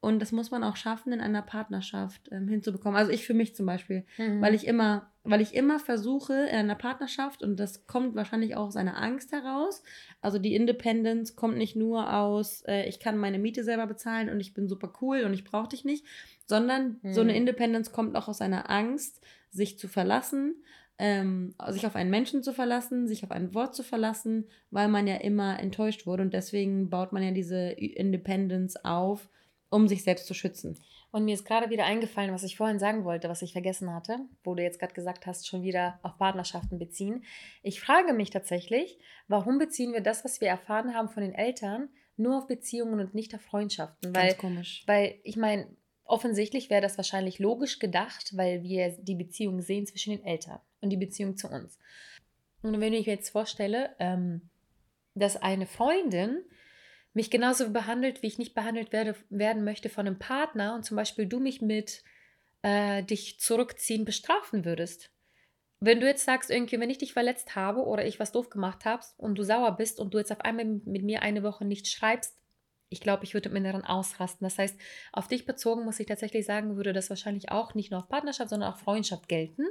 Und 0.00 0.20
das 0.20 0.30
muss 0.30 0.52
man 0.52 0.62
auch 0.62 0.76
schaffen, 0.76 1.12
in 1.12 1.20
einer 1.20 1.42
Partnerschaft 1.42 2.28
ähm, 2.30 2.46
hinzubekommen. 2.46 2.96
Also 2.96 3.10
ich 3.10 3.26
für 3.26 3.34
mich 3.34 3.56
zum 3.56 3.66
Beispiel, 3.66 4.04
mhm. 4.16 4.40
weil 4.40 4.54
ich 4.54 4.66
immer, 4.66 5.10
weil 5.24 5.40
ich 5.40 5.54
immer 5.54 5.80
versuche 5.80 6.34
in 6.34 6.56
einer 6.56 6.76
Partnerschaft, 6.76 7.42
und 7.42 7.58
das 7.58 7.86
kommt 7.86 8.14
wahrscheinlich 8.14 8.54
auch 8.54 8.68
aus 8.68 8.76
einer 8.76 9.00
Angst 9.00 9.32
heraus. 9.32 9.82
Also 10.20 10.38
die 10.38 10.54
Independence 10.54 11.34
kommt 11.34 11.56
nicht 11.56 11.74
nur 11.74 12.14
aus, 12.14 12.62
äh, 12.68 12.88
ich 12.88 13.00
kann 13.00 13.18
meine 13.18 13.40
Miete 13.40 13.64
selber 13.64 13.88
bezahlen 13.88 14.28
und 14.28 14.38
ich 14.38 14.54
bin 14.54 14.68
super 14.68 14.92
cool 15.02 15.22
und 15.24 15.34
ich 15.34 15.42
brauche 15.42 15.68
dich 15.68 15.84
nicht, 15.84 16.04
sondern 16.46 16.98
mhm. 17.02 17.12
so 17.12 17.20
eine 17.20 17.32
mhm. 17.32 17.38
Independence 17.38 17.90
kommt 17.90 18.14
auch 18.14 18.28
aus 18.28 18.40
einer 18.40 18.70
Angst, 18.70 19.20
sich 19.50 19.78
zu 19.78 19.88
verlassen, 19.88 20.62
ähm, 20.98 21.54
sich 21.68 21.86
auf 21.86 21.94
einen 21.94 22.10
Menschen 22.10 22.42
zu 22.42 22.52
verlassen, 22.52 23.06
sich 23.06 23.22
auf 23.22 23.30
ein 23.30 23.54
Wort 23.54 23.74
zu 23.74 23.82
verlassen, 23.82 24.48
weil 24.70 24.88
man 24.88 25.06
ja 25.06 25.16
immer 25.16 25.60
enttäuscht 25.60 26.06
wurde 26.06 26.24
und 26.24 26.34
deswegen 26.34 26.90
baut 26.90 27.12
man 27.12 27.22
ja 27.22 27.30
diese 27.30 27.70
Independence 27.70 28.84
auf, 28.84 29.28
um 29.70 29.86
sich 29.86 30.02
selbst 30.02 30.26
zu 30.26 30.34
schützen. 30.34 30.78
Und 31.10 31.24
mir 31.24 31.34
ist 31.34 31.46
gerade 31.46 31.70
wieder 31.70 31.84
eingefallen, 31.84 32.34
was 32.34 32.42
ich 32.42 32.56
vorhin 32.56 32.78
sagen 32.78 33.04
wollte, 33.04 33.28
was 33.28 33.42
ich 33.42 33.52
vergessen 33.52 33.94
hatte, 33.94 34.18
wo 34.44 34.54
du 34.54 34.62
jetzt 34.62 34.78
gerade 34.78 34.92
gesagt 34.92 35.26
hast, 35.26 35.46
schon 35.46 35.62
wieder 35.62 35.98
auf 36.02 36.18
Partnerschaften 36.18 36.78
beziehen. 36.78 37.24
Ich 37.62 37.80
frage 37.80 38.12
mich 38.12 38.30
tatsächlich, 38.30 38.98
warum 39.26 39.58
beziehen 39.58 39.92
wir 39.92 40.02
das, 40.02 40.24
was 40.24 40.40
wir 40.40 40.48
erfahren 40.48 40.94
haben 40.94 41.08
von 41.08 41.22
den 41.22 41.32
Eltern, 41.32 41.88
nur 42.16 42.38
auf 42.38 42.46
Beziehungen 42.46 43.00
und 43.00 43.14
nicht 43.14 43.34
auf 43.34 43.40
Freundschaften? 43.40 44.14
Weil, 44.14 44.28
Ganz 44.28 44.38
komisch. 44.38 44.84
Weil 44.86 45.18
ich 45.22 45.36
meine, 45.36 45.68
offensichtlich 46.04 46.68
wäre 46.68 46.82
das 46.82 46.98
wahrscheinlich 46.98 47.38
logisch 47.38 47.78
gedacht, 47.78 48.36
weil 48.36 48.62
wir 48.62 48.90
die 48.98 49.14
Beziehung 49.14 49.62
sehen 49.62 49.86
zwischen 49.86 50.10
den 50.10 50.26
Eltern 50.26 50.60
und 50.80 50.90
die 50.90 50.96
Beziehung 50.96 51.36
zu 51.36 51.48
uns. 51.48 51.78
Und 52.62 52.80
wenn 52.80 52.92
ich 52.92 53.06
mir 53.06 53.14
jetzt 53.14 53.30
vorstelle, 53.30 53.94
ähm, 53.98 54.50
dass 55.14 55.36
eine 55.36 55.66
Freundin 55.66 56.42
mich 57.12 57.30
genauso 57.30 57.70
behandelt, 57.70 58.22
wie 58.22 58.28
ich 58.28 58.38
nicht 58.38 58.54
behandelt 58.54 58.92
werde, 58.92 59.14
werden 59.30 59.64
möchte 59.64 59.88
von 59.88 60.06
einem 60.06 60.18
Partner 60.18 60.74
und 60.74 60.84
zum 60.84 60.96
Beispiel 60.96 61.26
du 61.26 61.40
mich 61.40 61.60
mit 61.60 62.02
äh, 62.62 63.02
dich 63.02 63.40
zurückziehen 63.40 64.04
bestrafen 64.04 64.64
würdest. 64.64 65.10
Wenn 65.80 66.00
du 66.00 66.06
jetzt 66.06 66.24
sagst, 66.24 66.50
irgendwie, 66.50 66.80
wenn 66.80 66.90
ich 66.90 66.98
dich 66.98 67.12
verletzt 67.12 67.54
habe 67.54 67.84
oder 67.84 68.04
ich 68.04 68.18
was 68.18 68.32
doof 68.32 68.50
gemacht 68.50 68.84
habe 68.84 69.04
und 69.16 69.36
du 69.36 69.44
sauer 69.44 69.76
bist 69.76 70.00
und 70.00 70.12
du 70.12 70.18
jetzt 70.18 70.32
auf 70.32 70.40
einmal 70.40 70.64
mit 70.64 71.04
mir 71.04 71.22
eine 71.22 71.42
Woche 71.42 71.64
nicht 71.64 71.86
schreibst, 71.86 72.37
ich 72.90 73.00
glaube, 73.00 73.24
ich 73.24 73.34
würde 73.34 73.48
im 73.48 73.56
Inneren 73.56 73.84
ausrasten. 73.84 74.44
Das 74.44 74.58
heißt, 74.58 74.78
auf 75.12 75.28
dich 75.28 75.46
bezogen 75.46 75.84
muss 75.84 76.00
ich 76.00 76.06
tatsächlich 76.06 76.46
sagen, 76.46 76.76
würde 76.76 76.92
das 76.92 77.10
wahrscheinlich 77.10 77.50
auch 77.50 77.74
nicht 77.74 77.90
nur 77.90 78.00
auf 78.00 78.08
Partnerschaft, 78.08 78.50
sondern 78.50 78.72
auch 78.72 78.78
Freundschaft 78.78 79.28
gelten. 79.28 79.66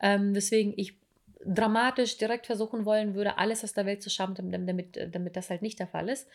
Ähm, 0.00 0.34
weswegen 0.34 0.74
ich 0.76 0.98
dramatisch 1.44 2.18
direkt 2.18 2.46
versuchen 2.46 2.84
wollen 2.84 3.14
würde, 3.14 3.38
alles 3.38 3.64
aus 3.64 3.72
der 3.72 3.86
Welt 3.86 4.02
zu 4.02 4.10
schaffen, 4.10 4.34
damit, 4.50 4.98
damit 5.14 5.36
das 5.36 5.48
halt 5.48 5.62
nicht 5.62 5.78
der 5.78 5.86
Fall 5.86 6.08
ist. 6.08 6.28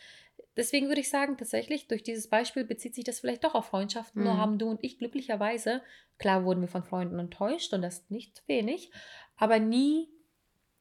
Deswegen 0.56 0.88
würde 0.88 1.00
ich 1.00 1.10
sagen, 1.10 1.36
tatsächlich, 1.36 1.86
durch 1.86 2.02
dieses 2.02 2.28
Beispiel 2.28 2.64
bezieht 2.64 2.94
sich 2.94 3.04
das 3.04 3.20
vielleicht 3.20 3.44
doch 3.44 3.54
auf 3.54 3.66
Freundschaften. 3.66 4.22
Mhm. 4.22 4.28
Nur 4.28 4.38
haben 4.38 4.58
du 4.58 4.68
und 4.68 4.82
ich 4.82 4.98
glücklicherweise, 4.98 5.82
klar 6.18 6.44
wurden 6.44 6.62
wir 6.62 6.68
von 6.68 6.82
Freunden 6.82 7.18
enttäuscht 7.18 7.72
und 7.72 7.82
das 7.82 8.04
nicht 8.08 8.42
wenig, 8.48 8.90
aber 9.36 9.58
nie 9.58 10.08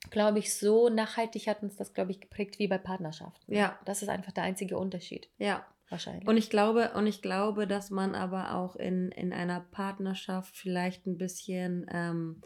glaube 0.09 0.39
ich, 0.39 0.57
so 0.57 0.89
nachhaltig 0.89 1.47
hat 1.47 1.63
uns 1.63 1.75
das, 1.75 1.93
glaube 1.93 2.11
ich, 2.11 2.19
geprägt 2.19 2.59
wie 2.59 2.67
bei 2.67 2.77
Partnerschaften. 2.77 3.53
Ja. 3.53 3.77
Das 3.85 4.01
ist 4.01 4.09
einfach 4.09 4.31
der 4.31 4.43
einzige 4.43 4.77
Unterschied. 4.77 5.29
Ja. 5.37 5.65
Wahrscheinlich. 5.89 6.27
Und 6.27 6.37
ich 6.37 6.49
glaube, 6.49 6.91
und 6.95 7.05
ich 7.05 7.21
glaube, 7.21 7.67
dass 7.67 7.91
man 7.91 8.15
aber 8.15 8.55
auch 8.55 8.75
in, 8.75 9.11
in 9.11 9.31
einer 9.31 9.59
Partnerschaft 9.59 10.57
vielleicht 10.57 11.05
ein 11.05 11.17
bisschen, 11.17 11.85
ähm, 11.91 12.41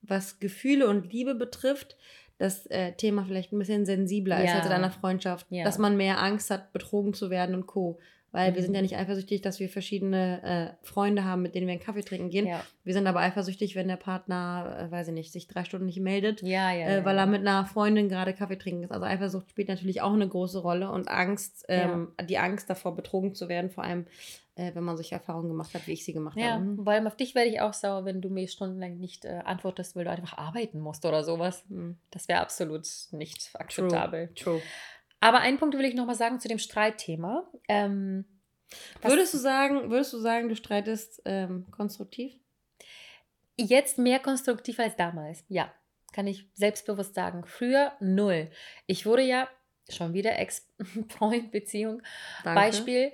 was 0.00 0.38
Gefühle 0.38 0.88
und 0.88 1.12
Liebe 1.12 1.34
betrifft, 1.34 1.96
das 2.38 2.66
äh, 2.66 2.92
Thema 2.92 3.24
vielleicht 3.24 3.52
ein 3.52 3.58
bisschen 3.58 3.86
sensibler 3.86 4.38
ja. 4.38 4.44
ist 4.44 4.54
als 4.54 4.66
in 4.66 4.72
einer 4.72 4.90
Freundschaft. 4.90 5.46
Ja. 5.50 5.64
Dass 5.64 5.78
man 5.78 5.96
mehr 5.96 6.20
Angst 6.22 6.50
hat, 6.50 6.72
betrogen 6.72 7.14
zu 7.14 7.30
werden 7.30 7.54
und 7.54 7.66
Co. 7.66 7.98
Weil 8.34 8.50
mhm. 8.50 8.56
wir 8.56 8.62
sind 8.62 8.74
ja 8.74 8.80
mhm. 8.80 8.86
nicht 8.86 8.96
eifersüchtig, 8.96 9.42
dass 9.42 9.60
wir 9.60 9.68
verschiedene 9.68 10.42
äh, 10.82 10.84
Freunde 10.84 11.24
haben, 11.24 11.42
mit 11.42 11.54
denen 11.54 11.68
wir 11.68 11.74
einen 11.74 11.80
Kaffee 11.80 12.02
trinken 12.02 12.30
gehen. 12.30 12.48
Ja. 12.48 12.64
Wir 12.82 12.92
sind 12.92 13.06
aber 13.06 13.20
eifersüchtig, 13.20 13.76
wenn 13.76 13.86
der 13.86 13.96
Partner, 13.96 14.88
äh, 14.88 14.90
weiß 14.90 15.06
ich 15.08 15.14
nicht, 15.14 15.32
sich 15.32 15.46
drei 15.46 15.62
Stunden 15.62 15.86
nicht 15.86 16.00
meldet, 16.00 16.42
ja, 16.42 16.72
ja, 16.72 16.88
äh, 16.88 17.04
weil 17.04 17.16
er 17.16 17.26
mit 17.26 17.42
einer 17.42 17.64
Freundin 17.64 18.08
gerade 18.08 18.34
Kaffee 18.34 18.58
trinken 18.58 18.82
ist. 18.82 18.90
Also 18.90 19.06
Eifersucht 19.06 19.50
spielt 19.50 19.68
natürlich 19.68 20.02
auch 20.02 20.12
eine 20.12 20.26
große 20.28 20.58
Rolle 20.58 20.90
und 20.90 21.06
Angst, 21.06 21.64
ähm, 21.68 22.08
die 22.28 22.38
Angst 22.38 22.68
davor, 22.68 22.96
betrogen 22.96 23.36
zu 23.36 23.48
werden, 23.48 23.70
vor 23.70 23.84
allem 23.84 24.06
äh, 24.56 24.74
wenn 24.74 24.82
man 24.82 24.96
solche 24.96 25.14
Erfahrungen 25.14 25.48
gemacht 25.48 25.72
hat, 25.74 25.86
wie 25.86 25.92
ich 25.92 26.04
sie 26.04 26.12
gemacht 26.12 26.36
ja, 26.36 26.54
habe. 26.54 26.64
Ja, 26.64 26.82
vor 26.82 26.92
allem 26.92 27.06
auf 27.06 27.16
dich 27.16 27.34
werde 27.34 27.50
ich 27.50 27.60
auch 27.60 27.72
sauer, 27.72 28.04
wenn 28.04 28.20
du 28.20 28.30
mir 28.30 28.48
stundenlang 28.48 28.98
nicht 28.98 29.24
äh, 29.24 29.42
antwortest, 29.44 29.94
weil 29.94 30.04
du 30.04 30.10
einfach 30.10 30.38
arbeiten 30.38 30.80
musst 30.80 31.04
oder 31.04 31.22
sowas. 31.22 31.64
Mhm. 31.68 31.98
Das 32.10 32.28
wäre 32.28 32.40
absolut 32.40 32.86
nicht 33.12 33.50
akzeptabel. 33.54 34.30
True. 34.34 34.54
True. 34.54 34.62
Aber 35.24 35.40
einen 35.40 35.56
Punkt 35.56 35.74
will 35.78 35.86
ich 35.86 35.94
nochmal 35.94 36.16
sagen 36.16 36.38
zu 36.38 36.48
dem 36.48 36.58
Streitthema. 36.58 37.50
Ähm, 37.66 38.26
würdest 39.00 39.32
du 39.32 39.38
sagen, 39.38 39.90
würdest 39.90 40.12
du 40.12 40.18
sagen, 40.18 40.50
du 40.50 40.54
streitest 40.54 41.22
ähm, 41.24 41.64
konstruktiv? 41.70 42.34
Jetzt 43.56 43.96
mehr 43.96 44.18
konstruktiv 44.18 44.78
als 44.78 44.96
damals, 44.96 45.42
ja. 45.48 45.72
Kann 46.12 46.26
ich 46.26 46.46
selbstbewusst 46.52 47.14
sagen. 47.14 47.46
Früher 47.46 47.92
null. 48.00 48.50
Ich 48.86 49.06
wurde 49.06 49.22
ja 49.22 49.48
schon 49.88 50.12
wieder 50.12 50.38
Ex-Freund-Beziehung. 50.38 52.02
Beispiel. 52.44 53.12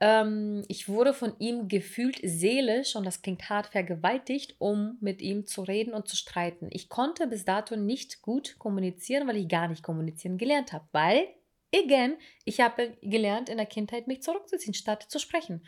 Ähm, 0.00 0.64
ich 0.66 0.88
wurde 0.88 1.14
von 1.14 1.32
ihm 1.38 1.68
gefühlt 1.68 2.18
seelisch, 2.24 2.96
und 2.96 3.06
das 3.06 3.22
klingt 3.22 3.48
hart, 3.48 3.68
vergewaltigt, 3.68 4.56
um 4.58 4.98
mit 5.00 5.22
ihm 5.22 5.46
zu 5.46 5.62
reden 5.62 5.94
und 5.94 6.08
zu 6.08 6.16
streiten. 6.16 6.66
Ich 6.72 6.88
konnte 6.88 7.28
bis 7.28 7.44
dato 7.44 7.76
nicht 7.76 8.20
gut 8.20 8.56
kommunizieren, 8.58 9.28
weil 9.28 9.36
ich 9.36 9.48
gar 9.48 9.68
nicht 9.68 9.84
kommunizieren 9.84 10.38
gelernt 10.38 10.72
habe. 10.72 10.88
Weil, 10.90 11.28
again, 11.74 12.16
ich 12.44 12.60
habe 12.60 12.96
gelernt 13.02 13.48
in 13.48 13.56
der 13.56 13.66
Kindheit, 13.66 14.06
mich 14.06 14.22
zurückzuziehen, 14.22 14.74
statt 14.74 15.04
zu 15.08 15.18
sprechen 15.18 15.62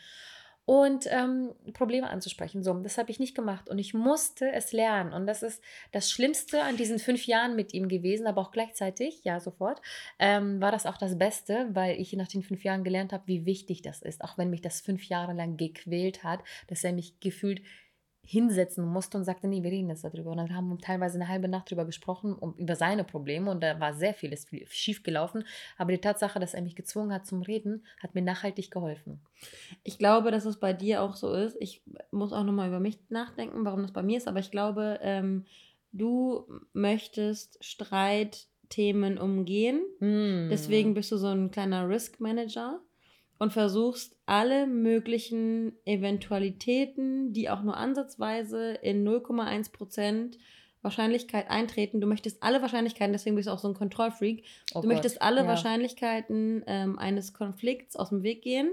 und 0.66 1.06
ähm, 1.10 1.52
Probleme 1.74 2.08
anzusprechen. 2.08 2.62
So, 2.62 2.72
das 2.74 2.96
habe 2.96 3.10
ich 3.10 3.20
nicht 3.20 3.34
gemacht 3.34 3.68
und 3.68 3.78
ich 3.78 3.92
musste 3.92 4.50
es 4.50 4.72
lernen. 4.72 5.12
Und 5.12 5.26
das 5.26 5.42
ist 5.42 5.62
das 5.92 6.10
Schlimmste 6.10 6.62
an 6.62 6.76
diesen 6.76 6.98
fünf 6.98 7.26
Jahren 7.26 7.54
mit 7.54 7.74
ihm 7.74 7.88
gewesen, 7.88 8.26
aber 8.26 8.40
auch 8.40 8.50
gleichzeitig, 8.50 9.22
ja, 9.24 9.40
sofort, 9.40 9.82
ähm, 10.18 10.60
war 10.60 10.72
das 10.72 10.86
auch 10.86 10.96
das 10.96 11.18
Beste, 11.18 11.68
weil 11.72 12.00
ich 12.00 12.14
nach 12.14 12.28
den 12.28 12.42
fünf 12.42 12.64
Jahren 12.64 12.82
gelernt 12.82 13.12
habe, 13.12 13.26
wie 13.26 13.44
wichtig 13.44 13.82
das 13.82 14.00
ist. 14.00 14.24
Auch 14.24 14.38
wenn 14.38 14.50
mich 14.50 14.62
das 14.62 14.80
fünf 14.80 15.04
Jahre 15.04 15.34
lang 15.34 15.58
gequält 15.58 16.24
hat, 16.24 16.40
dass 16.68 16.82
er 16.82 16.92
mich 16.92 17.20
gefühlt 17.20 17.60
hinsetzen 18.24 18.86
musste 18.86 19.18
und 19.18 19.24
sagte, 19.24 19.46
nee, 19.46 19.62
wir 19.62 19.70
reden 19.70 19.90
jetzt 19.90 20.04
darüber. 20.04 20.30
Und 20.30 20.38
dann 20.38 20.54
haben 20.54 20.68
wir 20.68 20.78
teilweise 20.78 21.16
eine 21.16 21.28
halbe 21.28 21.48
Nacht 21.48 21.70
darüber 21.70 21.84
gesprochen, 21.84 22.34
um, 22.34 22.54
über 22.56 22.74
seine 22.74 23.04
Probleme 23.04 23.50
und 23.50 23.62
da 23.62 23.78
war 23.80 23.94
sehr 23.94 24.14
vieles 24.14 24.46
schief 24.70 25.02
gelaufen. 25.02 25.44
Aber 25.76 25.92
die 25.92 26.00
Tatsache, 26.00 26.40
dass 26.40 26.54
er 26.54 26.62
mich 26.62 26.74
gezwungen 26.74 27.12
hat 27.12 27.26
zum 27.26 27.42
Reden, 27.42 27.84
hat 28.02 28.14
mir 28.14 28.22
nachhaltig 28.22 28.70
geholfen. 28.70 29.20
Ich 29.82 29.98
glaube, 29.98 30.30
dass 30.30 30.46
es 30.46 30.58
bei 30.58 30.72
dir 30.72 31.02
auch 31.02 31.16
so 31.16 31.32
ist. 31.32 31.56
Ich 31.60 31.82
muss 32.10 32.32
auch 32.32 32.44
nochmal 32.44 32.68
über 32.68 32.80
mich 32.80 32.98
nachdenken, 33.10 33.64
warum 33.64 33.82
das 33.82 33.92
bei 33.92 34.02
mir 34.02 34.16
ist, 34.16 34.28
aber 34.28 34.40
ich 34.40 34.50
glaube, 34.50 34.98
ähm, 35.02 35.44
du 35.92 36.46
möchtest 36.72 37.62
Streitthemen 37.62 39.18
umgehen. 39.18 39.82
Mm. 40.00 40.48
Deswegen 40.50 40.94
bist 40.94 41.12
du 41.12 41.18
so 41.18 41.28
ein 41.28 41.50
kleiner 41.50 41.88
Risk 41.88 42.20
Manager 42.20 42.80
und 43.38 43.52
versuchst 43.52 44.16
alle 44.26 44.66
möglichen 44.66 45.72
Eventualitäten, 45.84 47.32
die 47.32 47.50
auch 47.50 47.62
nur 47.62 47.76
ansatzweise 47.76 48.74
in 48.74 49.06
0,1% 49.06 50.36
Wahrscheinlichkeit 50.82 51.50
eintreten. 51.50 52.00
Du 52.00 52.06
möchtest 52.06 52.42
alle 52.42 52.62
Wahrscheinlichkeiten, 52.62 53.12
deswegen 53.12 53.36
bist 53.36 53.48
du 53.48 53.52
auch 53.52 53.58
so 53.58 53.68
ein 53.68 53.74
Kontrollfreak. 53.74 54.44
Oh 54.72 54.80
du 54.80 54.82
Gott, 54.82 54.92
möchtest 54.96 55.22
alle 55.22 55.42
ja. 55.42 55.46
Wahrscheinlichkeiten 55.48 56.62
ähm, 56.66 56.98
eines 56.98 57.32
Konflikts 57.32 57.96
aus 57.96 58.10
dem 58.10 58.22
Weg 58.22 58.42
gehen, 58.42 58.70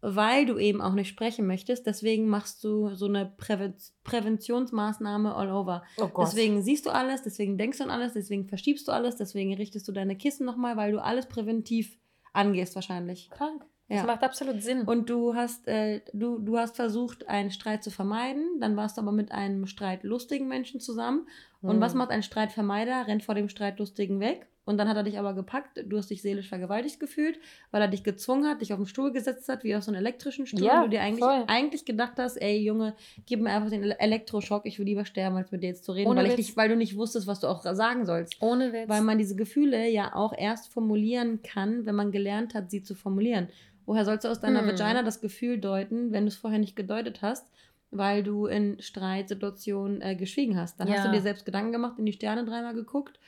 weil 0.00 0.44
du 0.44 0.58
eben 0.58 0.82
auch 0.82 0.92
nicht 0.92 1.08
sprechen 1.08 1.46
möchtest. 1.46 1.86
Deswegen 1.86 2.26
machst 2.26 2.64
du 2.64 2.94
so 2.94 3.06
eine 3.06 3.32
Präven 3.36 3.74
Präventionsmaßnahme 4.02 5.34
all 5.34 5.52
over. 5.52 5.84
Oh 5.98 6.10
deswegen 6.20 6.62
siehst 6.62 6.86
du 6.86 6.90
alles, 6.90 7.22
deswegen 7.22 7.56
denkst 7.56 7.78
du 7.78 7.84
an 7.84 7.90
alles, 7.90 8.12
deswegen 8.12 8.48
verschiebst 8.48 8.88
du 8.88 8.92
alles, 8.92 9.16
deswegen 9.16 9.54
richtest 9.54 9.86
du 9.86 9.92
deine 9.92 10.16
Kissen 10.16 10.44
nochmal, 10.44 10.76
weil 10.76 10.90
du 10.90 11.02
alles 11.02 11.26
präventiv 11.26 11.96
angehst 12.32 12.74
wahrscheinlich. 12.74 13.30
Krank. 13.30 13.64
Ja. 13.92 13.98
Das 13.98 14.06
macht 14.06 14.22
absolut 14.22 14.62
Sinn. 14.62 14.82
Und 14.82 15.10
du 15.10 15.34
hast, 15.34 15.68
äh, 15.68 16.00
du, 16.14 16.38
du 16.38 16.56
hast 16.56 16.76
versucht, 16.76 17.28
einen 17.28 17.50
Streit 17.50 17.84
zu 17.84 17.90
vermeiden. 17.90 18.58
Dann 18.58 18.74
warst 18.74 18.96
du 18.96 19.02
aber 19.02 19.12
mit 19.12 19.32
einem 19.32 19.66
streitlustigen 19.66 20.48
Menschen 20.48 20.80
zusammen. 20.80 21.26
Und 21.60 21.80
was 21.80 21.92
hm. 21.92 21.98
macht 21.98 22.10
ein 22.10 22.22
Streitvermeider? 22.22 23.06
Rennt 23.06 23.22
vor 23.22 23.34
dem 23.34 23.50
Streitlustigen 23.50 24.18
weg. 24.18 24.46
Und 24.64 24.78
dann 24.78 24.88
hat 24.88 24.96
er 24.96 25.02
dich 25.02 25.18
aber 25.18 25.34
gepackt. 25.34 25.82
Du 25.86 25.98
hast 25.98 26.08
dich 26.08 26.22
seelisch 26.22 26.48
vergewaltigt 26.48 27.00
gefühlt, 27.00 27.38
weil 27.72 27.82
er 27.82 27.88
dich 27.88 28.04
gezwungen 28.04 28.46
hat, 28.46 28.60
dich 28.60 28.72
auf 28.72 28.78
den 28.78 28.86
Stuhl 28.86 29.12
gesetzt 29.12 29.48
hat, 29.48 29.64
wie 29.64 29.74
auf 29.74 29.82
so 29.82 29.90
einen 29.90 30.00
elektrischen 30.00 30.46
Stuhl. 30.46 30.62
Ja, 30.62 30.78
und 30.78 30.84
du 30.84 30.90
dir 30.90 31.02
eigentlich, 31.02 31.24
eigentlich 31.48 31.84
gedacht 31.84 32.12
hast, 32.18 32.36
ey 32.36 32.58
Junge, 32.58 32.94
gib 33.26 33.40
mir 33.40 33.50
einfach 33.50 33.70
den 33.70 33.82
Elektroschock, 33.82 34.64
ich 34.64 34.78
will 34.78 34.86
lieber 34.86 35.04
sterben, 35.04 35.36
als 35.36 35.50
mit 35.50 35.64
dir 35.64 35.68
jetzt 35.68 35.84
zu 35.84 35.90
reden, 35.90 36.14
weil, 36.14 36.26
ich 36.26 36.36
nicht, 36.36 36.56
weil 36.56 36.68
du 36.68 36.76
nicht 36.76 36.96
wusstest, 36.96 37.26
was 37.26 37.40
du 37.40 37.48
auch 37.48 37.62
sagen 37.62 38.06
sollst. 38.06 38.40
Ohne 38.40 38.72
Witz. 38.72 38.88
Weil 38.88 39.02
man 39.02 39.18
diese 39.18 39.34
Gefühle 39.34 39.88
ja 39.88 40.14
auch 40.14 40.32
erst 40.36 40.72
formulieren 40.72 41.42
kann, 41.42 41.84
wenn 41.84 41.96
man 41.96 42.12
gelernt 42.12 42.54
hat, 42.54 42.70
sie 42.70 42.84
zu 42.84 42.94
formulieren. 42.94 43.48
Woher 43.86 44.04
sollst 44.04 44.24
du 44.24 44.28
aus 44.28 44.40
deiner 44.40 44.60
hm. 44.60 44.68
Vagina 44.68 45.02
das 45.02 45.20
Gefühl 45.20 45.58
deuten, 45.58 46.12
wenn 46.12 46.24
du 46.24 46.28
es 46.28 46.36
vorher 46.36 46.58
nicht 46.58 46.76
gedeutet 46.76 47.22
hast, 47.22 47.50
weil 47.90 48.22
du 48.22 48.46
in 48.46 48.80
Streitsituationen 48.80 50.00
äh, 50.00 50.16
geschwiegen 50.16 50.56
hast? 50.56 50.78
Dann 50.80 50.88
ja. 50.88 50.94
hast 50.94 51.06
du 51.06 51.12
dir 51.12 51.20
selbst 51.20 51.44
Gedanken 51.44 51.72
gemacht, 51.72 51.98
in 51.98 52.06
die 52.06 52.12
Sterne 52.12 52.44
dreimal 52.44 52.74
geguckt 52.74 53.18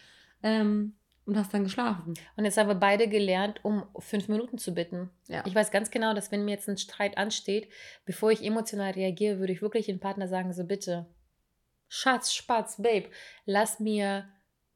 ähm, 0.43 0.95
und 1.27 1.37
hast 1.37 1.53
dann 1.53 1.65
geschlafen. 1.65 2.15
Und 2.37 2.45
jetzt 2.45 2.57
haben 2.57 2.69
wir 2.69 2.75
beide 2.75 3.09
gelernt, 3.09 3.61
um 3.63 3.85
fünf 3.99 4.29
Minuten 4.29 4.59
zu 4.59 4.75
bitten. 4.75 5.11
Ja. 5.29 5.43
Ich 5.47 5.55
weiß 5.55 5.71
ganz 5.71 5.91
genau, 5.91 6.15
dass 6.15 6.31
wenn 6.33 6.45
mir 6.45 6.53
jetzt 6.53 6.69
ein 6.69 6.79
Streit 6.79 7.19
ansteht, 7.19 7.69
bevor 8.05 8.31
ich 8.31 8.45
emotional 8.45 8.93
reagiere, 8.93 9.39
würde 9.39 9.53
ich 9.53 9.63
wirklich 9.63 9.87
den 9.87 10.01
Partner 10.01 10.29
sagen, 10.29 10.53
so 10.53 10.65
bitte, 10.65 11.07
Schatz, 11.89 12.33
Spatz, 12.33 12.77
Babe, 12.77 13.09
lass 13.47 13.81
mir 13.81 14.27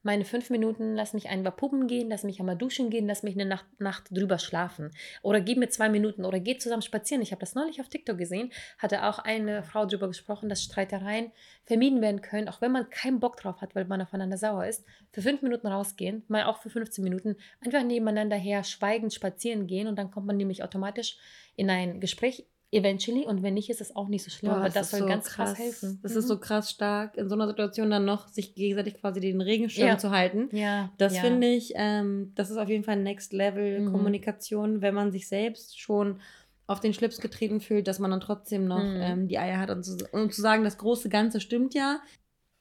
meine 0.09 0.25
fünf 0.25 0.49
Minuten, 0.49 0.94
lass 0.94 1.12
mich 1.12 1.29
einmal 1.29 1.53
puppen 1.53 1.87
gehen, 1.87 2.09
lass 2.09 2.25
mich 2.25 2.40
einmal 2.40 2.57
duschen 2.57 2.88
gehen, 2.88 3.07
lass 3.07 3.23
mich 3.23 3.35
eine 3.35 3.44
Nacht, 3.44 3.66
Nacht 3.79 4.05
drüber 4.11 4.38
schlafen. 4.38 4.90
Oder 5.21 5.42
gib 5.42 5.59
mir 5.59 5.68
zwei 5.68 5.90
Minuten 5.90 6.25
oder 6.25 6.40
geh 6.40 6.57
zusammen 6.57 6.81
spazieren. 6.81 7.21
Ich 7.21 7.31
habe 7.31 7.40
das 7.40 7.55
neulich 7.55 7.79
auf 7.79 7.90
TikTok 7.90 8.16
gesehen, 8.16 8.51
hatte 8.79 9.05
auch 9.05 9.18
eine 9.18 9.62
Frau 9.62 9.85
darüber 9.85 10.09
gesprochen, 10.09 10.49
dass 10.49 10.62
Streitereien 10.62 11.31
vermieden 11.66 12.01
werden 12.01 12.23
können, 12.23 12.49
auch 12.49 12.62
wenn 12.62 12.73
man 12.73 12.88
keinen 12.88 13.21
Bock 13.21 13.37
drauf 13.37 13.61
hat, 13.61 13.75
weil 13.75 13.85
man 13.85 14.01
aufeinander 14.01 14.38
sauer 14.38 14.64
ist. 14.66 14.83
Für 15.12 15.21
fünf 15.21 15.42
Minuten 15.42 15.66
rausgehen, 15.66 16.23
mal 16.29 16.44
auch 16.44 16.62
für 16.62 16.71
15 16.71 17.05
Minuten, 17.05 17.37
einfach 17.62 17.85
nebeneinander 17.85 18.37
her 18.37 18.64
schweigend 18.64 19.12
spazieren 19.12 19.66
gehen 19.66 19.88
und 19.88 19.97
dann 19.97 20.11
kommt 20.11 20.27
man 20.27 20.38
nämlich 20.38 20.64
automatisch 20.64 21.18
in 21.55 21.68
ein 21.68 22.01
Gespräch 22.01 22.47
eventually 22.71 23.25
und 23.27 23.43
wenn 23.43 23.55
nicht, 23.55 23.71
ist 23.71 23.81
es 23.81 23.97
auch 23.97 24.09
nicht 24.09 24.23
so 24.25 24.31
schlimm, 24.31 24.53
Boah, 24.53 24.59
aber 24.59 24.69
das 24.69 24.91
soll 24.91 25.01
so 25.01 25.07
ganz 25.07 25.25
krass, 25.27 25.51
krass 25.51 25.59
helfen. 25.59 26.01
Das 26.03 26.13
mhm. 26.13 26.19
ist 26.19 26.29
so 26.29 26.39
krass 26.39 26.71
stark, 26.71 27.17
in 27.17 27.29
so 27.29 27.35
einer 27.35 27.47
Situation 27.47 27.91
dann 27.91 28.05
noch 28.05 28.29
sich 28.29 28.55
gegenseitig 28.55 29.01
quasi 29.01 29.21
den 29.21 29.41
Regenschirm 29.41 29.89
ja. 29.89 29.99
zu 29.99 30.11
halten. 30.11 30.49
Ja. 30.55 30.93
Das 30.99 31.15
ja. 31.17 31.23
finde 31.23 31.49
ich, 31.49 31.73
ähm, 31.77 32.33
das 32.35 32.51
ist 32.51 32.59
auf 32.59 32.69
jeden 32.69 32.85
Fall 32.85 32.97
Next 32.97 33.33
Level 33.33 33.81
mhm. 33.81 33.93
Kommunikation, 33.93 34.83
wenn 34.83 34.95
man 34.95 35.13
sich 35.13 35.29
selbst 35.29 35.81
schon 35.81 36.21
auf 36.67 36.81
den 36.81 36.93
Schlips 36.93 37.21
getreten 37.21 37.61
fühlt, 37.61 37.89
dass 37.89 37.99
man 37.99 38.11
dann 38.11 38.21
trotzdem 38.21 38.67
noch 38.67 38.83
mhm. 38.83 39.01
ähm, 39.01 39.29
die 39.29 39.39
Eier 39.39 39.59
hat 39.59 39.71
und 39.71 39.83
zu, 39.83 39.97
und 40.13 40.35
zu 40.35 40.43
sagen, 40.43 40.65
das 40.65 40.77
große 40.77 41.09
Ganze 41.09 41.41
stimmt 41.41 41.75
ja. 41.75 42.01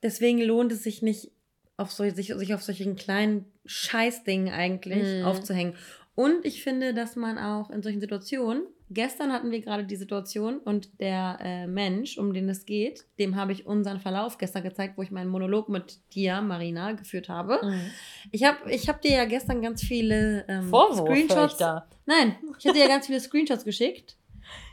Deswegen 0.02 0.42
lohnt 0.42 0.72
es 0.72 0.84
sich 0.84 1.02
nicht, 1.02 1.32
auf 1.76 1.92
so, 1.92 2.10
sich, 2.10 2.34
sich 2.34 2.54
auf 2.54 2.64
solchen 2.64 2.96
kleinen 2.96 3.46
Scheißdingen 3.66 4.54
eigentlich 4.54 5.20
mhm. 5.20 5.26
aufzuhängen. 5.26 5.76
Und 6.16 6.46
ich 6.46 6.64
finde, 6.64 6.94
dass 6.94 7.16
man 7.16 7.38
auch 7.38 7.70
in 7.70 7.84
solchen 7.84 8.00
Situationen, 8.00 8.64
gestern 8.90 9.32
hatten 9.34 9.52
wir 9.52 9.62
gerade 9.62 9.84
die 9.84 9.96
Situation 9.96 10.60
und 10.60 11.00
der 11.00 11.38
äh, 11.42 11.68
Mensch, 11.68 12.18
um 12.18 12.34
den 12.34 12.50
es 12.50 12.66
geht, 12.66 13.06
dem 13.20 13.36
habe 13.36 13.52
ich 13.52 13.66
unseren 13.66 14.00
Verlauf 14.00 14.38
gestern 14.38 14.64
gezeigt, 14.64 14.98
wo 14.98 15.02
ich 15.02 15.12
meinen 15.12 15.30
Monolog 15.30 15.70
mit 15.70 16.00
dir, 16.14 16.42
Marina, 16.42 16.94
geführt 16.94 17.30
habe. 17.30 17.60
Mhm. 17.64 17.92
Ich 18.32 18.44
habe 18.44 18.72
ich 18.72 18.88
hab 18.88 19.02
dir 19.02 19.12
ja 19.12 19.26
gestern 19.26 19.62
ganz 19.62 19.82
viele 19.82 20.46
ähm, 20.48 20.70
Screenshots. 20.70 21.60
Nein, 22.06 22.36
ich 22.58 22.66
hatte 22.66 22.78
dir 22.78 22.86
ja 22.86 22.88
ganz 22.88 23.08
viele 23.08 23.20
Screenshots 23.20 23.66
geschickt 23.66 24.18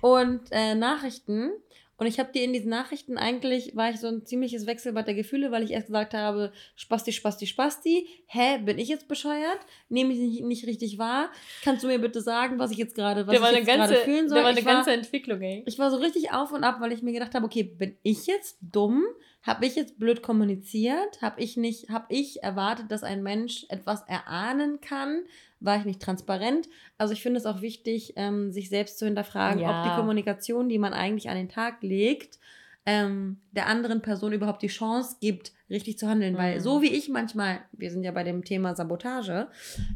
und 0.01 0.43
äh, 0.51 0.75
Nachrichten 0.75 1.51
und 1.97 2.07
ich 2.07 2.19
habe 2.19 2.33
dir 2.33 2.43
in 2.43 2.53
diesen 2.53 2.71
Nachrichten 2.71 3.19
eigentlich, 3.19 3.77
war 3.77 3.91
ich 3.91 4.01
so 4.01 4.09
ein 4.09 4.27
ziemliches 4.27 4.67
Wechselbad 4.67 5.07
der 5.07 5.15
Gefühle, 5.15 5.53
weil 5.53 5.63
ich 5.63 5.71
erst 5.71 5.87
gesagt 5.87 6.13
habe, 6.13 6.53
Spasti, 6.75 7.13
Spasti, 7.13 7.47
Spasti. 7.47 8.09
Hä, 8.27 8.59
bin 8.59 8.79
ich 8.79 8.89
jetzt 8.89 9.07
bescheuert? 9.07 9.61
Nehme 9.89 10.13
ich 10.13 10.19
nicht, 10.19 10.45
nicht 10.45 10.67
richtig 10.67 10.99
wahr? 10.99 11.31
Kannst 11.63 11.85
du 11.85 11.89
mir 11.89 12.01
bitte 12.01 12.21
sagen, 12.21 12.59
was 12.59 12.73
ich 12.73 12.79
jetzt 12.79 12.97
gerade, 12.97 13.27
was 13.27 13.35
ich 13.35 13.57
jetzt 13.57 13.67
gerade 13.67 13.97
fühlen 13.97 14.29
soll? 14.29 14.39
Da 14.39 14.45
war 14.45 14.51
eine 14.51 14.59
ich 14.59 14.67
ganze 14.67 14.91
war, 14.91 14.95
Entwicklung, 14.95 15.41
ey. 15.41 15.63
Ich 15.67 15.79
war 15.79 15.91
so 15.91 15.99
richtig 15.99 16.33
auf 16.33 16.51
und 16.51 16.65
ab, 16.65 16.77
weil 16.81 16.93
ich 16.93 17.03
mir 17.03 17.13
gedacht 17.13 17.35
habe, 17.35 17.47
okay, 17.47 17.63
bin 17.63 17.97
ich 18.03 18.27
jetzt 18.27 18.59
dumm? 18.61 19.05
Habe 19.43 19.67
ich 19.67 19.77
jetzt 19.77 19.99
blöd 19.99 20.23
kommuniziert? 20.23 21.21
Habe 21.21 21.43
ich 21.43 21.57
nicht, 21.57 21.91
habe 21.91 22.07
ich 22.09 22.43
erwartet, 22.43 22.91
dass 22.91 23.03
ein 23.03 23.23
Mensch 23.23 23.67
etwas 23.69 24.03
erahnen 24.09 24.81
kann? 24.81 25.25
War 25.65 25.79
ich 25.79 25.85
nicht 25.85 26.03
transparent? 26.03 26.69
Also 26.99 27.13
ich 27.13 27.23
finde 27.23 27.39
es 27.39 27.47
auch 27.47 27.63
wichtig, 27.63 28.13
ähm, 28.17 28.53
sich 28.53 28.69
selbst 28.69 28.99
zu 28.99 29.07
hinterfragen, 29.07 29.61
ja. 29.61 29.69
ob 29.71 29.85
die 29.91 29.97
Kommunikation, 29.97 30.69
die 30.69 30.79
man 30.79 30.93
eigentlich 30.93 31.29
an 31.29 31.37
den 31.37 31.49
Tag 31.49 31.83
legt, 31.83 32.39
ähm, 32.87 33.41
der 33.53 33.67
anderen 33.67 34.03
Person 34.03 34.33
überhaupt 34.33 34.63
die 34.63 34.69
Chance 34.69 35.17
gibt, 35.21 35.53
richtig 35.71 35.99
zu 35.99 36.09
handeln. 36.09 36.35
Mhm. 36.35 36.39
Weil 36.39 36.61
so 36.61 36.83
wie 36.83 36.93
ich 36.93 37.09
manchmal, 37.09 37.61
wir 37.73 37.91
sind 37.91 38.05
ja 38.05 38.13
bei 38.13 38.25
dem 38.25 38.45
Thema 38.45 38.75
Sabotage, 38.75 39.49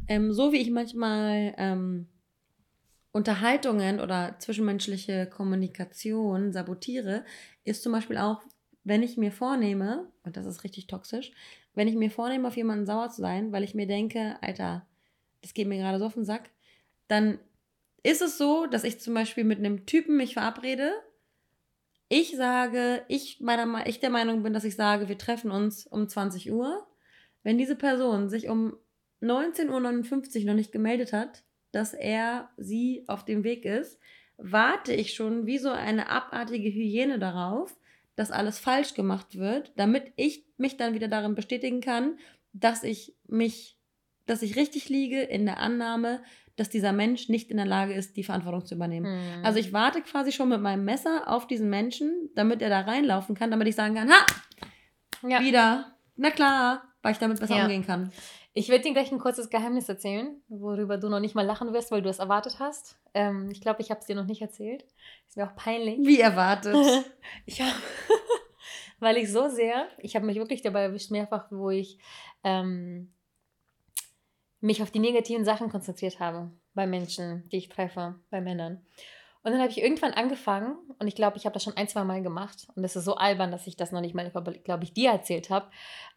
ähm, 0.07 0.33
so 0.33 0.51
wie 0.51 0.57
ich 0.57 0.71
manchmal 0.71 1.53
ähm, 1.57 2.07
Unterhaltungen 3.11 3.99
oder 3.99 4.35
zwischenmenschliche 4.39 5.27
Kommunikation 5.27 6.51
sabotiere, 6.51 7.23
ist 7.63 7.83
zum 7.83 7.91
Beispiel 7.91 8.17
auch 8.17 8.41
wenn 8.83 9.03
ich 9.03 9.17
mir 9.17 9.31
vornehme, 9.31 10.07
und 10.23 10.37
das 10.37 10.45
ist 10.45 10.63
richtig 10.63 10.87
toxisch, 10.87 11.31
wenn 11.75 11.87
ich 11.87 11.95
mir 11.95 12.09
vornehme, 12.09 12.47
auf 12.47 12.57
jemanden 12.57 12.85
sauer 12.85 13.09
zu 13.09 13.21
sein, 13.21 13.51
weil 13.51 13.63
ich 13.63 13.75
mir 13.75 13.87
denke, 13.87 14.35
Alter, 14.41 14.85
das 15.41 15.53
geht 15.53 15.67
mir 15.67 15.77
gerade 15.77 15.99
so 15.99 16.05
auf 16.05 16.13
den 16.13 16.25
Sack, 16.25 16.49
dann 17.07 17.39
ist 18.03 18.21
es 18.21 18.37
so, 18.37 18.65
dass 18.65 18.83
ich 18.83 18.99
zum 18.99 19.13
Beispiel 19.13 19.43
mit 19.43 19.59
einem 19.59 19.85
Typen 19.85 20.17
mich 20.17 20.33
verabrede. 20.33 20.93
Ich 22.07 22.35
sage, 22.35 23.03
ich, 23.07 23.39
meiner, 23.39 23.85
ich 23.87 23.99
der 23.99 24.09
Meinung 24.09 24.43
bin, 24.43 24.53
dass 24.53 24.63
ich 24.63 24.75
sage, 24.75 25.09
wir 25.09 25.17
treffen 25.17 25.51
uns 25.51 25.85
um 25.85 26.07
20 26.07 26.51
Uhr. 26.51 26.87
Wenn 27.43 27.57
diese 27.57 27.75
Person 27.75 28.29
sich 28.29 28.47
um 28.47 28.77
19.59 29.21 30.39
Uhr 30.39 30.45
noch 30.45 30.53
nicht 30.53 30.71
gemeldet 30.71 31.13
hat, 31.13 31.43
dass 31.71 31.93
er 31.93 32.49
sie 32.57 33.03
auf 33.07 33.25
dem 33.25 33.43
Weg 33.43 33.65
ist, 33.65 33.99
warte 34.37 34.93
ich 34.93 35.13
schon 35.13 35.45
wie 35.45 35.57
so 35.57 35.69
eine 35.69 36.09
abartige 36.09 36.69
Hyäne 36.69 37.19
darauf, 37.19 37.75
dass 38.15 38.31
alles 38.31 38.59
falsch 38.59 38.93
gemacht 38.93 39.37
wird, 39.37 39.71
damit 39.75 40.11
ich 40.15 40.45
mich 40.57 40.77
dann 40.77 40.93
wieder 40.93 41.07
darin 41.07 41.35
bestätigen 41.35 41.81
kann, 41.81 42.17
dass 42.53 42.83
ich 42.83 43.15
mich, 43.27 43.77
dass 44.29 44.41
ich 44.41 44.55
richtig 44.55 44.89
liege 44.89 45.21
in 45.21 45.45
der 45.45 45.59
Annahme, 45.59 46.21
dass 46.55 46.69
dieser 46.69 46.91
Mensch 46.91 47.29
nicht 47.29 47.51
in 47.51 47.57
der 47.57 47.65
Lage 47.65 47.93
ist, 47.93 48.17
die 48.17 48.23
Verantwortung 48.23 48.65
zu 48.65 48.75
übernehmen. 48.75 49.07
Mhm. 49.11 49.45
Also 49.45 49.59
ich 49.59 49.71
warte 49.71 50.01
quasi 50.01 50.31
schon 50.31 50.49
mit 50.49 50.61
meinem 50.61 50.83
Messer 50.83 51.23
auf 51.27 51.47
diesen 51.47 51.69
Menschen, 51.69 52.29
damit 52.35 52.61
er 52.61 52.69
da 52.69 52.81
reinlaufen 52.81 53.33
kann, 53.33 53.49
damit 53.49 53.67
ich 53.67 53.75
sagen 53.75 53.95
kann, 53.95 54.09
ha, 54.09 54.25
ja. 55.27 55.39
wieder, 55.39 55.95
na 56.17 56.31
klar, 56.31 56.83
weil 57.01 57.13
ich 57.13 57.17
damit 57.17 57.39
besser 57.39 57.55
ja. 57.55 57.63
umgehen 57.63 57.85
kann. 57.85 58.11
Ich 58.53 58.67
werde 58.67 58.83
dir 58.83 58.93
gleich 58.93 59.11
ein 59.11 59.19
kurzes 59.19 59.49
Geheimnis 59.49 59.87
erzählen, 59.87 60.41
worüber 60.49 60.97
du 60.97 61.07
noch 61.07 61.21
nicht 61.21 61.33
mal 61.33 61.45
lachen 61.45 61.71
wirst, 61.71 61.91
weil 61.91 62.01
du 62.01 62.09
es 62.09 62.19
erwartet 62.19 62.57
hast. 62.59 62.99
Ähm, 63.13 63.49
ich 63.51 63.61
glaube, 63.61 63.81
ich 63.81 63.89
habe 63.89 64.01
es 64.01 64.07
dir 64.07 64.15
noch 64.15 64.25
nicht 64.25 64.41
erzählt. 64.41 64.85
Ist 65.27 65.37
mir 65.37 65.47
auch 65.47 65.55
peinlich. 65.55 65.99
Wie 65.99 66.19
erwartet? 66.19 66.75
ich 67.45 67.61
habe, 67.61 67.71
weil 68.99 69.17
ich 69.17 69.31
so 69.31 69.47
sehr, 69.47 69.87
ich 69.99 70.15
habe 70.15 70.25
mich 70.25 70.37
wirklich 70.37 70.61
dabei 70.61 70.81
erwischt, 70.81 71.11
mehrfach, 71.11 71.45
wo 71.51 71.69
ich 71.69 71.99
ähm, 72.43 73.13
mich 74.61 74.81
auf 74.81 74.91
die 74.91 74.99
negativen 74.99 75.45
Sachen 75.45 75.69
konzentriert 75.69 76.19
habe 76.19 76.51
bei 76.73 76.87
Menschen, 76.87 77.47
die 77.49 77.57
ich 77.57 77.69
treffe, 77.69 78.15
bei 78.29 78.41
Männern. 78.41 78.85
Und 79.41 79.53
dann 79.53 79.61
habe 79.61 79.71
ich 79.71 79.81
irgendwann 79.81 80.11
angefangen, 80.11 80.75
und 80.99 81.07
ich 81.07 81.15
glaube, 81.15 81.37
ich 81.37 81.45
habe 81.45 81.53
das 81.53 81.63
schon 81.63 81.77
ein, 81.77 81.87
zwei 81.87 82.03
Mal 82.03 82.21
gemacht, 82.21 82.67
und 82.75 82.83
das 82.83 82.97
ist 82.97 83.05
so 83.05 83.15
albern, 83.15 83.51
dass 83.51 83.67
ich 83.67 83.77
das 83.77 83.93
noch 83.93 84.01
nicht 84.01 84.13
mal, 84.13 84.29
glaube 84.29 84.83
ich, 84.83 84.93
dir 84.93 85.11
erzählt 85.11 85.49
habe, 85.49 85.67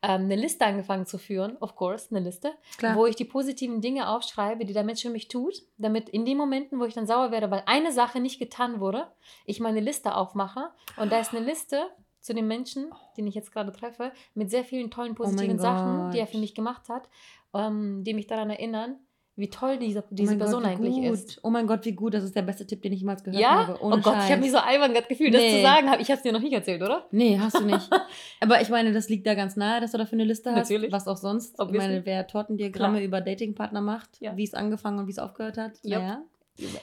ähm, 0.03 0.23
eine 0.23 0.35
Liste 0.35 0.65
angefangen 0.65 1.07
zu 1.07 1.19
führen, 1.19 1.57
of 1.59 1.77
course, 1.77 2.09
eine 2.11 2.19
Liste, 2.19 2.53
Klar. 2.79 2.97
wo 2.97 3.07
ich 3.07 3.15
die 3.15 3.25
positiven 3.25 3.81
Dinge 3.81 4.09
aufschreibe, 4.09 4.65
die 4.65 4.73
der 4.73 4.83
Mensch 4.83 5.03
für 5.03 5.11
mich 5.11 5.29
tut, 5.29 5.55
damit 5.79 6.09
in 6.09 6.25
den 6.25 6.37
Momenten, 6.37 6.81
wo 6.81 6.85
ich 6.85 6.95
dann 6.95 7.07
sauer 7.07 7.31
werde, 7.31 7.49
weil 7.49 7.63
eine 7.67 7.93
Sache 7.93 8.19
nicht 8.19 8.41
getan 8.41 8.81
wurde, 8.81 9.07
ich 9.47 9.61
meine 9.61 9.81
Liste 9.81 10.17
aufmache, 10.17 10.71
und 10.97 11.13
da 11.13 11.21
ist 11.21 11.33
eine 11.33 11.47
Liste 11.47 11.81
zu 12.23 12.35
den 12.35 12.49
Menschen, 12.49 12.93
den 13.17 13.27
ich 13.27 13.35
jetzt 13.35 13.53
gerade 13.53 13.73
treffe, 13.73 14.13
mit 14.35 14.51
sehr 14.51 14.65
vielen 14.65 14.91
tollen 14.91 15.13
oh 15.13 15.17
positiven 15.17 15.59
oh 15.59 15.63
Sachen, 15.63 16.11
die 16.11 16.19
er 16.19 16.27
für 16.27 16.39
mich 16.39 16.55
gemacht 16.55 16.89
hat, 16.89 17.09
ähm, 17.55 18.03
die 18.05 18.15
mich 18.15 18.27
daran 18.27 18.51
erinnern, 18.51 18.99
wie 19.35 19.49
toll 19.49 19.79
diese, 19.79 20.05
diese 20.11 20.35
oh 20.35 20.39
Person 20.39 20.63
Gott, 20.63 20.73
eigentlich 20.73 20.95
gut. 20.95 21.05
ist. 21.05 21.41
Oh 21.43 21.49
mein 21.49 21.67
Gott, 21.67 21.87
wie 21.87 21.93
gut, 21.93 22.13
das 22.13 22.23
ist 22.23 22.37
der 22.37 22.43
beste 22.43 22.67
Tipp, 22.67 22.83
den 22.83 22.93
ich 22.93 23.01
jemals 23.01 23.25
gehört 23.25 23.41
ja? 23.41 23.67
habe. 23.67 23.83
Ohne 23.83 23.97
oh 23.97 24.01
Gott, 24.01 24.15
Scheiß. 24.15 24.25
ich 24.27 24.31
habe 24.31 24.43
mich 24.43 24.51
so 24.51 24.59
albern 24.59 24.93
gerade 24.93 25.07
gefühlt, 25.07 25.33
nee. 25.33 25.39
das 25.39 25.57
zu 25.57 25.63
sagen. 25.63 25.87
Ich 26.01 26.09
habe 26.11 26.19
es 26.19 26.23
dir 26.23 26.33
noch 26.33 26.41
nicht 26.41 26.53
erzählt, 26.53 26.83
oder? 26.83 27.07
Nee, 27.13 27.39
hast 27.39 27.59
du 27.59 27.65
nicht. 27.65 27.89
Aber 28.41 28.61
ich 28.61 28.69
meine, 28.69 28.93
das 28.93 29.09
liegt 29.09 29.27
da 29.27 29.35
ganz 29.35 29.57
nahe, 29.57 29.81
dass 29.81 29.93
du 29.93 29.99
dafür 29.99 30.17
eine 30.17 30.25
Liste 30.25 30.51
hast. 30.51 30.71
Natürlich. 30.71 30.93
Was 30.93 31.09
auch 31.09 31.17
sonst. 31.17 31.59
Obviously. 31.59 31.79
Ich 31.79 31.93
meine, 31.93 32.07
wer 32.07 32.27
Tortendiagramme 32.27 32.99
Klar. 32.99 33.07
über 33.07 33.21
Datingpartner 33.23 33.81
macht, 33.81 34.21
ja. 34.21 34.37
wie 34.37 34.45
es 34.45 34.53
angefangen 34.53 34.99
und 34.99 35.07
wie 35.07 35.13
es 35.13 35.19
aufgehört 35.19 35.57
hat. 35.57 35.83
Yep. 35.83 35.99
Naja. 35.99 36.23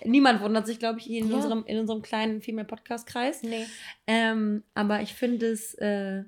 Niemand 0.04 0.42
wundert 0.42 0.66
sich, 0.66 0.80
glaube 0.80 0.98
ich, 0.98 1.10
in, 1.12 1.30
ja. 1.30 1.36
unserem, 1.36 1.64
in 1.66 1.78
unserem 1.78 2.02
kleinen 2.02 2.42
Female-Podcast-Kreis. 2.42 3.44
Nee. 3.44 3.68
Ähm, 4.08 4.64
aber 4.74 5.02
ich 5.02 5.14
finde 5.14 5.46
es... 5.52 5.76
Äh, 5.76 6.24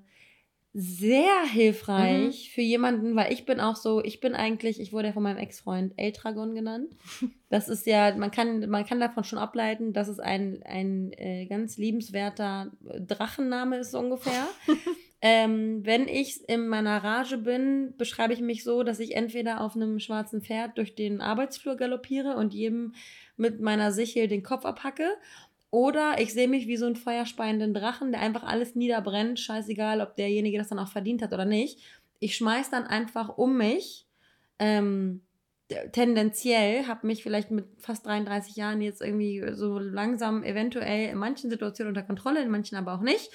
sehr 0.74 1.43
hilfreich 1.51 2.47
mhm. 2.47 2.53
für 2.53 2.61
jemanden, 2.61 3.15
weil 3.15 3.34
ich 3.34 3.45
bin 3.45 3.59
auch 3.59 3.76
so, 3.76 4.01
ich 4.01 4.22
bin 4.22 4.34
eigentlich, 4.36 4.80
ich 4.80 4.93
wurde 4.93 5.07
ja 5.07 5.13
von 5.13 5.24
meinem 5.24 5.38
Ex-Freund 5.38 5.93
Eltragon 5.97 6.55
genannt. 6.55 6.91
Das 7.51 7.67
ist 7.67 7.86
ja, 7.86 8.15
man 8.15 8.32
kann, 8.32 8.69
man 8.69 8.86
kann 8.86 9.01
davon 9.01 9.26
schon 9.26 9.38
ableiten, 9.38 9.91
dass 9.91 10.07
es 10.07 10.22
ein, 10.22 10.63
ein 10.63 11.11
äh, 11.11 11.47
ganz 11.47 11.78
liebenswerter 11.78 12.72
Drachenname 12.80 13.80
ist, 13.80 13.91
so 13.91 13.99
ungefähr. 13.99 14.47
ähm, 15.22 15.86
wenn 15.86 16.07
ich 16.07 16.47
in 16.47 16.69
meiner 16.69 17.03
Rage 17.03 17.38
bin, 17.38 17.93
beschreibe 17.97 18.32
ich 18.32 18.39
mich 18.39 18.63
so, 18.63 18.84
dass 18.84 19.01
ich 19.01 19.17
entweder 19.17 19.59
auf 19.59 19.76
einem 19.76 19.99
schwarzen 19.99 20.41
Pferd 20.41 20.78
durch 20.78 20.95
den 20.95 21.19
Arbeitsflur 21.19 21.76
galoppiere 21.76 22.38
und 22.38 22.53
jedem 22.53 22.93
mit 23.36 23.59
meiner 23.59 23.91
Sichel 23.91 24.30
den 24.30 24.43
Kopf 24.43 24.63
abhacke 24.63 25.09
oder 25.72 26.19
ich 26.19 26.34
sehe 26.34 26.49
mich 26.49 26.67
wie 26.67 26.78
so 26.78 26.86
einen 26.86 26.97
feuerspeienden 26.97 27.74
Drachen, 27.74 28.11
der 28.11 28.22
einfach 28.22 28.43
alles 28.43 28.76
niederbrennt, 28.76 29.39
scheißegal, 29.39 30.01
ob 30.01 30.15
derjenige 30.17 30.57
das 30.57 30.67
dann 30.67 30.80
auch 30.80 30.89
verdient 30.89 31.22
hat 31.22 31.34
oder 31.34 31.45
nicht. 31.45 31.80
Ich 32.19 32.36
schmeiß 32.36 32.69
dann 32.69 32.84
einfach 32.84 33.38
um 33.38 33.57
mich. 33.57 34.05
Ähm, 34.59 35.22
tendenziell 35.93 36.88
habe 36.88 37.07
mich 37.07 37.24
vielleicht 37.24 37.51
mit 37.51 37.65
fast 37.78 38.05
33 38.05 38.57
Jahren 38.57 38.82
jetzt 38.82 39.01
irgendwie 39.01 39.43
so 39.53 39.80
langsam 39.80 40.43
eventuell 40.43 41.09
in 41.09 41.17
manchen 41.17 41.49
Situationen 41.49 41.91
unter 41.91 42.03
Kontrolle, 42.03 42.41
in 42.41 42.51
manchen 42.51 42.76
aber 42.76 42.93
auch 42.93 43.01
nicht. 43.01 43.32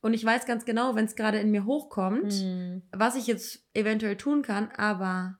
Und 0.00 0.12
ich 0.12 0.24
weiß 0.24 0.46
ganz 0.46 0.66
genau, 0.66 0.94
wenn 0.94 1.06
es 1.06 1.16
gerade 1.16 1.38
in 1.38 1.50
mir 1.50 1.64
hochkommt, 1.64 2.42
mhm. 2.42 2.82
was 2.92 3.16
ich 3.16 3.26
jetzt 3.26 3.64
eventuell 3.74 4.16
tun 4.16 4.42
kann, 4.42 4.70
aber 4.76 5.38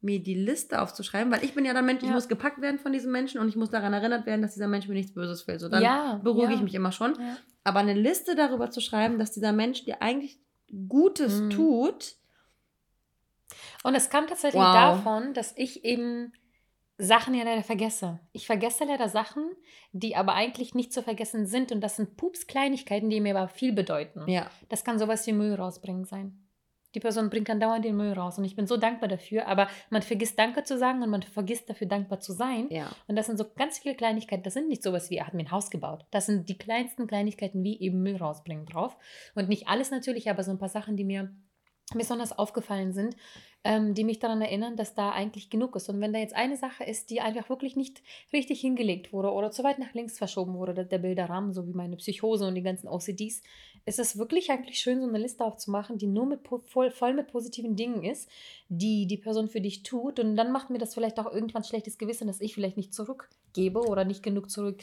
mir 0.00 0.22
die 0.22 0.34
Liste 0.34 0.80
aufzuschreiben, 0.80 1.30
weil 1.32 1.44
ich 1.44 1.54
bin 1.54 1.64
ja 1.64 1.74
dann 1.74 1.84
Mensch, 1.84 2.02
ja. 2.02 2.08
ich 2.08 2.14
muss 2.14 2.28
gepackt 2.28 2.60
werden 2.60 2.78
von 2.78 2.92
diesem 2.92 3.12
Menschen 3.12 3.40
und 3.40 3.48
ich 3.48 3.56
muss 3.56 3.70
daran 3.70 3.92
erinnert 3.92 4.26
werden, 4.26 4.42
dass 4.42 4.54
dieser 4.54 4.68
Mensch 4.68 4.88
mir 4.88 4.94
nichts 4.94 5.12
Böses 5.12 5.46
will. 5.46 5.58
So, 5.58 5.68
dann 5.68 5.82
ja, 5.82 6.20
beruhige 6.22 6.52
ja. 6.52 6.56
ich 6.56 6.62
mich 6.62 6.74
immer 6.74 6.92
schon. 6.92 7.14
Aber 7.64 7.80
eine 7.80 7.94
Liste 7.94 8.34
darüber 8.34 8.70
zu 8.70 8.80
schreiben, 8.80 9.18
dass 9.18 9.30
dieser 9.30 9.52
Mensch 9.52 9.84
dir 9.84 10.00
eigentlich 10.00 10.38
Gutes 10.88 11.40
mhm. 11.40 11.50
tut. 11.50 12.14
Und 13.82 13.94
es 13.94 14.08
kam 14.08 14.26
tatsächlich 14.26 14.62
wow. 14.62 14.74
davon, 14.74 15.34
dass 15.34 15.52
ich 15.56 15.84
eben 15.84 16.32
Sachen 16.96 17.34
ja 17.34 17.44
leider 17.44 17.62
vergesse. 17.62 18.20
Ich 18.32 18.46
vergesse 18.46 18.84
leider 18.84 19.08
Sachen, 19.08 19.50
die 19.92 20.16
aber 20.16 20.34
eigentlich 20.34 20.74
nicht 20.74 20.92
zu 20.92 21.02
vergessen 21.02 21.46
sind. 21.46 21.72
Und 21.72 21.80
das 21.80 21.96
sind 21.96 22.16
Pups-Kleinigkeiten, 22.16 23.10
die 23.10 23.20
mir 23.20 23.36
aber 23.36 23.48
viel 23.48 23.72
bedeuten. 23.72 24.28
Ja. 24.28 24.50
Das 24.68 24.84
kann 24.84 24.98
sowas 24.98 25.26
wie 25.26 25.32
Müll 25.32 25.54
rausbringen 25.54 26.04
sein. 26.04 26.38
Die 26.94 27.00
Person 27.00 27.30
bringt 27.30 27.48
dann 27.48 27.60
dauernd 27.60 27.84
den 27.84 27.96
Müll 27.96 28.12
raus 28.12 28.38
und 28.38 28.44
ich 28.44 28.56
bin 28.56 28.66
so 28.66 28.76
dankbar 28.76 29.08
dafür, 29.08 29.46
aber 29.46 29.68
man 29.90 30.02
vergisst 30.02 30.38
Danke 30.38 30.64
zu 30.64 30.76
sagen 30.78 31.02
und 31.02 31.10
man 31.10 31.22
vergisst 31.22 31.70
dafür 31.70 31.86
dankbar 31.86 32.20
zu 32.20 32.32
sein. 32.32 32.66
Ja. 32.70 32.90
Und 33.06 33.16
das 33.16 33.26
sind 33.26 33.38
so 33.38 33.44
ganz 33.56 33.78
viele 33.78 33.94
Kleinigkeiten. 33.94 34.42
Das 34.42 34.54
sind 34.54 34.68
nicht 34.68 34.82
sowas 34.82 35.10
wie, 35.10 35.16
er 35.16 35.26
hat 35.26 35.34
mir 35.34 35.44
ein 35.44 35.50
Haus 35.50 35.70
gebaut. 35.70 36.04
Das 36.10 36.26
sind 36.26 36.48
die 36.48 36.58
kleinsten 36.58 37.06
Kleinigkeiten 37.06 37.62
wie 37.62 37.80
eben 37.80 38.02
Müll 38.02 38.16
rausbringen 38.16 38.66
drauf. 38.66 38.96
Und 39.34 39.48
nicht 39.48 39.68
alles 39.68 39.90
natürlich, 39.90 40.30
aber 40.30 40.42
so 40.42 40.50
ein 40.50 40.58
paar 40.58 40.68
Sachen, 40.68 40.96
die 40.96 41.04
mir 41.04 41.30
besonders 41.94 42.36
aufgefallen 42.36 42.92
sind, 42.92 43.16
ähm, 43.62 43.94
die 43.94 44.04
mich 44.04 44.18
daran 44.18 44.40
erinnern, 44.40 44.76
dass 44.76 44.94
da 44.94 45.10
eigentlich 45.10 45.50
genug 45.50 45.76
ist. 45.76 45.88
Und 45.88 46.00
wenn 46.00 46.12
da 46.12 46.18
jetzt 46.18 46.34
eine 46.34 46.56
Sache 46.56 46.84
ist, 46.84 47.10
die 47.10 47.20
einfach 47.20 47.48
wirklich 47.50 47.76
nicht 47.76 48.02
richtig 48.32 48.60
hingelegt 48.60 49.12
wurde 49.12 49.32
oder 49.32 49.50
zu 49.50 49.62
weit 49.64 49.78
nach 49.78 49.92
links 49.92 50.16
verschoben 50.16 50.54
wurde, 50.54 50.72
der, 50.72 50.84
der 50.84 50.98
Bilderrahmen, 50.98 51.52
so 51.52 51.66
wie 51.66 51.74
meine 51.74 51.96
Psychose 51.96 52.46
und 52.46 52.54
die 52.54 52.62
ganzen 52.62 52.88
OCDs, 52.88 53.42
ist 53.86 53.98
es 53.98 54.18
wirklich 54.18 54.50
eigentlich 54.50 54.78
schön, 54.78 55.00
so 55.00 55.08
eine 55.08 55.18
Liste 55.18 55.44
aufzumachen, 55.44 55.98
die 55.98 56.06
nur 56.06 56.26
mit 56.26 56.40
voll, 56.66 56.90
voll 56.90 57.14
mit 57.14 57.28
positiven 57.28 57.76
Dingen 57.76 58.04
ist, 58.04 58.30
die 58.68 59.06
die 59.06 59.16
Person 59.16 59.48
für 59.48 59.60
dich 59.60 59.82
tut. 59.82 60.20
Und 60.20 60.36
dann 60.36 60.52
macht 60.52 60.70
mir 60.70 60.78
das 60.78 60.94
vielleicht 60.94 61.18
auch 61.18 61.32
irgendwann 61.32 61.64
schlechtes 61.64 61.98
Gewissen, 61.98 62.26
dass 62.26 62.40
ich 62.40 62.54
vielleicht 62.54 62.76
nicht 62.76 62.94
zurückgebe 62.94 63.80
oder 63.80 64.04
nicht 64.04 64.22
genug 64.22 64.50
zurück. 64.50 64.82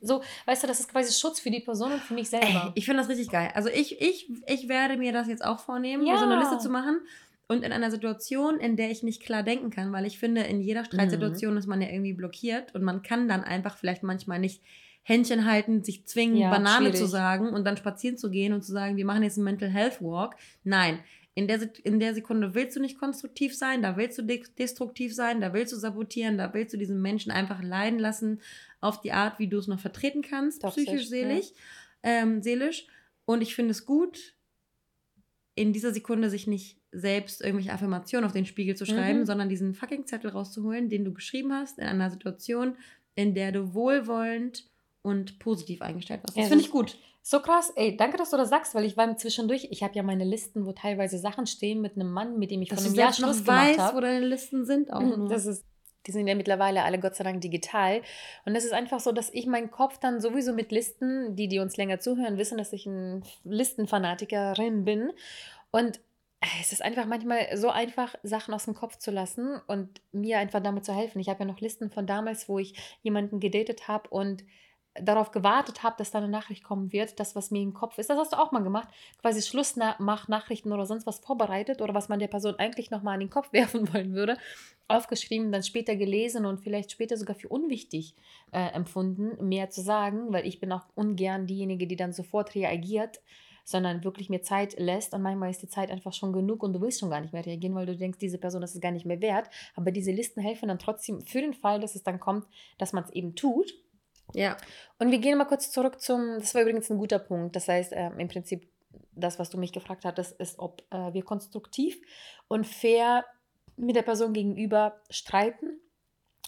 So, 0.00 0.22
weißt 0.44 0.62
du, 0.62 0.66
das 0.66 0.80
ist 0.80 0.88
quasi 0.88 1.12
Schutz 1.12 1.40
für 1.40 1.50
die 1.50 1.60
Person 1.60 1.92
und 1.92 2.00
für 2.00 2.14
mich 2.14 2.28
selber. 2.28 2.66
Ey, 2.66 2.72
ich 2.74 2.84
finde 2.84 3.00
das 3.00 3.08
richtig 3.08 3.30
geil. 3.30 3.50
Also 3.54 3.68
ich, 3.68 4.00
ich, 4.00 4.28
ich 4.46 4.68
werde 4.68 4.96
mir 4.96 5.12
das 5.12 5.28
jetzt 5.28 5.44
auch 5.44 5.60
vornehmen, 5.60 6.04
ja. 6.06 6.18
so 6.18 6.24
eine 6.24 6.38
Liste 6.38 6.58
zu 6.58 6.68
machen. 6.68 7.00
Und 7.48 7.62
in 7.62 7.72
einer 7.72 7.90
Situation, 7.90 8.58
in 8.58 8.76
der 8.76 8.90
ich 8.90 9.02
nicht 9.02 9.22
klar 9.22 9.42
denken 9.42 9.70
kann, 9.70 9.92
weil 9.92 10.04
ich 10.04 10.18
finde, 10.18 10.42
in 10.42 10.60
jeder 10.60 10.84
Streitsituation 10.84 11.52
mhm. 11.52 11.58
ist 11.58 11.66
man 11.66 11.80
ja 11.80 11.88
irgendwie 11.88 12.12
blockiert 12.12 12.74
und 12.74 12.82
man 12.82 13.02
kann 13.02 13.28
dann 13.28 13.44
einfach 13.44 13.76
vielleicht 13.76 14.02
manchmal 14.02 14.40
nicht 14.40 14.62
Händchen 15.02 15.44
halten, 15.44 15.84
sich 15.84 16.04
zwingen, 16.06 16.36
ja, 16.36 16.50
Banane 16.50 16.86
schwierig. 16.86 17.00
zu 17.00 17.06
sagen 17.06 17.50
und 17.50 17.64
dann 17.64 17.76
spazieren 17.76 18.18
zu 18.18 18.28
gehen 18.28 18.52
und 18.52 18.62
zu 18.62 18.72
sagen, 18.72 18.96
wir 18.96 19.04
machen 19.04 19.22
jetzt 19.22 19.38
einen 19.38 19.44
Mental 19.44 19.68
Health 19.68 20.02
Walk. 20.02 20.34
Nein, 20.64 20.98
in 21.36 21.46
der, 21.46 21.68
in 21.84 22.00
der 22.00 22.14
Sekunde 22.14 22.54
willst 22.54 22.74
du 22.74 22.80
nicht 22.80 22.98
konstruktiv 22.98 23.54
sein, 23.54 23.82
da 23.82 23.96
willst 23.96 24.18
du 24.18 24.22
destruktiv 24.22 25.14
sein, 25.14 25.40
da 25.40 25.52
willst 25.52 25.72
du 25.72 25.76
sabotieren, 25.76 26.38
da 26.38 26.52
willst 26.54 26.72
du 26.72 26.78
diesen 26.78 27.00
Menschen 27.00 27.30
einfach 27.30 27.62
leiden 27.62 28.00
lassen 28.00 28.40
auf 28.80 29.02
die 29.02 29.12
Art, 29.12 29.38
wie 29.38 29.46
du 29.46 29.58
es 29.58 29.68
noch 29.68 29.78
vertreten 29.78 30.22
kannst, 30.22 30.62
Toxisch, 30.62 30.86
psychisch, 30.86 31.08
seelisch, 31.08 31.50
ja. 32.02 32.22
ähm, 32.22 32.42
seelisch. 32.42 32.86
Und 33.26 33.42
ich 33.42 33.54
finde 33.54 33.72
es 33.72 33.84
gut, 33.84 34.34
in 35.54 35.72
dieser 35.72 35.92
Sekunde 35.92 36.30
sich 36.30 36.46
nicht 36.46 36.80
selbst 36.96 37.42
irgendwelche 37.42 37.72
Affirmationen 37.72 38.26
auf 38.26 38.32
den 38.32 38.46
Spiegel 38.46 38.74
zu 38.74 38.86
schreiben, 38.86 39.20
mhm. 39.20 39.26
sondern 39.26 39.48
diesen 39.48 39.74
fucking 39.74 40.06
Zettel 40.06 40.30
rauszuholen, 40.30 40.88
den 40.88 41.04
du 41.04 41.12
geschrieben 41.12 41.52
hast, 41.52 41.78
in 41.78 41.84
einer 41.84 42.10
Situation, 42.10 42.76
in 43.14 43.34
der 43.34 43.52
du 43.52 43.74
wohlwollend 43.74 44.68
und 45.02 45.38
positiv 45.38 45.82
eingestellt 45.82 46.22
warst. 46.22 46.36
Das 46.36 46.44
ja, 46.44 46.48
finde 46.48 46.64
ich 46.64 46.70
gut. 46.70 46.98
So 47.22 47.40
krass, 47.40 47.72
ey, 47.74 47.96
danke, 47.96 48.16
dass 48.16 48.30
du 48.30 48.36
das 48.36 48.48
sagst, 48.48 48.74
weil 48.74 48.84
ich 48.84 48.96
war 48.96 49.16
zwischendurch, 49.16 49.68
ich 49.70 49.82
habe 49.82 49.94
ja 49.94 50.02
meine 50.02 50.24
Listen, 50.24 50.64
wo 50.64 50.72
teilweise 50.72 51.18
Sachen 51.18 51.46
stehen 51.46 51.80
mit 51.80 51.96
einem 51.96 52.10
Mann, 52.10 52.38
mit 52.38 52.50
dem 52.50 52.62
ich 52.62 52.68
dass 52.68 52.80
von 52.80 52.88
einem 52.88 52.98
Jahr 52.98 53.12
Schluss 53.12 53.44
gemacht 53.44 53.78
habe. 53.78 53.96
wo 53.96 54.00
deine 54.00 54.24
Listen 54.24 54.64
sind 54.64 54.92
auch 54.92 55.00
mhm, 55.00 55.08
nur. 55.08 55.28
Das 55.28 55.44
ist 55.44 55.64
die 56.06 56.12
sind 56.12 56.28
ja 56.28 56.34
mittlerweile 56.34 56.84
alle 56.84 56.98
Gott 56.98 57.16
sei 57.16 57.24
Dank 57.24 57.40
digital. 57.40 58.02
Und 58.44 58.54
es 58.54 58.64
ist 58.64 58.72
einfach 58.72 59.00
so, 59.00 59.12
dass 59.12 59.30
ich 59.32 59.46
meinen 59.46 59.70
Kopf 59.70 59.98
dann 59.98 60.20
sowieso 60.20 60.52
mit 60.52 60.70
Listen, 60.70 61.34
die, 61.34 61.48
die 61.48 61.58
uns 61.58 61.76
länger 61.76 61.98
zuhören, 61.98 62.38
wissen, 62.38 62.58
dass 62.58 62.72
ich 62.72 62.86
eine 62.86 63.22
Listenfanatikerin 63.44 64.84
bin. 64.84 65.10
Und 65.72 66.00
es 66.60 66.72
ist 66.72 66.82
einfach 66.82 67.06
manchmal 67.06 67.56
so 67.56 67.70
einfach, 67.70 68.14
Sachen 68.22 68.52
aus 68.54 68.66
dem 68.66 68.74
Kopf 68.74 68.98
zu 68.98 69.10
lassen 69.10 69.60
und 69.66 70.00
mir 70.12 70.38
einfach 70.38 70.62
damit 70.62 70.84
zu 70.84 70.94
helfen. 70.94 71.20
Ich 71.20 71.28
habe 71.28 71.40
ja 71.40 71.46
noch 71.46 71.60
Listen 71.60 71.90
von 71.90 72.06
damals, 72.06 72.48
wo 72.48 72.58
ich 72.58 72.74
jemanden 73.02 73.40
gedatet 73.40 73.88
habe 73.88 74.08
und 74.10 74.44
darauf 75.02 75.30
gewartet 75.30 75.82
habe, 75.82 75.96
dass 75.98 76.10
da 76.10 76.18
eine 76.18 76.28
Nachricht 76.28 76.64
kommen 76.64 76.92
wird, 76.92 77.20
das, 77.20 77.36
was 77.36 77.50
mir 77.50 77.62
im 77.62 77.74
Kopf 77.74 77.98
ist. 77.98 78.10
Das 78.10 78.18
hast 78.18 78.32
du 78.32 78.38
auch 78.38 78.52
mal 78.52 78.62
gemacht. 78.62 78.88
Quasi 79.20 79.42
Schlussmach-Nachrichten 79.42 80.72
oder 80.72 80.86
sonst 80.86 81.06
was 81.06 81.18
vorbereitet 81.18 81.82
oder 81.82 81.94
was 81.94 82.08
man 82.08 82.18
der 82.18 82.28
Person 82.28 82.54
eigentlich 82.56 82.90
nochmal 82.90 83.14
in 83.14 83.20
den 83.20 83.30
Kopf 83.30 83.52
werfen 83.52 83.92
wollen 83.92 84.14
würde, 84.14 84.36
aufgeschrieben, 84.88 85.52
dann 85.52 85.62
später 85.62 85.96
gelesen 85.96 86.46
und 86.46 86.60
vielleicht 86.60 86.92
später 86.92 87.16
sogar 87.16 87.36
für 87.36 87.48
unwichtig 87.48 88.14
äh, 88.52 88.72
empfunden, 88.72 89.48
mehr 89.48 89.70
zu 89.70 89.82
sagen, 89.82 90.32
weil 90.32 90.46
ich 90.46 90.60
bin 90.60 90.72
auch 90.72 90.86
ungern 90.94 91.46
diejenige, 91.46 91.86
die 91.86 91.96
dann 91.96 92.12
sofort 92.12 92.54
reagiert 92.54 93.20
sondern 93.66 94.04
wirklich 94.04 94.30
mir 94.30 94.42
Zeit 94.42 94.78
lässt. 94.78 95.12
Und 95.12 95.22
manchmal 95.22 95.50
ist 95.50 95.60
die 95.60 95.68
Zeit 95.68 95.90
einfach 95.90 96.12
schon 96.12 96.32
genug 96.32 96.62
und 96.62 96.72
du 96.72 96.80
willst 96.80 97.00
schon 97.00 97.10
gar 97.10 97.20
nicht 97.20 97.32
mehr 97.32 97.44
reagieren, 97.44 97.74
weil 97.74 97.84
du 97.84 97.96
denkst, 97.96 98.18
diese 98.18 98.38
Person, 98.38 98.62
ist 98.62 98.80
gar 98.80 98.92
nicht 98.92 99.04
mehr 99.04 99.20
wert. 99.20 99.50
Aber 99.74 99.90
diese 99.90 100.12
Listen 100.12 100.40
helfen 100.40 100.68
dann 100.68 100.78
trotzdem 100.78 101.20
für 101.26 101.40
den 101.40 101.52
Fall, 101.52 101.80
dass 101.80 101.96
es 101.96 102.04
dann 102.04 102.20
kommt, 102.20 102.46
dass 102.78 102.92
man 102.92 103.04
es 103.04 103.10
eben 103.10 103.34
tut. 103.34 103.74
Ja. 104.34 104.56
Und 105.00 105.10
wir 105.10 105.18
gehen 105.18 105.36
mal 105.36 105.46
kurz 105.46 105.72
zurück 105.72 106.00
zum, 106.00 106.38
das 106.38 106.54
war 106.54 106.62
übrigens 106.62 106.90
ein 106.90 106.98
guter 106.98 107.18
Punkt. 107.18 107.56
Das 107.56 107.66
heißt, 107.66 107.92
äh, 107.92 108.10
im 108.16 108.28
Prinzip, 108.28 108.68
das, 109.12 109.40
was 109.40 109.50
du 109.50 109.58
mich 109.58 109.72
gefragt 109.72 110.04
hattest, 110.04 110.38
ist, 110.40 110.60
ob 110.60 110.82
äh, 110.90 111.12
wir 111.12 111.24
konstruktiv 111.24 112.00
und 112.46 112.66
fair 112.66 113.24
mit 113.76 113.96
der 113.96 114.02
Person 114.02 114.32
gegenüber 114.32 115.00
streiten 115.10 115.80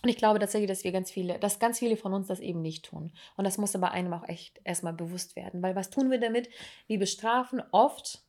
und 0.02 0.08
ich 0.08 0.16
glaube 0.16 0.38
tatsächlich, 0.38 0.68
dass 0.68 0.84
wir 0.84 0.92
ganz 0.92 1.10
viele, 1.10 1.38
dass 1.38 1.58
ganz 1.58 1.80
viele 1.80 1.96
von 1.96 2.14
uns 2.14 2.28
das 2.28 2.40
eben 2.40 2.62
nicht 2.62 2.84
tun. 2.84 3.12
Und 3.36 3.44
das 3.44 3.58
muss 3.58 3.74
aber 3.74 3.90
einem 3.90 4.12
auch 4.12 4.28
echt 4.28 4.60
erstmal 4.64 4.92
bewusst 4.92 5.34
werden. 5.34 5.60
Weil 5.62 5.74
was 5.74 5.90
tun 5.90 6.10
wir 6.10 6.20
damit? 6.20 6.48
Wir 6.86 6.98
bestrafen 6.98 7.62
oft 7.72 8.22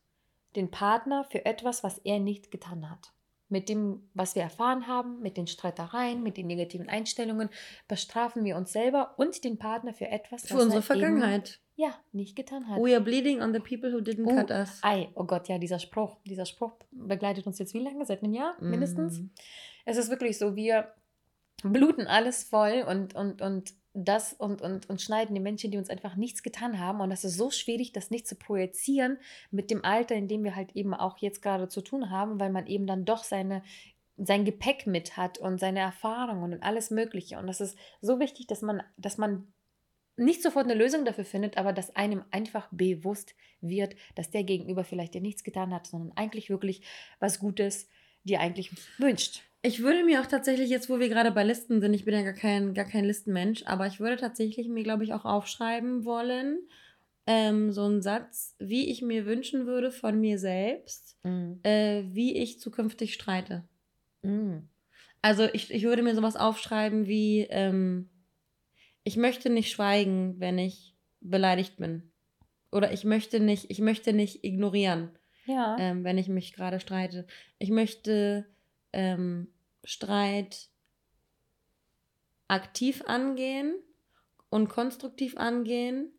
den 0.56 0.70
Partner 0.70 1.24
für 1.24 1.44
etwas, 1.44 1.84
was 1.84 1.98
er 1.98 2.18
nicht 2.18 2.50
getan 2.50 2.90
hat. 2.90 3.12
Mit 3.48 3.68
dem, 3.68 4.08
was 4.14 4.36
wir 4.36 4.42
erfahren 4.42 4.86
haben, 4.86 5.20
mit 5.20 5.36
den 5.36 5.48
Streitereien, 5.48 6.22
mit 6.22 6.36
den 6.36 6.46
negativen 6.46 6.88
Einstellungen, 6.88 7.48
bestrafen 7.88 8.44
wir 8.44 8.56
uns 8.56 8.72
selber 8.72 9.14
und 9.16 9.42
den 9.44 9.58
Partner 9.58 9.92
für 9.92 10.08
etwas, 10.08 10.46
für 10.46 10.58
unsere 10.58 10.82
Vergangenheit. 10.82 11.60
Eben, 11.76 11.88
ja, 11.88 11.94
nicht 12.12 12.36
getan 12.36 12.68
hat. 12.68 12.80
We 12.80 12.94
are 12.94 13.00
bleeding 13.00 13.42
on 13.42 13.52
the 13.52 13.58
people 13.58 13.92
who 13.92 13.98
didn't 13.98 14.30
uh, 14.30 14.36
cut 14.36 14.50
us. 14.50 14.78
Ei, 14.82 15.08
oh 15.14 15.24
Gott, 15.24 15.48
ja, 15.48 15.58
dieser 15.58 15.78
Spruch, 15.78 16.18
dieser 16.24 16.46
Spruch 16.46 16.74
begleitet 16.90 17.46
uns 17.46 17.58
jetzt 17.58 17.74
wie 17.74 17.80
lange? 17.80 18.04
Seit 18.04 18.22
einem 18.22 18.34
Jahr 18.34 18.54
mindestens. 18.60 19.20
Mm. 19.20 19.30
Es 19.84 19.96
ist 19.96 20.10
wirklich 20.10 20.38
so, 20.38 20.54
wir 20.54 20.92
bluten 21.62 22.06
alles 22.06 22.44
voll 22.44 22.84
und, 22.88 23.14
und, 23.14 23.42
und 23.42 23.74
das 23.92 24.32
und, 24.32 24.62
und, 24.62 24.88
und 24.88 25.02
schneiden 25.02 25.34
die 25.34 25.40
Menschen, 25.40 25.70
die 25.70 25.78
uns 25.78 25.90
einfach 25.90 26.14
nichts 26.16 26.42
getan 26.42 26.78
haben. 26.78 27.00
Und 27.00 27.10
das 27.10 27.24
ist 27.24 27.36
so 27.36 27.50
schwierig, 27.50 27.92
das 27.92 28.10
nicht 28.10 28.28
zu 28.28 28.36
projizieren 28.36 29.18
mit 29.50 29.70
dem 29.70 29.84
Alter, 29.84 30.14
in 30.14 30.28
dem 30.28 30.44
wir 30.44 30.54
halt 30.54 30.76
eben 30.76 30.94
auch 30.94 31.18
jetzt 31.18 31.42
gerade 31.42 31.68
zu 31.68 31.80
tun 31.80 32.10
haben, 32.10 32.38
weil 32.38 32.50
man 32.50 32.66
eben 32.66 32.86
dann 32.86 33.04
doch 33.04 33.24
seine, 33.24 33.62
sein 34.16 34.44
Gepäck 34.44 34.86
mit 34.86 35.16
hat 35.16 35.38
und 35.38 35.58
seine 35.58 35.80
Erfahrungen 35.80 36.52
und 36.52 36.62
alles 36.62 36.90
Mögliche. 36.90 37.38
Und 37.38 37.46
das 37.46 37.60
ist 37.60 37.76
so 38.00 38.20
wichtig, 38.20 38.46
dass 38.46 38.62
man, 38.62 38.82
dass 38.96 39.18
man 39.18 39.52
nicht 40.16 40.42
sofort 40.42 40.66
eine 40.66 40.74
Lösung 40.74 41.04
dafür 41.04 41.24
findet, 41.24 41.56
aber 41.56 41.72
dass 41.72 41.96
einem 41.96 42.24
einfach 42.30 42.68
bewusst 42.70 43.34
wird, 43.60 43.96
dass 44.14 44.30
der 44.30 44.44
Gegenüber 44.44 44.84
vielleicht 44.84 45.14
dir 45.14 45.20
nichts 45.20 45.42
getan 45.42 45.74
hat, 45.74 45.86
sondern 45.86 46.16
eigentlich 46.16 46.50
wirklich 46.50 46.82
was 47.18 47.38
Gutes 47.38 47.88
dir 48.22 48.40
eigentlich 48.40 48.70
wünscht. 48.98 49.42
Ich 49.62 49.82
würde 49.82 50.04
mir 50.04 50.20
auch 50.20 50.26
tatsächlich, 50.26 50.70
jetzt 50.70 50.88
wo 50.88 50.98
wir 50.98 51.08
gerade 51.08 51.30
bei 51.32 51.44
Listen 51.44 51.80
sind, 51.80 51.92
ich 51.92 52.06
bin 52.06 52.14
ja 52.14 52.22
gar 52.22 52.32
kein, 52.32 52.72
gar 52.72 52.86
kein 52.86 53.04
Listenmensch, 53.04 53.64
aber 53.66 53.86
ich 53.86 54.00
würde 54.00 54.16
tatsächlich 54.16 54.68
mir, 54.68 54.82
glaube 54.82 55.04
ich, 55.04 55.12
auch 55.12 55.26
aufschreiben 55.26 56.04
wollen, 56.04 56.60
ähm, 57.26 57.70
so 57.70 57.84
einen 57.84 58.00
Satz, 58.00 58.56
wie 58.58 58.90
ich 58.90 59.02
mir 59.02 59.26
wünschen 59.26 59.66
würde 59.66 59.90
von 59.90 60.18
mir 60.18 60.38
selbst, 60.38 61.18
mhm. 61.22 61.60
äh, 61.62 62.04
wie 62.08 62.38
ich 62.38 62.58
zukünftig 62.58 63.12
streite. 63.12 63.64
Mhm. 64.22 64.68
Also 65.22 65.46
ich, 65.52 65.70
ich 65.70 65.82
würde 65.82 66.02
mir 66.02 66.14
sowas 66.14 66.36
aufschreiben 66.36 67.06
wie, 67.06 67.46
ähm, 67.50 68.08
ich 69.04 69.16
möchte 69.16 69.50
nicht 69.50 69.70
schweigen, 69.70 70.36
wenn 70.38 70.58
ich 70.58 70.96
beleidigt 71.20 71.76
bin. 71.76 72.10
Oder 72.72 72.92
ich 72.92 73.04
möchte 73.04 73.40
nicht, 73.40 73.70
ich 73.70 73.80
möchte 73.80 74.12
nicht 74.12 74.42
ignorieren, 74.44 75.10
ja. 75.44 75.76
ähm, 75.78 76.04
wenn 76.04 76.18
ich 76.18 76.28
mich 76.28 76.54
gerade 76.54 76.80
streite. 76.80 77.26
Ich 77.58 77.70
möchte 77.70 78.46
ähm, 78.92 79.48
Streit 79.84 80.68
aktiv 82.48 83.02
angehen 83.06 83.74
und 84.48 84.68
konstruktiv 84.68 85.36
angehen 85.36 86.10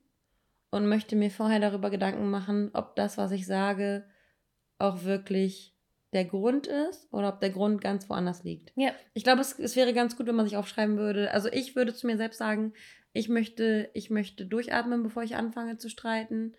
und 0.69 0.88
möchte 0.88 1.15
mir 1.15 1.30
vorher 1.30 1.59
darüber 1.59 1.89
Gedanken 1.89 2.30
machen, 2.30 2.72
ob 2.74 2.95
das, 2.95 3.17
was 3.17 3.32
ich 3.32 3.45
sage, 3.45 4.05
auch 4.80 5.03
wirklich 5.03 5.76
der 6.13 6.26
Grund 6.26 6.67
ist 6.67 7.07
oder 7.13 7.30
ob 7.30 7.39
der 7.39 7.51
Grund 7.51 7.82
ganz 7.82 8.09
woanders 8.09 8.43
liegt. 8.43 8.74
Ja. 8.76 8.91
Ich 9.13 9.24
glaube, 9.24 9.41
es, 9.41 9.57
es 9.59 9.76
wäre 9.76 9.93
ganz 9.93 10.17
gut, 10.17 10.28
wenn 10.28 10.36
man 10.36 10.45
sich 10.45 10.57
aufschreiben 10.57 10.97
würde. 10.97 11.32
Also 11.32 11.49
ich 11.51 11.76
würde 11.76 11.93
zu 11.93 12.07
mir 12.07 12.17
selbst 12.17 12.38
sagen, 12.38 12.74
ich 13.13 13.30
möchte, 13.30 13.89
ich 13.93 14.09
möchte 14.09 14.45
durchatmen, 14.45 15.03
bevor 15.03 15.24
ich 15.24 15.36
anfange 15.36 15.78
zu 15.78 15.89
streiten. 15.89 16.53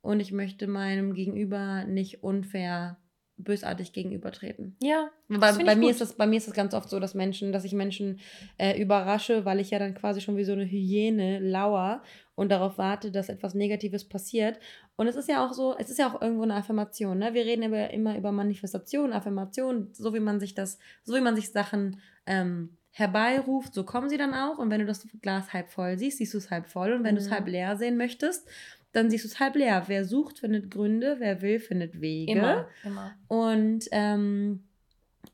Und 0.00 0.20
ich 0.20 0.32
möchte 0.32 0.66
meinem 0.66 1.12
Gegenüber 1.12 1.84
nicht 1.84 2.22
unfair 2.22 2.98
bösartig 3.38 3.92
gegenübertreten. 3.92 4.76
Ja. 4.82 5.10
Bei, 5.28 5.52
bei 5.52 5.76
mir 5.76 5.90
ist 5.90 6.00
das, 6.00 6.14
bei 6.14 6.26
mir 6.26 6.36
ist 6.36 6.48
das 6.48 6.54
ganz 6.54 6.74
oft 6.74 6.90
so, 6.90 7.00
dass 7.00 7.14
Menschen, 7.14 7.52
dass 7.52 7.64
ich 7.64 7.72
Menschen 7.72 8.18
äh, 8.58 8.80
überrasche, 8.80 9.44
weil 9.44 9.60
ich 9.60 9.70
ja 9.70 9.78
dann 9.78 9.94
quasi 9.94 10.20
schon 10.20 10.36
wie 10.36 10.44
so 10.44 10.52
eine 10.52 10.64
Hyäne 10.64 11.38
lauer 11.38 12.02
und 12.34 12.50
darauf 12.50 12.78
warte, 12.78 13.10
dass 13.10 13.28
etwas 13.28 13.54
Negatives 13.54 14.08
passiert. 14.08 14.58
Und 14.96 15.06
es 15.06 15.16
ist 15.16 15.28
ja 15.28 15.44
auch 15.44 15.52
so, 15.52 15.76
es 15.78 15.90
ist 15.90 15.98
ja 15.98 16.12
auch 16.12 16.20
irgendwo 16.20 16.42
eine 16.42 16.54
Affirmation. 16.54 17.18
Ne? 17.18 17.34
Wir 17.34 17.44
reden 17.44 17.62
immer, 17.62 17.90
immer 17.90 18.16
über 18.16 18.32
Manifestation, 18.32 19.12
Affirmation, 19.12 19.88
so 19.92 20.12
wie 20.14 20.20
man 20.20 20.40
sich 20.40 20.54
das, 20.54 20.78
so 21.04 21.14
wie 21.14 21.20
man 21.20 21.36
sich 21.36 21.50
Sachen 21.50 22.00
ähm, 22.26 22.76
herbeiruft, 22.90 23.74
so 23.74 23.84
kommen 23.84 24.08
sie 24.08 24.16
dann 24.16 24.34
auch. 24.34 24.58
Und 24.58 24.70
wenn 24.70 24.80
du 24.80 24.86
das 24.86 25.06
Glas 25.22 25.52
halb 25.52 25.68
voll 25.70 25.98
siehst, 25.98 26.18
siehst 26.18 26.34
du 26.34 26.38
es 26.38 26.50
halb 26.50 26.66
voll. 26.66 26.92
Und 26.92 27.04
wenn 27.04 27.14
mhm. 27.14 27.18
du 27.18 27.24
es 27.24 27.30
halb 27.30 27.46
leer 27.46 27.76
sehen 27.76 27.96
möchtest, 27.96 28.48
dann 28.92 29.10
siehst 29.10 29.24
du 29.24 29.28
es 29.28 29.40
halb 29.40 29.56
leer. 29.56 29.84
Wer 29.86 30.04
sucht, 30.04 30.40
findet 30.40 30.70
Gründe, 30.70 31.16
wer 31.18 31.42
will, 31.42 31.60
findet 31.60 32.00
Wege. 32.00 32.32
Immer, 32.32 32.68
immer. 32.84 33.14
Und 33.28 33.84
ähm, 33.92 34.67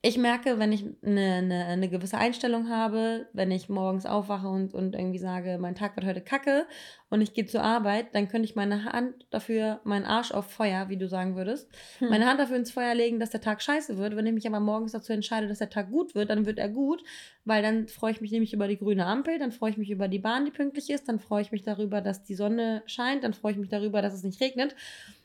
ich 0.07 0.19
merke, 0.19 0.59
wenn 0.59 0.71
ich 0.71 0.85
eine, 1.03 1.33
eine, 1.37 1.65
eine 1.65 1.89
gewisse 1.89 2.19
Einstellung 2.19 2.69
habe, 2.69 3.27
wenn 3.33 3.51
ich 3.51 3.71
morgens 3.71 4.05
aufwache 4.05 4.49
und, 4.49 4.75
und 4.75 4.95
irgendwie 4.95 5.19
sage, 5.19 5.57
mein 5.59 5.75
Tag 5.75 5.97
wird 5.97 6.05
heute 6.05 6.21
kacke 6.21 6.67
und 7.09 7.23
ich 7.23 7.33
gehe 7.33 7.47
zur 7.47 7.63
Arbeit, 7.63 8.15
dann 8.15 8.29
könnte 8.29 8.45
ich 8.45 8.55
meine 8.55 8.85
Hand 8.85 9.15
dafür, 9.31 9.81
meinen 9.85 10.05
Arsch 10.05 10.31
auf 10.31 10.51
Feuer, 10.51 10.91
wie 10.91 10.99
du 10.99 11.09
sagen 11.09 11.37
würdest, 11.37 11.71
hm. 12.01 12.11
meine 12.11 12.27
Hand 12.27 12.39
dafür 12.39 12.59
ins 12.59 12.71
Feuer 12.71 12.95
legen, 12.95 13.19
dass 13.19 13.31
der 13.31 13.41
Tag 13.41 13.63
scheiße 13.63 13.97
wird. 13.97 14.15
Wenn 14.15 14.27
ich 14.27 14.35
mich 14.35 14.47
aber 14.47 14.61
morgens 14.61 14.93
dazu 14.93 15.15
entscheide, 15.15 15.49
dass 15.49 15.61
der 15.61 15.71
Tag 15.71 15.91
gut 15.91 16.15
wird, 16.15 16.29
dann 16.29 16.45
wird 16.45 16.59
er 16.59 16.69
gut, 16.69 17.03
weil 17.47 17.63
dann 17.63 17.89
freue 17.89 18.13
ich 18.13 18.21
mich 18.21 18.31
nämlich 18.31 18.53
über 18.53 18.69
die 18.69 18.77
grüne 18.77 19.07
Ampel, 19.07 19.39
dann 19.39 19.53
freue 19.53 19.71
ich 19.71 19.79
mich 19.79 19.89
über 19.89 20.09
die 20.09 20.19
Bahn, 20.19 20.45
die 20.45 20.51
pünktlich 20.51 20.91
ist, 20.91 21.09
dann 21.09 21.19
freue 21.19 21.41
ich 21.41 21.51
mich 21.51 21.63
darüber, 21.63 22.03
dass 22.03 22.25
die 22.25 22.35
Sonne 22.35 22.83
scheint, 22.85 23.25
dann 23.25 23.33
freue 23.33 23.53
ich 23.53 23.59
mich 23.59 23.71
darüber, 23.71 24.03
dass 24.03 24.13
es 24.13 24.23
nicht 24.23 24.43
regnet, 24.43 24.77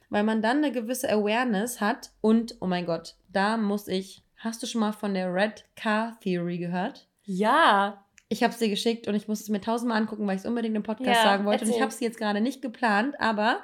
weil 0.10 0.24
man 0.24 0.42
dann 0.42 0.60
eine 0.60 0.72
gewisse 0.72 1.12
Awareness 1.12 1.82
hat 1.82 2.12
und, 2.22 2.56
oh 2.62 2.66
mein 2.66 2.86
Gott, 2.86 3.16
da 3.28 3.58
muss 3.58 3.90
ich 3.90 4.24
Hast 4.40 4.64
du 4.64 4.68
schon 4.68 4.80
mal 4.80 4.94
von 4.94 5.14
der 5.14 5.34
Red 5.34 5.66
Car 5.76 6.18
Theory 6.22 6.58
gehört? 6.58 7.08
Ja. 7.26 8.06
Ich 8.30 8.42
habe 8.42 8.54
es 8.54 8.60
dir 8.60 8.70
geschickt 8.70 9.06
und 9.08 9.16
ich 9.16 9.28
muss 9.28 9.42
es 9.42 9.50
mir 9.50 9.60
tausendmal 9.60 10.00
angucken, 10.00 10.26
weil 10.26 10.36
ich 10.36 10.44
es 10.44 10.48
unbedingt 10.48 10.78
im 10.78 10.84
Podcast 10.84 11.10
ja, 11.10 11.24
sagen 11.24 11.44
wollte. 11.44 11.62
Erzähl. 11.62 11.74
Und 11.74 11.76
ich 11.76 11.82
habe 11.82 11.92
es 11.92 12.00
jetzt 12.00 12.18
gerade 12.18 12.40
nicht 12.40 12.62
geplant, 12.62 13.20
aber 13.20 13.60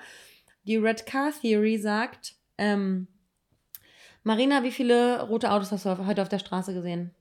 die 0.63 0.75
Red 0.75 1.05
Car 1.05 1.31
Theory 1.31 1.77
sagt, 1.77 2.35
ähm, 2.57 3.07
Marina, 4.23 4.63
wie 4.63 4.71
viele 4.71 5.21
rote 5.21 5.51
Autos 5.51 5.71
hast 5.71 5.85
du 5.85 6.05
heute 6.07 6.21
auf 6.21 6.29
der 6.29 6.39
Straße 6.39 6.73
gesehen? 6.73 7.11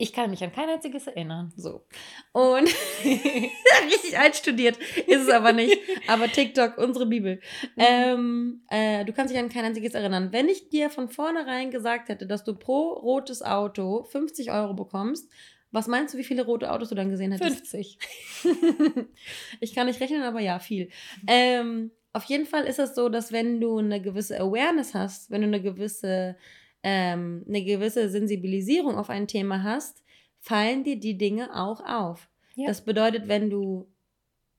Ich 0.00 0.14
kann 0.14 0.30
mich 0.30 0.42
an 0.42 0.50
kein 0.50 0.70
einziges 0.70 1.06
erinnern. 1.06 1.52
So. 1.56 1.84
Und 2.32 2.66
richtig 3.04 4.18
einstudiert 4.18 4.78
ist 5.06 5.24
es 5.24 5.28
aber 5.28 5.52
nicht. 5.52 5.78
Aber 6.06 6.26
TikTok, 6.26 6.78
unsere 6.78 7.04
Bibel. 7.04 7.38
Mhm. 7.76 7.82
Ähm, 7.82 8.62
äh, 8.70 9.04
du 9.04 9.12
kannst 9.12 9.34
dich 9.34 9.38
an 9.38 9.50
kein 9.50 9.66
einziges 9.66 9.92
erinnern. 9.92 10.32
Wenn 10.32 10.48
ich 10.48 10.70
dir 10.70 10.88
von 10.88 11.10
vornherein 11.10 11.70
gesagt 11.70 12.08
hätte, 12.08 12.26
dass 12.26 12.44
du 12.44 12.54
pro 12.54 12.94
rotes 12.94 13.42
Auto 13.42 14.04
50 14.04 14.50
Euro 14.50 14.72
bekommst, 14.72 15.30
was 15.70 15.86
meinst 15.86 16.14
du, 16.14 16.18
wie 16.18 16.24
viele 16.24 16.46
rote 16.46 16.72
Autos 16.72 16.88
du 16.88 16.94
dann 16.94 17.10
gesehen 17.10 17.32
hättest? 17.32 17.68
50. 17.68 17.98
ich 19.60 19.74
kann 19.74 19.86
nicht 19.86 20.00
rechnen, 20.00 20.22
aber 20.22 20.40
ja, 20.40 20.60
viel. 20.60 20.88
Ähm, 21.26 21.90
auf 22.14 22.24
jeden 22.24 22.46
Fall 22.46 22.64
ist 22.64 22.78
es 22.78 22.94
so, 22.94 23.10
dass 23.10 23.32
wenn 23.32 23.60
du 23.60 23.76
eine 23.76 24.00
gewisse 24.00 24.40
Awareness 24.40 24.94
hast, 24.94 25.30
wenn 25.30 25.42
du 25.42 25.46
eine 25.46 25.60
gewisse 25.60 26.36
ähm, 26.82 27.44
eine 27.48 27.64
gewisse 27.64 28.08
Sensibilisierung 28.08 28.96
auf 28.96 29.10
ein 29.10 29.28
Thema 29.28 29.62
hast, 29.62 30.02
fallen 30.38 30.84
dir 30.84 30.98
die 30.98 31.18
Dinge 31.18 31.54
auch 31.54 31.84
auf. 31.84 32.28
Ja. 32.56 32.66
Das 32.68 32.84
bedeutet, 32.84 33.28
wenn 33.28 33.50
du 33.50 33.86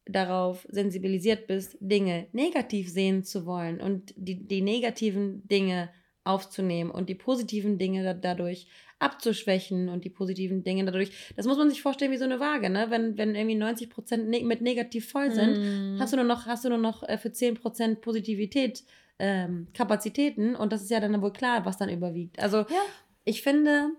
darauf 0.06 0.68
sensibilisiert 0.70 1.48
bist, 1.48 1.78
Dinge 1.80 2.28
negativ 2.32 2.90
sehen 2.90 3.24
zu 3.24 3.46
wollen 3.46 3.80
und 3.80 4.14
die, 4.18 4.48
die 4.48 4.62
negativen 4.62 5.48
Dinge 5.48 5.90
aufzunehmen 6.24 6.92
und 6.92 7.10
die 7.10 7.16
positiven 7.16 7.78
Dinge 7.78 8.04
da, 8.04 8.14
dadurch 8.14 8.68
abzuschwächen 9.00 9.90
und 9.90 10.06
die 10.06 10.10
positiven 10.10 10.64
Dinge 10.64 10.86
dadurch. 10.86 11.12
Das 11.36 11.48
muss 11.48 11.58
man 11.58 11.70
sich 11.70 11.82
vorstellen 11.82 12.12
wie 12.12 12.18
so 12.18 12.26
eine 12.26 12.40
Waage, 12.40 12.70
ne? 12.70 12.88
Wenn, 12.90 13.18
wenn 13.18 13.34
irgendwie 13.34 13.56
90 13.56 13.90
Prozent 13.90 14.30
ne 14.30 14.44
mit 14.44 14.62
negativ 14.62 15.10
voll 15.10 15.32
sind, 15.32 15.58
mm. 15.58 16.00
hast 16.00 16.14
du 16.14 16.18
nur 16.18 16.26
noch, 16.26 16.46
hast 16.46 16.66
du 16.66 16.70
nur 16.70 16.78
noch 16.78 17.02
äh, 17.04 17.18
für 17.18 17.32
10 17.32 17.56
Prozent 17.56 18.02
Positivität 18.02 18.84
ähm, 19.22 19.68
Kapazitäten 19.74 20.56
und 20.56 20.74
das 20.74 20.82
ist 20.82 20.90
ja 20.90 21.00
dann 21.00 21.22
wohl 21.22 21.32
klar, 21.32 21.64
was 21.64 21.78
dann 21.78 21.90
überwiegt. 21.90 22.42
Also 22.42 22.58
ja. 22.58 22.82
ich 23.24 23.44
finde, 23.44 23.92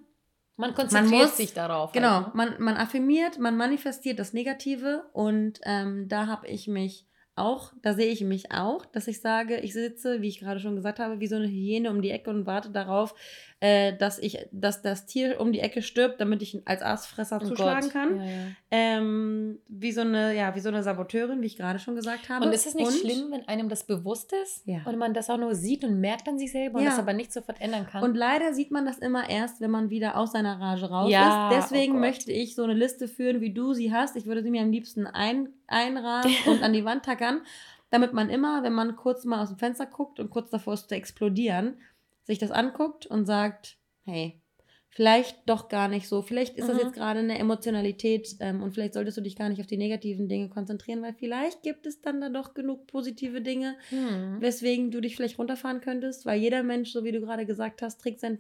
Man 0.57 0.75
konzentriert 0.75 1.13
man 1.13 1.21
muss, 1.21 1.37
sich 1.37 1.55
darauf. 1.55 1.93
Genau, 1.93 2.25
halt, 2.25 2.27
ne? 2.27 2.33
man, 2.35 2.55
man 2.59 2.77
affirmiert, 2.77 3.39
man 3.39 3.57
manifestiert 3.57 4.19
das 4.19 4.33
Negative 4.33 5.05
und 5.13 5.61
ähm, 5.65 6.09
da 6.09 6.27
habe 6.27 6.49
ich 6.49 6.67
mich 6.67 7.07
auch, 7.37 7.73
da 7.83 7.95
sehe 7.95 8.11
ich 8.13 8.23
mich 8.23 8.51
auch, 8.51 8.85
dass 8.85 9.07
ich 9.07 9.21
sage, 9.21 9.61
ich 9.61 9.73
sitze, 9.73 10.21
wie 10.21 10.29
ich 10.29 10.41
gerade 10.41 10.61
schon 10.61 10.75
gesagt 10.75 10.99
habe, 10.99 11.21
wie 11.21 11.29
so 11.29 11.37
eine 11.37 11.49
Hyäne 11.49 11.89
um 11.91 12.03
die 12.03 12.11
Ecke 12.11 12.29
und 12.29 12.45
warte 12.45 12.71
darauf, 12.71 13.15
äh, 13.63 13.97
dass 13.97 14.19
ich, 14.19 14.45
dass 14.51 14.83
das 14.83 15.07
Tier 15.07 15.41
um 15.41 15.53
die 15.53 15.61
Ecke 15.61 15.83
stirbt, 15.83 16.21
damit 16.21 16.43
ich 16.43 16.61
als 16.65 16.83
Aasfresser 16.83 17.39
oh 17.41 17.47
zuschlagen 17.47 17.83
Gott. 17.83 17.93
kann. 17.93 18.17
Ja, 18.17 18.25
ja. 18.25 18.33
Ähm, 18.73 19.61
wie 19.69 19.93
so 19.93 20.01
eine, 20.01 20.35
ja, 20.35 20.57
wie 20.57 20.61
so 20.61 20.69
eine 20.69 20.83
Saboteurin, 20.83 21.43
wie 21.43 21.47
ich 21.47 21.57
gerade 21.57 21.79
schon 21.79 21.95
gesagt 21.95 22.29
habe. 22.29 22.45
Und 22.45 22.53
ist 22.53 22.67
es 22.67 22.75
nicht 22.75 22.89
und, 22.89 22.93
schlimm, 22.93 23.31
wenn 23.31 23.47
einem 23.47 23.69
das 23.69 23.85
bewusst 23.85 24.33
ist 24.43 24.67
ja. 24.67 24.81
und 24.85 24.99
man 24.99 25.15
das 25.15 25.31
auch 25.31 25.39
nur 25.39 25.55
sieht 25.55 25.85
und 25.85 26.01
merkt 26.01 26.27
an 26.27 26.41
sich 26.41 26.51
selber 26.51 26.81
und 26.81 26.85
das 26.87 26.99
aber 26.99 27.13
nicht 27.13 27.33
sofort 27.33 27.61
ändern 27.61 27.87
kann? 27.87 28.03
Und 28.03 28.17
leider 28.17 28.53
sieht 28.53 28.73
man 28.73 28.85
das 28.85 28.99
immer 28.99 29.31
erst, 29.31 29.61
wenn 29.61 29.71
man 29.71 29.91
wieder 29.91 30.17
aus 30.17 30.33
seiner 30.33 30.61
Rage 30.61 30.87
raus 30.87 31.09
ist. 31.09 31.17
Oh 31.17 31.49
Deswegen 31.53 31.95
oh 31.95 32.01
möchte 32.01 32.33
ich 32.33 32.57
so 32.57 32.65
eine 32.65 32.75
Liste 32.75 33.07
führen, 33.07 33.41
wie 33.41 33.55
du 33.55 33.75
sie 33.75 33.93
hast. 33.93 34.17
Ich 34.17 34.27
würde 34.27 34.43
sie 34.43 34.51
mir 34.51 34.63
am 34.63 34.73
liebsten 34.73 35.07
ein, 35.07 35.51
einrahmen 35.69 36.35
und 36.47 36.65
an 36.65 36.73
die 36.73 36.85
Wand 36.85 37.05
tackern 37.05 37.43
damit 37.93 38.15
man 38.15 38.31
immer, 38.31 38.63
wenn 38.63 38.73
man 38.73 38.97
kurz 38.97 39.27
mal 39.27 39.43
aus 39.43 39.51
dem 39.51 39.59
Fenster 39.59 39.85
guckt 39.85 40.19
und 40.19 40.31
kurz 40.31 40.49
davor 40.49 40.73
ist 40.73 40.89
zu 40.89 40.95
explodieren, 40.95 41.77
sich 42.25 42.39
das 42.39 42.51
anguckt 42.51 43.07
und 43.07 43.27
sagt, 43.27 43.79
hey, 44.05 44.43
vielleicht 44.93 45.49
doch 45.49 45.69
gar 45.69 45.89
nicht 45.89 46.07
so. 46.07 46.23
Vielleicht 46.23 46.57
ist 46.57 46.65
mhm. 46.69 46.73
das 46.73 46.83
jetzt 46.83 46.95
gerade 46.95 47.21
eine 47.21 47.39
Emotionalität 47.39 48.37
ähm, 48.41 48.63
und 48.63 48.73
vielleicht 48.73 48.95
solltest 48.95 49.17
du 49.17 49.23
dich 49.23 49.37
gar 49.37 49.49
nicht 49.49 49.61
auf 49.61 49.67
die 49.67 49.79
negativen 49.79 50.29
Dinge 50.29 50.51
konzentrieren, 50.51 51.03
weil 51.03 51.15
vielleicht 51.15 51.63
gibt 51.63 51.87
es 51.87 52.03
dann 52.03 52.21
da 52.21 52.29
doch 52.29 52.55
genug 52.55 52.87
positive 52.87 53.41
Dinge, 53.41 53.77
mhm. 53.91 54.37
weswegen 54.41 54.91
du 54.91 55.01
dich 55.01 55.17
vielleicht 55.17 55.39
runterfahren 55.39 55.81
könntest, 55.81 56.27
weil 56.27 56.41
jeder 56.41 56.63
Mensch, 56.63 56.93
so 56.93 57.05
wie 57.05 57.13
du 57.13 57.21
gerade 57.21 57.47
gesagt 57.47 57.81
hast, 57.81 58.03
trägt 58.03 58.21
sein 58.21 58.39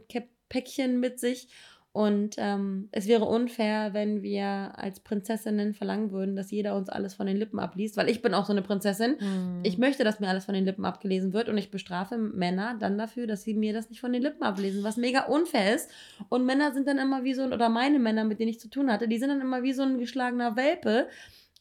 Päckchen 0.49 1.01
mit 1.01 1.19
sich 1.19 1.49
und 1.93 2.37
ähm, 2.39 2.89
es 2.91 3.07
wäre 3.07 3.27
unfair, 3.27 3.93
wenn 3.93 4.23
wir 4.23 4.73
als 4.77 5.01
Prinzessinnen 5.01 5.75
verlangen 5.75 6.11
würden, 6.11 6.37
dass 6.37 6.51
jeder 6.51 6.75
uns 6.75 6.89
alles 6.89 7.13
von 7.13 7.27
den 7.27 7.37
Lippen 7.37 7.59
abliest, 7.59 7.99
weil 7.99 8.09
ich 8.09 8.23
bin 8.23 8.33
auch 8.33 8.47
so 8.47 8.53
eine 8.53 8.63
Prinzessin. 8.63 9.17
Mhm. 9.21 9.61
Ich 9.63 9.77
möchte, 9.77 10.03
dass 10.03 10.19
mir 10.19 10.29
alles 10.29 10.47
von 10.47 10.55
den 10.55 10.65
Lippen 10.65 10.87
abgelesen 10.87 11.35
wird 11.35 11.51
und 11.51 11.59
ich 11.59 11.71
bestrafe 11.71 12.17
Männer 12.17 12.77
dann 12.81 12.97
dafür, 12.97 13.27
dass 13.27 13.43
sie 13.43 13.53
mir 13.53 13.75
das 13.75 13.91
nicht 13.91 14.01
von 14.01 14.13
den 14.13 14.23
Lippen 14.23 14.43
ablesen, 14.43 14.83
was 14.83 14.97
mega 14.97 15.25
unfair 15.27 15.75
ist. 15.75 15.91
Und 16.31 16.47
Männer 16.47 16.73
sind 16.73 16.89
dann 16.89 16.97
immer 16.97 17.25
wie 17.25 17.35
so, 17.35 17.45
oder 17.45 17.69
meine 17.69 17.99
Männer, 17.99 18.25
mit 18.25 18.41
denen 18.41 18.51
ich 18.51 18.61
zu 18.61 18.71
tun 18.71 18.91
hatte, 18.91 19.07
die 19.07 19.19
sind 19.19 19.29
dann 19.29 19.43
immer 19.43 19.63
wie 19.63 19.75
so 19.75 19.83
ein 19.83 19.99
geschlagener 19.99 20.57
Welpe, 20.57 21.09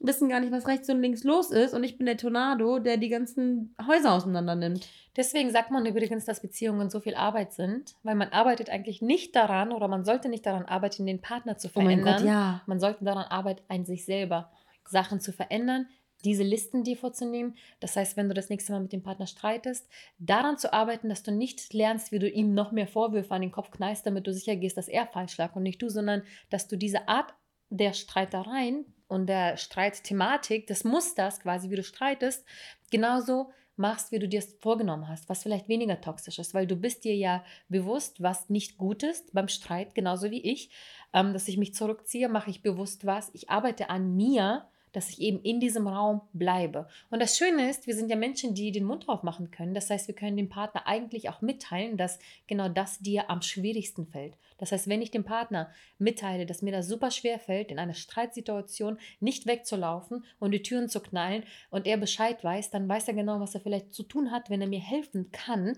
wissen 0.02 0.30
gar 0.30 0.40
nicht, 0.40 0.52
was 0.52 0.68
rechts 0.68 0.90
und 0.90 1.02
links 1.02 1.24
los 1.24 1.52
ist 1.52 1.74
und 1.74 1.84
ich 1.84 1.98
bin 1.98 2.06
der 2.06 2.18
Tornado, 2.18 2.80
der 2.80 2.98
die 2.98 3.10
ganzen 3.10 3.76
Häuser 3.88 4.14
auseinander 4.14 4.56
nimmt. 4.56 4.88
Deswegen 5.16 5.52
sagt 5.52 5.72
man 5.72 5.86
übrigens, 5.86 6.26
dass 6.26 6.42
Beziehungen 6.42 6.90
so 6.90 7.00
viel 7.00 7.16
Arbeit 7.16 7.54
sind, 7.54 7.96
weil 8.04 8.16
man 8.16 8.30
arbeitet 8.30 8.70
eigentlich 8.70 9.02
nicht 9.02 9.36
daran 9.36 9.72
oder 9.72 9.88
man 9.88 10.06
sollte 10.06 10.30
nicht 10.30 10.46
daran 10.46 10.66
arbeiten, 10.66 11.06
den 11.06 11.22
Partner 11.22 11.58
zu 11.58 11.70
verändern. 11.70 12.00
Oh 12.00 12.06
mein 12.06 12.18
Gott, 12.18 12.26
ja. 12.26 12.62
Man 12.66 12.80
sollte 12.80 13.04
daran 13.04 13.26
arbeiten, 13.26 13.64
an 13.68 13.86
sich 13.86 14.06
selber 14.06 14.52
Sachen 14.88 15.20
zu 15.20 15.32
verändern, 15.32 15.88
diese 16.24 16.44
Listen 16.44 16.84
dir 16.84 16.98
vorzunehmen. 16.98 17.56
Das 17.80 17.96
heißt, 17.96 18.16
wenn 18.16 18.28
du 18.28 18.34
das 18.34 18.50
nächste 18.50 18.72
Mal 18.72 18.82
mit 18.82 18.94
dem 18.94 19.04
Partner 19.04 19.28
streitest, 19.28 19.88
daran 20.20 20.58
zu 20.58 20.72
arbeiten, 20.72 21.10
dass 21.10 21.24
du 21.24 21.32
nicht 21.32 21.74
lernst, 21.74 22.12
wie 22.12 22.20
du 22.20 22.30
ihm 22.30 22.54
noch 22.54 22.72
mehr 22.72 22.88
Vorwürfe 22.88 23.34
an 23.34 23.42
den 23.42 23.52
Kopf 23.52 23.72
knallst, 23.72 24.06
damit 24.06 24.28
du 24.28 24.34
sicher 24.34 24.56
gehst, 24.56 24.78
dass 24.78 24.88
er 24.88 25.08
falsch 25.08 25.38
lag 25.38 25.56
und 25.56 25.64
nicht 25.64 25.82
du, 25.82 25.90
sondern 25.90 26.24
dass 26.50 26.68
du 26.68 26.78
diese 26.78 27.08
Art 27.08 27.34
der 27.72 27.94
Streitereien 27.94 28.86
und 29.08 29.28
der 29.28 29.58
Streitthematik, 29.58 30.68
des 30.68 30.84
Musters 30.84 31.40
quasi, 31.40 31.70
wie 31.70 31.76
du 31.76 31.84
streitest, 31.84 32.46
genauso 32.92 33.52
machst, 33.78 34.12
wie 34.12 34.20
du 34.20 34.28
dir 34.28 34.40
es 34.40 34.58
vorgenommen 34.62 35.08
hast, 35.08 35.28
was 35.30 35.44
vielleicht 35.44 35.68
weniger 35.68 36.00
toxisch 36.02 36.38
ist, 36.40 36.54
weil 36.54 36.68
du 36.68 36.76
bist 36.76 37.04
dir 37.04 37.16
ja 37.16 37.44
bewusst, 37.70 38.22
was 38.22 38.50
nicht 38.50 38.78
gut 38.78 39.04
ist 39.04 39.34
beim 39.34 39.48
Streit, 39.48 39.96
genauso 39.96 40.30
wie 40.30 40.42
ich, 40.42 40.70
ähm, 41.14 41.34
dass 41.34 41.48
ich 41.48 41.58
mich 41.58 41.74
zurückziehe, 41.74 42.30
mache 42.30 42.50
ich 42.50 42.62
bewusst 42.62 43.06
was, 43.06 43.32
ich 43.34 43.50
arbeite 43.50 43.90
an 43.90 44.16
mir, 44.16 44.68
dass 44.92 45.10
ich 45.10 45.22
eben 45.22 45.42
in 45.42 45.60
diesem 45.60 45.88
Raum 45.88 46.22
bleibe. 46.34 46.88
Und 47.10 47.22
das 47.22 47.38
Schöne 47.38 47.70
ist, 47.70 47.88
wir 47.88 47.96
sind 47.96 48.10
ja 48.10 48.16
Menschen, 48.16 48.54
die 48.54 48.72
den 48.72 48.84
Mund 48.84 49.08
aufmachen 49.10 49.52
können. 49.52 49.74
Das 49.74 49.90
heißt, 49.90 50.08
wir 50.08 50.16
können 50.16 50.38
dem 50.38 50.50
Partner 50.50 50.88
eigentlich 50.88 51.30
auch 51.30 51.42
mitteilen, 51.42 51.98
dass 51.98 52.20
genau 52.48 52.70
das 52.70 53.00
dir 53.00 53.30
am 53.30 53.42
schwierigsten 53.42 54.08
fällt. 54.08 54.38
Das 54.58 54.72
heißt, 54.72 54.88
wenn 54.88 55.02
ich 55.02 55.12
dem 55.12 55.24
Partner 55.24 55.72
mitteile, 55.98 56.46
dass 56.46 56.62
mir 56.62 56.72
das 56.72 56.88
super 56.88 57.10
schwer 57.12 57.40
fällt, 57.40 57.72
in 57.72 57.80
einer 57.80 57.96
Streitsituation 57.96 58.98
nicht 59.20 59.48
wegzulaufen 59.48 60.24
und 60.40 60.52
die 60.52 60.62
Türen 60.62 60.88
zu 60.90 61.00
knallen 61.00 61.44
und 61.70 61.88
er 61.88 61.98
Bescheid 61.98 62.44
weiß, 62.44 62.70
dann 62.70 62.88
weiß 62.88 63.08
er 63.08 63.14
genau, 63.16 63.40
was 63.40 63.56
er 63.56 63.62
vielleicht 63.62 63.94
zu 63.94 64.04
tun 64.04 64.32
hat, 64.32 64.50
wenn 64.50 64.62
er 64.62 64.68
mir 64.68 64.80
helfen 64.80 65.32
kann. 65.32 65.78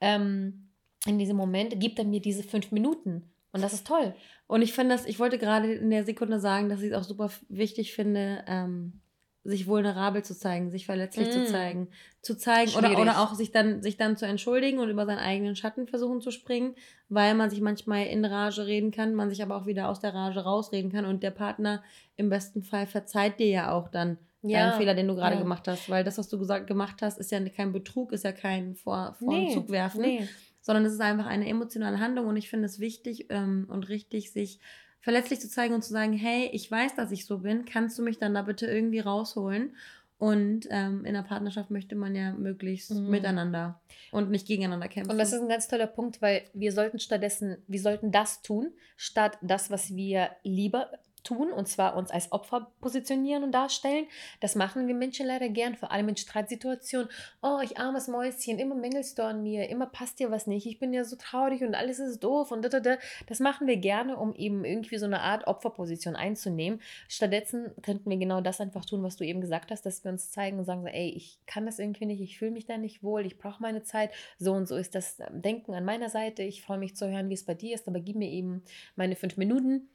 Ähm, 0.00 0.68
in 1.06 1.18
diesem 1.18 1.36
Moment 1.36 1.78
gibt 1.80 1.98
er 1.98 2.04
mir 2.04 2.20
diese 2.20 2.42
fünf 2.42 2.72
Minuten. 2.72 3.30
Und 3.54 3.62
das 3.62 3.72
ist 3.72 3.86
toll. 3.86 4.14
Und 4.46 4.62
ich 4.62 4.72
finde 4.72 4.94
das, 4.94 5.06
ich 5.06 5.18
wollte 5.20 5.38
gerade 5.38 5.72
in 5.72 5.90
der 5.90 6.04
Sekunde 6.04 6.40
sagen, 6.40 6.68
dass 6.68 6.82
ich 6.82 6.90
es 6.90 6.96
auch 6.96 7.04
super 7.04 7.30
wichtig 7.48 7.94
finde, 7.94 8.44
ähm, 8.48 9.00
sich 9.44 9.66
vulnerabel 9.66 10.24
zu 10.24 10.36
zeigen, 10.36 10.70
sich 10.70 10.86
verletzlich 10.86 11.28
mm. 11.28 11.32
zu 11.32 11.44
zeigen, 11.46 11.88
zu 12.22 12.36
zeigen 12.36 12.72
oder, 12.76 12.98
oder 12.98 13.20
auch 13.20 13.34
sich 13.34 13.52
dann, 13.52 13.82
sich 13.82 13.96
dann 13.96 14.16
zu 14.16 14.26
entschuldigen 14.26 14.78
und 14.78 14.88
über 14.88 15.04
seinen 15.06 15.18
eigenen 15.18 15.54
Schatten 15.54 15.86
versuchen 15.86 16.20
zu 16.20 16.30
springen, 16.30 16.74
weil 17.10 17.34
man 17.34 17.50
sich 17.50 17.60
manchmal 17.60 18.06
in 18.06 18.24
Rage 18.24 18.66
reden 18.66 18.90
kann, 18.90 19.14
man 19.14 19.28
sich 19.28 19.42
aber 19.42 19.56
auch 19.56 19.66
wieder 19.66 19.88
aus 19.88 20.00
der 20.00 20.14
Rage 20.14 20.40
rausreden 20.40 20.90
kann 20.90 21.04
und 21.04 21.22
der 21.22 21.30
Partner 21.30 21.82
im 22.16 22.30
besten 22.30 22.62
Fall 22.62 22.86
verzeiht 22.86 23.38
dir 23.38 23.48
ja 23.48 23.72
auch 23.72 23.88
dann 23.88 24.18
ja. 24.42 24.66
deinen 24.66 24.78
Fehler, 24.78 24.94
den 24.94 25.08
du 25.08 25.14
gerade 25.14 25.36
ja. 25.36 25.42
gemacht 25.42 25.68
hast, 25.68 25.88
weil 25.90 26.04
das, 26.04 26.18
was 26.18 26.28
du 26.28 26.38
gesagt, 26.38 26.66
gemacht 26.66 27.02
hast, 27.02 27.18
ist 27.18 27.30
ja 27.30 27.46
kein 27.50 27.72
Betrug, 27.72 28.12
ist 28.12 28.24
ja 28.24 28.32
kein 28.32 28.74
Vor, 28.74 29.14
Vor 29.18 29.32
nee. 29.32 29.52
Zug 29.52 29.68
werfen, 29.68 30.00
nee. 30.00 30.28
Sondern 30.64 30.86
es 30.86 30.94
ist 30.94 31.00
einfach 31.00 31.26
eine 31.26 31.46
emotionale 31.46 32.00
Handlung 32.00 32.26
und 32.26 32.36
ich 32.36 32.48
finde 32.48 32.64
es 32.64 32.80
wichtig 32.80 33.26
ähm, 33.28 33.66
und 33.68 33.90
richtig, 33.90 34.32
sich 34.32 34.58
verletzlich 35.00 35.38
zu 35.38 35.50
zeigen 35.50 35.74
und 35.74 35.84
zu 35.84 35.92
sagen, 35.92 36.14
hey, 36.14 36.48
ich 36.52 36.70
weiß, 36.70 36.94
dass 36.94 37.12
ich 37.12 37.26
so 37.26 37.40
bin, 37.40 37.66
kannst 37.66 37.98
du 37.98 38.02
mich 38.02 38.18
dann 38.18 38.32
da 38.32 38.40
bitte 38.40 38.66
irgendwie 38.66 39.00
rausholen? 39.00 39.76
Und 40.16 40.66
ähm, 40.70 41.04
in 41.04 41.12
der 41.12 41.22
Partnerschaft 41.22 41.70
möchte 41.70 41.96
man 41.96 42.14
ja 42.14 42.32
möglichst 42.32 42.92
mhm. 42.92 43.10
miteinander 43.10 43.82
und 44.10 44.30
nicht 44.30 44.46
gegeneinander 44.46 44.88
kämpfen. 44.88 45.10
Und 45.10 45.18
das 45.18 45.34
ist 45.34 45.42
ein 45.42 45.48
ganz 45.48 45.68
toller 45.68 45.88
Punkt, 45.88 46.22
weil 46.22 46.44
wir 46.54 46.72
sollten 46.72 46.98
stattdessen, 46.98 47.58
wir 47.66 47.80
sollten 47.80 48.10
das 48.10 48.40
tun, 48.40 48.72
statt 48.96 49.36
das, 49.42 49.70
was 49.70 49.94
wir 49.94 50.30
lieber 50.42 50.90
tun, 51.24 51.50
und 51.50 51.66
zwar 51.66 51.96
uns 51.96 52.10
als 52.10 52.30
Opfer 52.30 52.70
positionieren 52.80 53.42
und 53.42 53.52
darstellen. 53.52 54.06
Das 54.40 54.54
machen 54.54 54.86
wir 54.86 54.94
Menschen 54.94 55.26
leider 55.26 55.48
gern, 55.48 55.74
vor 55.74 55.90
allem 55.90 56.08
in 56.08 56.16
Streitsituationen. 56.16 57.08
Oh, 57.42 57.58
ich 57.62 57.78
armes 57.78 58.08
Mäuschen, 58.08 58.58
immer 58.58 58.74
mängelst 58.74 59.18
du 59.18 59.24
an 59.24 59.42
mir, 59.42 59.68
immer 59.68 59.86
passt 59.86 60.20
dir 60.20 60.30
was 60.30 60.46
nicht, 60.46 60.66
ich 60.66 60.78
bin 60.78 60.92
ja 60.92 61.04
so 61.04 61.16
traurig 61.16 61.62
und 61.62 61.74
alles 61.74 61.98
ist 61.98 62.22
doof 62.22 62.52
und 62.52 62.62
da, 62.62 62.68
da, 62.68 62.80
da. 62.80 62.96
Das 63.26 63.40
machen 63.40 63.66
wir 63.66 63.76
gerne, 63.76 64.16
um 64.16 64.34
eben 64.34 64.64
irgendwie 64.64 64.98
so 64.98 65.06
eine 65.06 65.20
Art 65.20 65.46
Opferposition 65.46 66.16
einzunehmen. 66.16 66.80
Stattdessen 67.08 67.72
könnten 67.82 68.10
wir 68.10 68.18
genau 68.18 68.40
das 68.40 68.60
einfach 68.60 68.84
tun, 68.84 69.02
was 69.02 69.16
du 69.16 69.24
eben 69.24 69.40
gesagt 69.40 69.70
hast, 69.70 69.86
dass 69.86 70.04
wir 70.04 70.12
uns 70.12 70.30
zeigen 70.30 70.58
und 70.58 70.64
sagen, 70.64 70.86
ey, 70.86 71.10
ich 71.10 71.38
kann 71.46 71.66
das 71.66 71.78
irgendwie 71.78 72.06
nicht, 72.06 72.20
ich 72.20 72.38
fühle 72.38 72.50
mich 72.50 72.66
da 72.66 72.76
nicht 72.76 73.02
wohl, 73.02 73.26
ich 73.26 73.38
brauche 73.38 73.62
meine 73.62 73.82
Zeit. 73.82 74.10
So 74.38 74.52
und 74.52 74.68
so 74.68 74.76
ist 74.76 74.94
das 74.94 75.18
Denken 75.30 75.74
an 75.74 75.84
meiner 75.84 76.10
Seite. 76.10 76.42
Ich 76.42 76.62
freue 76.62 76.78
mich 76.78 76.96
zu 76.96 77.08
hören, 77.08 77.30
wie 77.30 77.34
es 77.34 77.44
bei 77.44 77.54
dir 77.54 77.74
ist, 77.74 77.88
aber 77.88 78.00
gib 78.00 78.16
mir 78.16 78.30
eben 78.30 78.62
meine 78.96 79.16
fünf 79.16 79.36
Minuten 79.36 79.88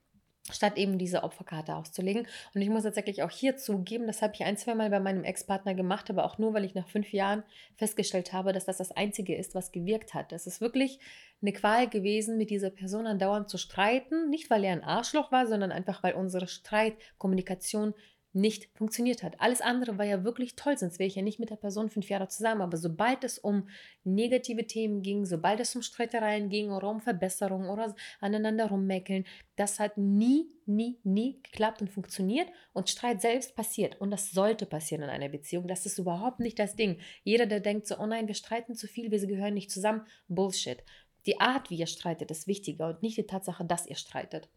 statt 0.54 0.78
eben 0.78 0.98
diese 0.98 1.24
Opferkarte 1.24 1.76
auszulegen. 1.76 2.28
Und 2.54 2.62
ich 2.62 2.70
muss 2.70 2.84
tatsächlich 2.84 3.24
auch 3.24 3.32
hier 3.32 3.58
zugeben, 3.58 4.08
das 4.08 4.22
habe 4.22 4.34
ich 4.34 4.44
ein, 4.44 4.58
zwei 4.58 4.76
Mal 4.76 4.90
bei 4.90 5.00
meinem 5.00 5.24
Ex-Partner 5.24 5.74
gemacht, 5.74 6.10
aber 6.10 6.26
auch 6.26 6.38
nur, 6.38 6.54
weil 6.54 6.66
ich 6.66 6.76
nach 6.76 6.88
fünf 6.88 7.12
Jahren 7.14 7.44
festgestellt 7.76 8.34
habe, 8.34 8.54
dass 8.54 8.66
das 8.66 8.78
das 8.78 8.92
Einzige 8.92 9.36
ist, 9.36 9.56
was 9.56 9.72
gewirkt 9.72 10.14
hat. 10.14 10.32
Es 10.32 10.48
ist 10.48 10.62
wirklich 10.62 11.00
eine 11.42 11.54
Qual 11.54 11.88
gewesen, 11.88 12.38
mit 12.38 12.50
dieser 12.50 12.70
Person 12.70 13.08
andauernd 13.08 13.50
zu 13.50 13.58
streiten. 13.58 14.30
Nicht, 14.30 14.50
weil 14.50 14.64
er 14.64 14.74
ein 14.74 14.84
Arschloch 14.84 15.32
war, 15.32 15.48
sondern 15.48 15.72
einfach, 15.72 16.04
weil 16.04 16.14
unsere 16.14 16.48
Streitkommunikation 16.48 17.94
nicht 18.32 18.70
funktioniert 18.76 19.24
hat. 19.24 19.40
Alles 19.40 19.62
andere 19.62 19.98
war 19.98 20.06
ja 20.06 20.24
wirklich 20.24 20.56
toll, 20.56 20.78
sonst 20.78 21.00
wäre 21.00 21.08
ich 21.08 21.16
ja 21.16 21.22
nicht 21.22 21.40
mit 21.40 21.50
der 21.50 21.56
Person 21.56 21.90
fünf 21.90 22.10
Jahre 22.10 22.28
zusammen. 22.28 22.62
Aber 22.62 22.78
sobald 22.78 23.24
es 23.24 23.40
um 23.40 23.68
negative 24.04 24.68
Themen 24.68 25.02
ging, 25.02 25.26
sobald 25.26 25.60
es 25.60 25.76
um 25.76 25.82
Streitereien 25.82 26.50
ging 26.50 26.72
oder 26.72 26.90
um 26.90 27.02
Verbesserungen 27.02 27.70
oder 27.70 27.96
aneinander 28.20 28.68
rummeckeln, 28.68 29.26
das 29.56 29.80
hat 29.80 29.98
nie, 29.98 30.48
nie, 30.66 31.00
nie 31.04 31.42
geklappt 31.42 31.82
und 31.82 31.90
funktioniert. 31.90 32.50
Und 32.74 32.90
Streit 32.90 33.22
selbst 33.22 33.56
passiert. 33.56 34.00
Und 34.00 34.12
das 34.12 34.32
sollte 34.32 34.66
passieren 34.66 35.04
in 35.04 35.10
einer 35.10 35.30
Beziehung. 35.30 35.68
Das 35.68 35.86
ist 35.86 35.98
überhaupt 35.98 36.40
nicht 36.40 36.60
das 36.60 36.76
Ding. 36.76 37.00
Jeder, 37.24 37.48
der 37.48 37.60
denkt 37.60 37.88
so, 37.88 37.98
oh 37.98 38.06
nein, 38.06 38.28
wir 38.28 38.36
streiten 38.36 38.76
zu 38.76 38.88
viel, 38.88 39.12
wir 39.12 39.20
gehören 39.28 39.56
nicht 39.56 39.72
zusammen, 39.72 40.06
Bullshit. 40.28 40.84
Die 41.26 41.40
Art, 41.40 41.70
wie 41.70 41.78
ihr 41.78 41.88
streitet, 41.88 42.32
ist 42.32 42.48
wichtiger 42.48 42.88
und 42.88 43.02
nicht 43.02 43.18
die 43.18 43.26
Tatsache, 43.26 43.66
dass 43.66 43.88
ihr 43.88 43.96
streitet. 43.96 44.50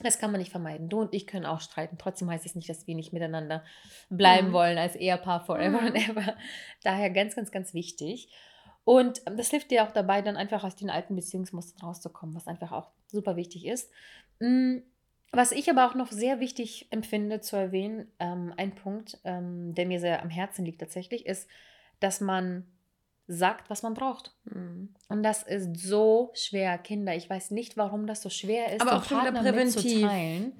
Das 0.00 0.18
kann 0.18 0.32
man 0.32 0.40
nicht 0.40 0.50
vermeiden. 0.50 0.88
Du 0.88 1.00
und 1.00 1.14
ich 1.14 1.26
können 1.26 1.46
auch 1.46 1.60
streiten. 1.60 1.98
Trotzdem 1.98 2.30
heißt 2.30 2.46
es 2.46 2.54
nicht, 2.54 2.68
dass 2.68 2.86
wir 2.86 2.94
nicht 2.94 3.12
miteinander 3.12 3.64
bleiben 4.10 4.48
mhm. 4.48 4.52
wollen 4.52 4.78
als 4.78 4.96
Ehepaar 4.96 5.44
forever 5.44 5.80
mhm. 5.80 5.86
and 5.86 5.96
ever. 5.96 6.36
Daher 6.82 7.10
ganz, 7.10 7.36
ganz, 7.36 7.50
ganz 7.50 7.74
wichtig. 7.74 8.28
Und 8.84 9.22
das 9.24 9.50
hilft 9.50 9.70
dir 9.70 9.84
auch 9.84 9.92
dabei, 9.92 10.20
dann 10.20 10.36
einfach 10.36 10.64
aus 10.64 10.76
den 10.76 10.90
alten 10.90 11.16
Beziehungsmustern 11.16 11.86
rauszukommen, 11.86 12.34
was 12.34 12.46
einfach 12.46 12.72
auch 12.72 12.90
super 13.06 13.36
wichtig 13.36 13.66
ist. 13.66 13.90
Mm, 14.40 14.78
was 15.32 15.52
ich 15.52 15.70
aber 15.70 15.86
auch 15.86 15.94
noch 15.94 16.12
sehr 16.12 16.38
wichtig 16.38 16.86
empfinde 16.90 17.40
zu 17.40 17.56
erwähnen, 17.56 18.12
ähm, 18.18 18.52
ein 18.56 18.74
Punkt, 18.74 19.18
ähm, 19.24 19.74
der 19.74 19.86
mir 19.86 20.00
sehr 20.00 20.22
am 20.22 20.30
Herzen 20.30 20.64
liegt 20.64 20.80
tatsächlich, 20.80 21.26
ist, 21.26 21.48
dass 21.98 22.20
man 22.20 22.66
sagt, 23.26 23.70
was 23.70 23.82
man 23.82 23.94
braucht. 23.94 24.34
Mhm. 24.44 24.94
Und 25.08 25.22
das 25.22 25.42
ist 25.42 25.76
so 25.76 26.30
schwer, 26.34 26.78
Kinder. 26.78 27.14
Ich 27.14 27.28
weiß 27.28 27.50
nicht, 27.50 27.76
warum 27.76 28.06
das 28.06 28.22
so 28.22 28.30
schwer 28.30 28.72
ist, 28.72 28.82
aber 28.82 28.96
auch 28.96 29.06
Partner 29.06 29.52
mitzuteilen 29.52 30.52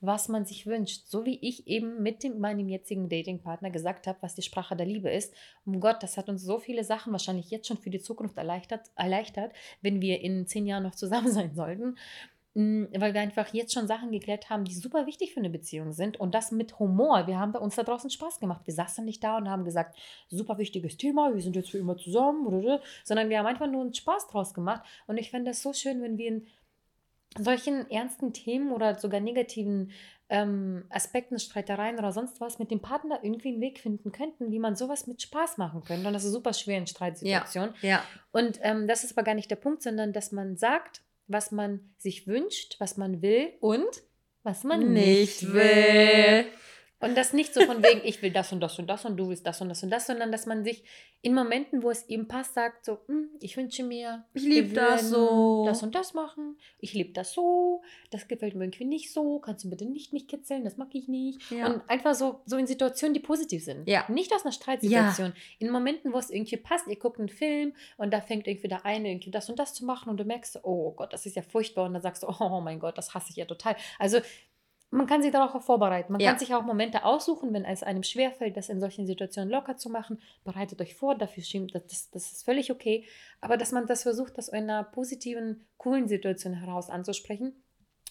was 0.00 0.28
man 0.28 0.44
sich 0.44 0.66
wünscht. 0.66 1.06
So 1.06 1.24
wie 1.24 1.38
ich 1.40 1.66
eben 1.66 2.02
mit 2.02 2.22
dem, 2.22 2.38
meinem 2.38 2.68
jetzigen 2.68 3.08
Datingpartner 3.08 3.70
gesagt 3.70 4.06
habe, 4.06 4.18
was 4.20 4.34
die 4.34 4.42
Sprache 4.42 4.76
der 4.76 4.86
Liebe 4.86 5.10
ist. 5.10 5.34
Um 5.64 5.80
Gott, 5.80 6.02
das 6.02 6.16
hat 6.16 6.28
uns 6.28 6.42
so 6.42 6.58
viele 6.58 6.84
Sachen 6.84 7.12
wahrscheinlich 7.12 7.50
jetzt 7.50 7.66
schon 7.66 7.78
für 7.78 7.90
die 7.90 8.00
Zukunft 8.00 8.36
erleichtert, 8.38 8.90
erleichtert 8.94 9.52
wenn 9.82 10.00
wir 10.00 10.20
in 10.20 10.46
zehn 10.46 10.66
Jahren 10.66 10.84
noch 10.84 10.94
zusammen 10.94 11.32
sein 11.32 11.54
sollten. 11.54 11.96
Mm, 12.54 12.86
weil 12.96 13.14
wir 13.14 13.20
einfach 13.20 13.52
jetzt 13.52 13.74
schon 13.74 13.86
Sachen 13.86 14.10
geklärt 14.10 14.50
haben, 14.50 14.64
die 14.64 14.74
super 14.74 15.06
wichtig 15.06 15.34
für 15.34 15.40
eine 15.40 15.50
Beziehung 15.50 15.92
sind. 15.92 16.18
Und 16.18 16.34
das 16.34 16.50
mit 16.50 16.78
Humor. 16.78 17.26
Wir 17.26 17.38
haben 17.38 17.52
bei 17.52 17.58
uns 17.58 17.76
da 17.76 17.82
draußen 17.82 18.10
Spaß 18.10 18.40
gemacht. 18.40 18.62
Wir 18.64 18.74
saßen 18.74 19.04
nicht 19.04 19.22
da 19.22 19.36
und 19.36 19.48
haben 19.48 19.64
gesagt, 19.64 19.98
super 20.28 20.58
wichtiges 20.58 20.96
Thema, 20.96 21.34
wir 21.34 21.42
sind 21.42 21.56
jetzt 21.56 21.70
für 21.70 21.78
immer 21.78 21.96
zusammen. 21.96 22.46
Sondern 23.04 23.28
wir 23.28 23.38
haben 23.38 23.46
einfach 23.46 23.70
nur 23.70 23.82
einen 23.82 23.94
Spaß 23.94 24.28
draus 24.28 24.54
gemacht. 24.54 24.82
Und 25.06 25.18
ich 25.18 25.30
finde 25.30 25.50
das 25.50 25.62
so 25.62 25.72
schön, 25.72 26.02
wenn 26.02 26.18
wir 26.18 26.28
in 26.28 26.46
solchen 27.38 27.90
ernsten 27.90 28.32
Themen 28.32 28.72
oder 28.72 28.98
sogar 28.98 29.20
negativen 29.20 29.92
ähm, 30.30 30.84
Aspekten, 30.90 31.38
Streitereien 31.38 31.98
oder 31.98 32.12
sonst 32.12 32.40
was 32.40 32.58
mit 32.58 32.70
dem 32.70 32.80
Partner 32.80 33.20
irgendwie 33.22 33.48
einen 33.48 33.60
Weg 33.60 33.78
finden 33.78 34.12
könnten, 34.12 34.50
wie 34.50 34.58
man 34.58 34.76
sowas 34.76 35.06
mit 35.06 35.22
Spaß 35.22 35.58
machen 35.58 35.82
könnte. 35.84 36.06
Und 36.06 36.12
das 36.12 36.24
ist 36.24 36.32
super 36.32 36.52
schwer 36.52 36.78
in 36.78 36.86
Streitsituationen. 36.86 37.74
Ja, 37.80 37.88
ja. 37.88 38.02
Und 38.32 38.58
ähm, 38.62 38.86
das 38.86 39.04
ist 39.04 39.16
aber 39.16 39.24
gar 39.24 39.34
nicht 39.34 39.50
der 39.50 39.56
Punkt, 39.56 39.82
sondern 39.82 40.12
dass 40.12 40.32
man 40.32 40.56
sagt, 40.56 41.02
was 41.28 41.52
man 41.52 41.94
sich 41.98 42.26
wünscht, 42.26 42.76
was 42.78 42.96
man 42.96 43.22
will 43.22 43.52
und 43.60 44.02
was 44.42 44.64
man 44.64 44.92
nicht, 44.92 45.42
nicht 45.42 45.52
will. 45.52 46.46
Und 47.00 47.16
das 47.16 47.32
nicht 47.32 47.54
so 47.54 47.60
von 47.64 47.82
wegen, 47.82 48.00
ich 48.04 48.22
will 48.22 48.32
das 48.32 48.52
und 48.52 48.60
das 48.60 48.78
und 48.78 48.88
das 48.88 49.04
und 49.04 49.16
du 49.16 49.28
willst 49.28 49.46
das 49.46 49.60
und 49.60 49.68
das 49.68 49.82
und 49.82 49.90
das, 49.90 50.06
sondern 50.06 50.32
dass 50.32 50.46
man 50.46 50.64
sich 50.64 50.82
in 51.22 51.34
Momenten, 51.34 51.82
wo 51.82 51.90
es 51.90 52.08
ihm 52.08 52.26
passt, 52.26 52.54
sagt 52.54 52.84
so, 52.84 52.98
hm, 53.06 53.30
ich 53.40 53.56
wünsche 53.56 53.84
mir, 53.84 54.24
ich 54.34 54.42
liebe 54.42 54.74
das 54.74 55.08
so, 55.08 55.64
das 55.66 55.82
und 55.82 55.94
das 55.94 56.14
machen, 56.14 56.58
ich 56.78 56.94
liebe 56.94 57.12
das 57.12 57.32
so, 57.32 57.82
das 58.10 58.26
gefällt 58.26 58.54
mir 58.54 58.64
irgendwie 58.64 58.84
nicht 58.84 59.12
so, 59.12 59.38
kannst 59.38 59.64
du 59.64 59.70
bitte 59.70 59.84
nicht 59.84 60.12
mich 60.12 60.26
kitzeln, 60.26 60.64
das 60.64 60.76
mag 60.76 60.88
ich 60.92 61.08
nicht. 61.08 61.50
Ja. 61.50 61.66
Und 61.66 61.88
einfach 61.88 62.14
so, 62.14 62.40
so 62.46 62.56
in 62.56 62.66
Situationen, 62.66 63.14
die 63.14 63.20
positiv 63.20 63.64
sind. 63.64 63.88
Ja. 63.88 64.04
Nicht 64.08 64.32
aus 64.32 64.44
einer 64.44 64.52
Streitsituation. 64.52 65.28
Ja. 65.28 65.66
In 65.66 65.70
Momenten, 65.70 66.12
wo 66.12 66.18
es 66.18 66.30
irgendwie 66.30 66.56
passt, 66.56 66.88
ihr 66.88 66.98
guckt 66.98 67.20
einen 67.20 67.28
Film 67.28 67.74
und 67.96 68.12
da 68.12 68.20
fängt 68.20 68.46
irgendwie 68.46 68.68
der 68.68 68.84
eine 68.84 69.10
irgendwie 69.10 69.30
das 69.30 69.48
und 69.48 69.58
das 69.58 69.74
zu 69.74 69.84
machen 69.84 70.10
und 70.10 70.18
du 70.18 70.24
merkst, 70.24 70.60
oh 70.64 70.92
Gott, 70.92 71.12
das 71.12 71.26
ist 71.26 71.36
ja 71.36 71.42
furchtbar 71.42 71.86
und 71.86 71.94
dann 71.94 72.02
sagst 72.02 72.24
du, 72.24 72.28
oh 72.40 72.60
mein 72.60 72.80
Gott, 72.80 72.98
das 72.98 73.14
hasse 73.14 73.30
ich 73.30 73.36
ja 73.36 73.44
total. 73.44 73.76
Also 73.98 74.18
man 74.90 75.06
kann 75.06 75.22
sich 75.22 75.32
darauf 75.32 75.54
auch 75.54 75.62
vorbereiten. 75.62 76.12
Man 76.12 76.20
ja. 76.20 76.30
kann 76.30 76.38
sich 76.38 76.54
auch 76.54 76.62
Momente 76.62 77.04
aussuchen, 77.04 77.52
wenn 77.52 77.64
es 77.64 77.82
einem 77.82 78.02
schwerfällt, 78.02 78.56
das 78.56 78.70
in 78.70 78.80
solchen 78.80 79.06
Situationen 79.06 79.50
locker 79.50 79.76
zu 79.76 79.90
machen. 79.90 80.20
Bereitet 80.44 80.80
euch 80.80 80.94
vor, 80.94 81.14
dafür 81.14 81.42
stimmt, 81.42 81.74
das, 81.74 82.10
das 82.10 82.32
ist 82.32 82.44
völlig 82.44 82.70
okay. 82.70 83.04
Aber 83.40 83.56
dass 83.56 83.72
man 83.72 83.86
das 83.86 84.02
versucht, 84.02 84.38
aus 84.38 84.48
einer 84.48 84.84
positiven, 84.84 85.66
coolen 85.76 86.08
Situation 86.08 86.54
heraus 86.54 86.88
anzusprechen. 86.88 87.62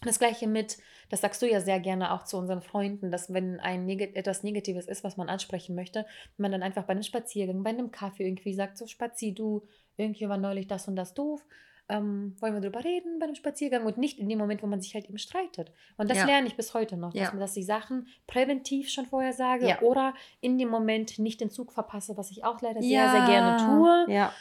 Das 0.03 0.19
gleiche 0.19 0.45
mit, 0.45 0.77
das 1.09 1.21
sagst 1.21 1.41
du 1.41 1.49
ja 1.49 1.59
sehr 1.59 1.79
gerne 1.79 2.13
auch 2.13 2.23
zu 2.23 2.37
unseren 2.37 2.61
Freunden, 2.61 3.09
dass 3.09 3.33
wenn 3.33 3.59
ein 3.59 3.87
Neg 3.87 4.15
etwas 4.15 4.43
Negatives 4.43 4.87
ist, 4.87 5.03
was 5.03 5.17
man 5.17 5.27
ansprechen 5.27 5.73
möchte, 5.73 6.05
man 6.37 6.51
dann 6.51 6.61
einfach 6.61 6.83
bei 6.83 6.91
einem 6.91 7.01
Spaziergang, 7.01 7.63
bei 7.63 7.71
einem 7.71 7.89
Kaffee 7.89 8.27
irgendwie 8.27 8.53
sagt, 8.53 8.77
so 8.77 8.85
Spazi, 8.85 9.33
du, 9.33 9.63
irgendwie 9.95 10.29
war 10.29 10.37
neulich 10.37 10.67
das 10.67 10.87
und 10.87 10.95
das 10.95 11.15
doof 11.15 11.43
ähm, 11.89 12.35
wollen 12.39 12.53
wir 12.53 12.61
darüber 12.61 12.83
reden 12.83 13.19
bei 13.19 13.25
einem 13.25 13.35
Spaziergang 13.35 13.85
und 13.85 13.97
nicht 13.97 14.19
in 14.19 14.27
dem 14.27 14.39
Moment, 14.39 14.61
wo 14.61 14.67
man 14.67 14.81
sich 14.81 14.93
halt 14.93 15.05
eben 15.05 15.17
streitet. 15.17 15.71
Und 15.97 16.09
das 16.09 16.17
ja. 16.17 16.25
lerne 16.25 16.47
ich 16.47 16.57
bis 16.57 16.73
heute 16.73 16.97
noch, 16.97 17.13
dass, 17.13 17.31
ja. 17.31 17.39
dass 17.39 17.55
ich 17.55 17.65
Sachen 17.65 18.07
präventiv 18.27 18.89
schon 18.89 19.05
vorher 19.05 19.33
sage 19.33 19.67
ja. 19.67 19.81
oder 19.81 20.13
in 20.41 20.57
dem 20.57 20.69
Moment 20.69 21.19
nicht 21.19 21.39
den 21.39 21.49
Zug 21.49 21.71
verpasse, 21.71 22.17
was 22.17 22.31
ich 22.31 22.43
auch 22.43 22.61
leider 22.61 22.81
sehr, 22.81 23.09
sehr 23.09 23.25
gerne 23.25 23.57
tue. 23.57 24.13
Ja 24.13 24.33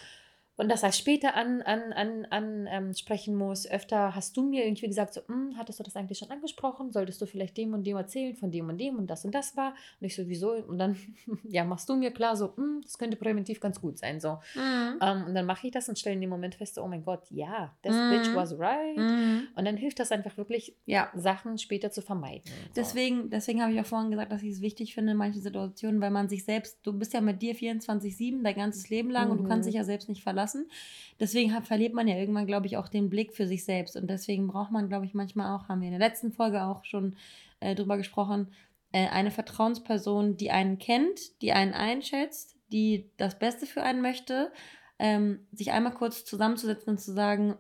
und 0.57 0.71
das 0.71 0.83
heißt 0.83 0.99
später 0.99 1.35
an, 1.35 1.61
an, 1.63 1.93
an, 1.93 2.25
an 2.31 2.67
ähm, 2.71 2.95
sprechen 2.95 3.35
muss. 3.35 3.71
Öfter 3.71 4.15
hast 4.15 4.37
du 4.37 4.43
mir 4.43 4.65
irgendwie 4.65 4.87
gesagt, 4.87 5.13
so, 5.13 5.21
hm, 5.27 5.55
hattest 5.59 5.79
du 5.79 5.85
das 5.85 5.97
eigentlich 5.97 6.19
schon 6.19 6.31
angesprochen? 6.31 6.93
Solltest 6.93 7.21
du 7.21 7.27
vielleicht 7.27 7.59
dem 7.59 7.75
und 7.75 7.87
dem 7.87 7.97
erzählen, 7.97 8.35
von 8.35 8.51
dem 8.51 8.69
und 8.69 8.79
dem 8.79 8.97
und 8.97 9.09
das 9.09 9.25
und 9.27 9.35
das 9.35 9.57
war? 9.57 9.75
Und 10.01 10.07
ich 10.07 10.17
sowieso. 10.17 10.53
Und 10.53 10.79
dann, 10.79 10.97
ja, 11.45 11.65
machst 11.65 11.89
du 11.89 11.97
mir 11.97 12.11
klar, 12.11 12.37
so, 12.37 12.57
hm, 12.57 12.81
das 12.83 12.97
könnte 12.97 13.17
präventiv 13.17 13.61
ganz 13.61 13.81
gut 13.81 13.99
sein. 13.99 14.19
So. 14.19 14.39
Mhm. 14.55 14.99
Ähm, 15.03 15.25
und 15.27 15.35
dann 15.35 15.45
mache 15.45 15.67
ich 15.67 15.73
das 15.73 15.91
und 15.91 15.99
stelle 15.99 16.15
in 16.15 16.23
dem 16.23 16.31
Moment 16.31 16.55
fest, 16.55 16.79
oh 16.79 16.89
mein 16.89 17.05
Gott, 17.05 17.25
ja, 17.31 17.77
das 17.83 17.95
mhm. 17.95 18.11
bitch 18.11 18.35
was 18.35 18.59
right. 18.59 18.97
Mhm. 18.97 19.49
Und 19.55 19.65
dann 19.65 19.77
hilft 19.77 20.01
das 20.01 20.11
einfach 20.11 20.37
wirklich, 20.39 20.75
ja. 20.87 21.11
Sachen 21.15 21.59
später 21.59 21.91
zu 21.91 22.01
vermeiden. 22.01 22.45
So. 22.47 22.53
Deswegen, 22.77 23.31
deswegen 23.31 23.63
habe 23.63 23.73
ich 23.73 23.81
auch 23.81 23.87
vorhin 23.87 24.11
gesagt, 24.11 24.33
dass 24.33 24.43
ich 24.43 24.53
es 24.53 24.61
wichtig 24.61 24.95
finde 24.95 25.13
in 25.13 25.19
manchen 25.19 25.43
Situationen, 25.43 26.01
weil 26.01 26.11
man 26.11 26.29
sich 26.29 26.45
selbst, 26.45 26.79
du 26.83 26.93
bist 26.93 27.13
ja 27.13 27.21
mit 27.21 27.43
dir 27.43 27.55
24-7 27.55 28.43
dein 28.43 28.55
ganzes 28.55 28.89
Leben 28.89 29.11
lang 29.11 29.31
und 29.31 29.39
du 29.39 29.45
kannst 29.45 29.67
mhm. 29.67 29.73
dich 29.73 29.75
ja 29.75 29.85
selbst 29.85 30.09
nicht 30.09 30.23
verlassen 30.23 30.46
lassen. 30.47 30.71
Deswegen 31.19 31.53
hat, 31.53 31.67
verliert 31.67 31.93
man 31.93 32.07
ja 32.07 32.17
irgendwann, 32.17 32.47
glaube 32.47 32.67
ich, 32.67 32.77
auch 32.77 32.89
den 32.89 33.11
Blick 33.11 33.35
für 33.35 33.47
sich 33.47 33.65
selbst. 33.65 33.97
Und 33.97 34.09
deswegen 34.09 34.47
braucht 34.47 34.71
man, 34.71 34.89
glaube 34.89 35.07
ich, 35.07 35.15
manchmal 35.15 35.57
auch, 35.57 35.69
haben 35.69 35.81
wir 35.81 35.89
in 35.89 35.99
der 35.99 36.09
letzten 36.09 36.33
Folge 36.33 36.65
auch 36.65 36.85
schon 36.85 37.17
äh, 37.61 37.75
drüber 37.75 37.97
gesprochen, 37.97 38.53
äh, 38.93 39.09
eine 39.09 39.31
Vertrauensperson, 39.31 40.37
die 40.37 40.51
einen 40.51 40.79
kennt, 40.79 41.43
die 41.43 41.53
einen 41.53 41.73
einschätzt, 41.73 42.57
die 42.73 43.11
das 43.17 43.39
Beste 43.39 43.67
für 43.67 43.83
einen 43.83 44.03
möchte, 44.03 44.53
ähm, 44.99 45.47
sich 45.53 45.73
einmal 45.73 45.95
kurz 45.95 46.25
zusammenzusetzen 46.25 46.91
und 46.91 46.99
zu 46.99 47.13
sagen, 47.13 47.57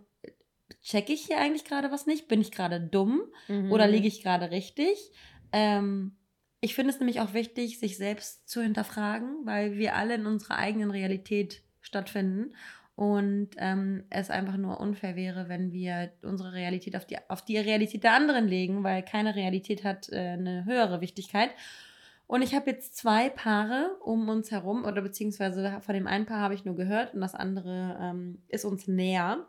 checke 0.82 1.12
ich 1.12 1.26
hier 1.26 1.38
eigentlich 1.38 1.64
gerade 1.64 1.90
was 1.90 2.06
nicht? 2.06 2.28
Bin 2.28 2.40
ich 2.40 2.52
gerade 2.52 2.80
dumm 2.80 3.22
mhm. 3.48 3.72
oder 3.72 3.88
liege 3.88 4.08
ich 4.08 4.22
gerade 4.22 4.50
richtig? 4.50 5.10
Ähm, 5.52 6.16
ich 6.60 6.74
finde 6.74 6.92
es 6.92 6.98
nämlich 7.00 7.20
auch 7.20 7.34
wichtig, 7.34 7.78
sich 7.78 7.96
selbst 7.96 8.48
zu 8.48 8.62
hinterfragen, 8.62 9.44
weil 9.44 9.76
wir 9.76 9.94
alle 9.94 10.14
in 10.14 10.26
unserer 10.26 10.56
eigenen 10.56 10.90
Realität 10.90 11.62
stattfinden 11.86 12.54
und 12.96 13.50
ähm, 13.58 14.04
es 14.08 14.30
einfach 14.30 14.56
nur 14.56 14.80
unfair 14.80 15.16
wäre, 15.16 15.48
wenn 15.48 15.70
wir 15.70 16.12
unsere 16.22 16.54
Realität 16.54 16.96
auf 16.96 17.04
die, 17.04 17.18
auf 17.28 17.44
die 17.44 17.58
Realität 17.58 18.04
der 18.04 18.14
anderen 18.14 18.48
legen, 18.48 18.84
weil 18.84 19.02
keine 19.02 19.34
Realität 19.34 19.84
hat 19.84 20.08
äh, 20.10 20.16
eine 20.16 20.64
höhere 20.64 21.02
Wichtigkeit. 21.02 21.50
Und 22.26 22.42
ich 22.42 22.54
habe 22.54 22.70
jetzt 22.70 22.96
zwei 22.96 23.28
Paare 23.28 23.96
um 24.02 24.28
uns 24.28 24.50
herum, 24.50 24.84
oder 24.84 25.02
beziehungsweise 25.02 25.78
von 25.80 25.94
dem 25.94 26.06
einen 26.06 26.26
Paar 26.26 26.40
habe 26.40 26.54
ich 26.54 26.64
nur 26.64 26.74
gehört 26.74 27.14
und 27.14 27.20
das 27.20 27.34
andere 27.34 27.98
ähm, 28.00 28.42
ist 28.48 28.64
uns 28.64 28.88
näher, 28.88 29.46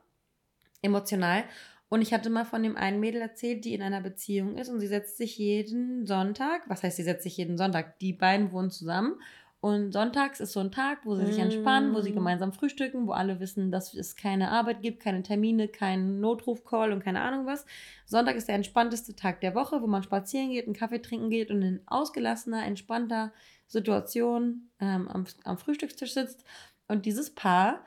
emotional. 0.81 1.43
Und 1.89 2.01
ich 2.01 2.13
hatte 2.13 2.29
mal 2.29 2.43
von 2.43 2.61
dem 2.61 2.75
einen 2.75 2.99
Mädel 2.99 3.21
erzählt, 3.21 3.63
die 3.63 3.73
in 3.73 3.81
einer 3.81 4.01
Beziehung 4.01 4.57
ist 4.57 4.67
und 4.67 4.81
sie 4.81 4.87
setzt 4.87 5.17
sich 5.17 5.37
jeden 5.37 6.05
Sonntag, 6.05 6.63
was 6.67 6.83
heißt, 6.83 6.97
sie 6.97 7.03
setzt 7.03 7.23
sich 7.23 7.37
jeden 7.37 7.57
Sonntag, 7.57 7.97
die 7.99 8.11
beiden 8.11 8.51
wohnen 8.51 8.71
zusammen 8.71 9.15
und 9.59 9.91
sonntags 9.91 10.39
ist 10.39 10.53
so 10.53 10.59
ein 10.59 10.71
Tag, 10.71 10.99
wo 11.03 11.15
sie 11.15 11.25
sich 11.25 11.39
entspannen, 11.39 11.95
wo 11.95 12.01
sie 12.01 12.11
mm. 12.11 12.15
gemeinsam 12.15 12.53
frühstücken, 12.53 13.07
wo 13.07 13.13
alle 13.13 13.39
wissen, 13.39 13.71
dass 13.71 13.93
es 13.95 14.15
keine 14.15 14.51
Arbeit 14.51 14.83
gibt, 14.83 14.99
keine 15.01 15.23
Termine, 15.23 15.67
keinen 15.67 16.19
Notrufcall 16.19 16.91
und 16.91 17.03
keine 17.03 17.21
Ahnung 17.21 17.47
was. 17.47 17.65
Sonntag 18.05 18.35
ist 18.35 18.47
der 18.47 18.55
entspannteste 18.55 19.15
Tag 19.15 19.41
der 19.41 19.55
Woche, 19.55 19.81
wo 19.81 19.87
man 19.87 20.03
spazieren 20.03 20.51
geht, 20.51 20.65
einen 20.65 20.75
Kaffee 20.75 21.01
trinken 21.01 21.31
geht 21.31 21.49
und 21.49 21.63
in 21.63 21.81
ausgelassener, 21.87 22.65
entspannter 22.65 23.33
Situation 23.65 24.69
ähm, 24.79 25.07
am, 25.07 25.25
am 25.43 25.57
Frühstückstisch 25.57 26.13
sitzt. 26.13 26.43
Und 26.87 27.07
dieses 27.07 27.33
Paar 27.33 27.83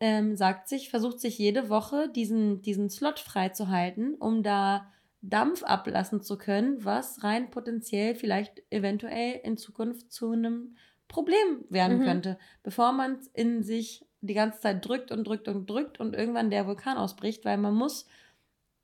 ähm, 0.00 0.36
sagt 0.36 0.68
sich, 0.70 0.88
versucht 0.88 1.20
sich 1.20 1.38
jede 1.38 1.68
Woche 1.68 2.08
diesen, 2.08 2.62
diesen 2.62 2.88
Slot 2.88 3.18
freizuhalten, 3.18 4.14
um 4.14 4.42
da 4.42 4.90
Dampf 5.20 5.62
ablassen 5.64 6.22
zu 6.22 6.38
können, 6.38 6.82
was 6.82 7.22
rein 7.22 7.50
potenziell 7.50 8.14
vielleicht 8.14 8.62
eventuell 8.70 9.38
in 9.44 9.58
Zukunft 9.58 10.10
zu 10.10 10.32
einem 10.32 10.76
Problem 11.10 11.64
werden 11.68 11.98
mhm. 11.98 12.04
könnte, 12.04 12.38
bevor 12.62 12.92
man 12.92 13.16
es 13.16 13.26
in 13.28 13.62
sich 13.62 14.06
die 14.20 14.34
ganze 14.34 14.60
Zeit 14.60 14.86
drückt 14.86 15.10
und 15.10 15.24
drückt 15.24 15.48
und 15.48 15.68
drückt 15.68 15.98
und 16.00 16.14
irgendwann 16.14 16.50
der 16.50 16.66
Vulkan 16.66 16.96
ausbricht, 16.96 17.44
weil 17.44 17.58
man 17.58 17.74
muss, 17.74 18.06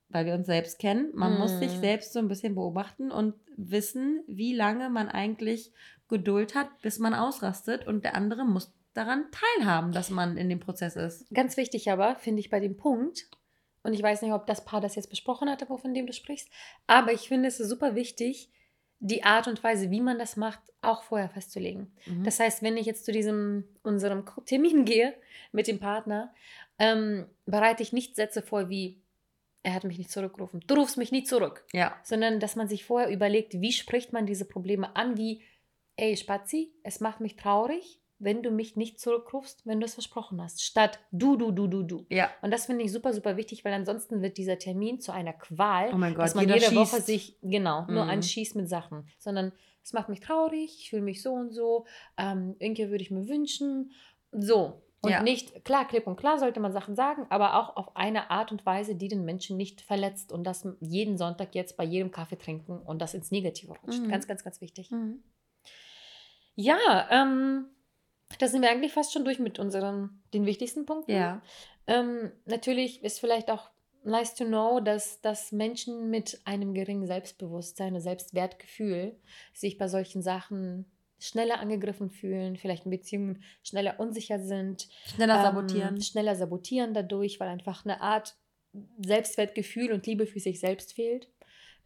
weil 0.09 0.27
wir 0.27 0.35
uns 0.35 0.47
selbst 0.47 0.79
kennen, 0.79 1.11
man 1.15 1.35
mhm. 1.35 1.39
muss 1.39 1.59
sich 1.59 1.77
mhm. 1.77 1.81
selbst 1.81 2.13
so 2.13 2.19
ein 2.19 2.29
bisschen 2.29 2.55
beobachten 2.55 3.11
und 3.11 3.35
wissen, 3.57 4.23
wie 4.27 4.55
lange 4.55 4.91
man 4.91 5.09
eigentlich 5.09 5.73
Geduld 6.09 6.55
hat, 6.55 6.69
bis 6.83 6.99
man 6.99 7.15
ausrastet 7.15 7.87
und 7.87 8.05
der 8.05 8.15
andere 8.15 8.45
muss 8.45 8.73
daran 8.93 9.27
teilhaben, 9.31 9.93
dass 9.93 10.11
man 10.11 10.37
in 10.37 10.49
dem 10.49 10.61
Prozess 10.61 10.97
ist. 10.97 11.33
Ganz 11.33 11.57
wichtig 11.57 11.91
aber, 11.91 12.17
finde 12.17 12.41
ich 12.41 12.51
bei 12.51 12.61
dem 12.61 12.77
Punkt, 12.77 13.29
und 13.83 13.93
ich 13.93 14.03
weiß 14.03 14.23
nicht, 14.23 14.33
ob 14.33 14.47
das 14.47 14.65
Paar 14.65 14.81
das 14.81 14.97
jetzt 14.97 15.11
besprochen 15.11 15.49
hatte, 15.49 15.67
von 15.67 15.95
dem 15.95 16.07
du 16.07 16.13
sprichst, 16.13 16.49
aber 16.89 17.13
ich 17.13 17.29
finde 17.29 17.49
es 17.49 17.59
super 17.59 17.95
wichtig, 17.95 18.51
die 18.99 19.25
Art 19.25 19.47
und 19.47 19.63
Weise, 19.63 19.91
wie 19.91 20.01
man 20.01 20.19
das 20.19 20.37
macht, 20.37 20.61
auch 20.81 21.03
vorher 21.03 21.29
festzulegen. 21.29 21.93
Mhm. 22.07 22.25
Das 22.25 22.41
heißt, 22.41 22.63
wenn 22.63 22.77
ich 22.77 22.87
jetzt 22.87 23.05
zu 23.05 23.13
diesem 23.13 23.65
unserem 23.83 24.25
Termin 24.47 24.85
gehe 24.85 25.15
mit 25.53 25.67
dem 25.67 25.79
Partner, 25.79 26.33
ähm, 26.79 27.27
bereite 27.45 27.83
ich 27.83 27.93
nicht 27.93 28.17
Sätze 28.17 28.43
vor 28.43 28.69
wie 28.69 29.01
er 29.67 29.75
hat 29.75 29.83
mich 29.83 29.99
nicht 29.99 30.13
zurückgerufen. 30.13 30.63
Du 30.69 30.77
rufst 30.77 30.97
mich 30.97 31.11
nie 31.11 31.25
zurück. 31.25 31.65
Ja. 31.73 31.97
Sondern, 32.05 32.39
dass 32.39 32.55
man 32.55 32.69
sich 32.69 32.85
vorher 32.85 33.11
überlegt, 33.11 33.61
wie 33.61 33.73
spricht 33.73 34.13
man 34.13 34.25
diese 34.25 34.45
Probleme 34.45 34.95
an, 34.95 35.17
wie, 35.17 35.43
ey, 35.97 36.17
Spazi, 36.17 36.71
es 36.85 37.01
macht 37.01 37.21
mich 37.21 37.35
traurig, 37.35 38.01
wenn 38.19 38.43
du 38.43 38.51
mich 38.51 38.77
nicht 38.77 38.99
zurückrufst, 38.99 39.67
wenn 39.67 39.81
du 39.81 39.87
es 39.87 39.95
versprochen 39.95 40.43
hast, 40.43 40.63
statt 40.63 40.99
du, 41.13 41.37
du, 41.37 41.51
du, 41.51 41.67
du, 41.67 41.83
du. 41.83 42.07
Ja. 42.09 42.31
Und 42.43 42.51
das 42.51 42.67
finde 42.67 42.85
ich 42.85 42.93
super, 42.93 43.13
super 43.13 43.37
wichtig, 43.37 43.65
weil 43.65 43.73
ansonsten 43.73 44.23
wird 44.23 44.39
dieser 44.39 44.59
Termin 44.59 45.01
zu 45.01 45.13
einer 45.13 45.35
Qual, 45.35 45.91
oh 45.93 45.99
Gott, 45.99 46.19
dass 46.19 46.35
man 46.35 46.49
jede 46.49 46.61
schießt. 46.61 46.75
Woche 46.75 47.01
sich, 47.03 47.39
genau, 47.43 47.83
mhm. 47.83 47.95
nur 47.95 48.05
anschießt 48.05 48.57
mit 48.57 48.69
Sachen, 48.69 49.07
sondern 49.19 49.53
es 49.83 49.93
macht 49.93 50.09
mich 50.09 50.21
traurig, 50.21 50.77
ich 50.81 50.91
fühle 50.91 51.03
mich 51.03 51.23
so 51.23 51.33
und 51.33 51.53
so, 51.53 51.87
ähm, 52.17 52.57
irgendwie 52.59 52.89
würde 52.89 53.03
ich 53.03 53.11
mir 53.11 53.29
wünschen, 53.29 53.93
so. 54.33 54.83
Und 55.03 55.11
Ja. 55.11 55.23
nicht, 55.23 55.65
klar, 55.65 55.87
klipp 55.87 56.07
und 56.07 56.17
klar 56.17 56.39
sollte 56.39 56.59
man 56.59 56.73
Sachen 56.73 56.97
sagen, 56.97 57.27
aber 57.29 57.55
auch 57.61 57.77
auf 57.77 57.95
eine 57.97 58.31
Art 58.31 58.51
und 58.51 58.65
Weise, 58.67 58.97
die 58.97 59.09
den 59.09 59.25
Menschen 59.25 59.57
nicht 59.57 59.83
verletzt 59.83 60.33
und 60.33 60.45
das 60.45 60.67
jeden 60.81 61.19
Sonntag 61.19 61.55
jetzt 61.55 61.77
bei 61.77 61.85
jedem 61.85 62.11
Kaffee 62.11 62.39
trinken 62.39 62.79
und 62.79 63.01
das 63.01 63.15
ins 63.15 63.31
Negative 63.31 63.75
rutscht. 63.75 64.01
Mhm. 64.01 64.09
Ganz, 64.09 64.27
ganz, 64.27 64.43
ganz 64.43 64.61
wichtig. 64.61 64.91
Mhm. 64.91 65.23
Ja, 66.57 67.07
ähm, 67.11 67.67
da 68.39 68.49
sind 68.49 68.63
wir 68.63 68.71
eigentlich 68.71 68.93
fast 68.93 69.13
schon 69.13 69.25
durch 69.25 69.39
mit 69.39 69.59
unseren, 69.59 70.23
den 70.35 70.47
wichtigsten 70.47 70.87
Punkten. 70.87 71.13
Ja. 71.13 71.43
Ähm, 71.87 72.33
natürlich 72.45 73.03
ist 73.03 73.21
vielleicht 73.21 73.51
auch 73.51 73.71
nice 74.05 74.35
to 74.35 74.45
know, 74.45 74.81
dass, 74.81 75.21
dass 75.21 75.53
Menschen 75.53 76.11
mit 76.11 76.41
einem 76.45 76.75
geringen 76.75 77.07
Selbstbewusstsein 77.07 77.95
und 77.95 78.01
Selbstwertgefühl 78.01 79.17
sich 79.53 79.79
bei 79.79 79.89
solchen 79.89 80.23
Sachen 80.23 80.87
schneller 81.19 81.61
angegriffen 81.61 82.11
fühlen, 82.11 82.57
vielleicht 82.57 82.85
in 82.85 82.91
Beziehungen 82.91 83.43
schneller 83.63 83.99
unsicher 83.99 84.39
sind, 84.39 84.89
Schneller 85.07 85.37
ähm, 85.37 85.43
sabotieren. 85.43 86.01
schneller 86.01 86.37
sabotieren 86.37 86.95
dadurch, 86.95 87.41
weil 87.41 87.49
einfach 87.49 87.85
eine 87.85 88.01
Art 88.01 88.37
Selbstwertgefühl 88.99 89.93
und 89.93 90.07
Liebe 90.07 90.27
für 90.27 90.41
sich 90.41 90.61
selbst 90.61 90.93
fehlt. 90.93 91.29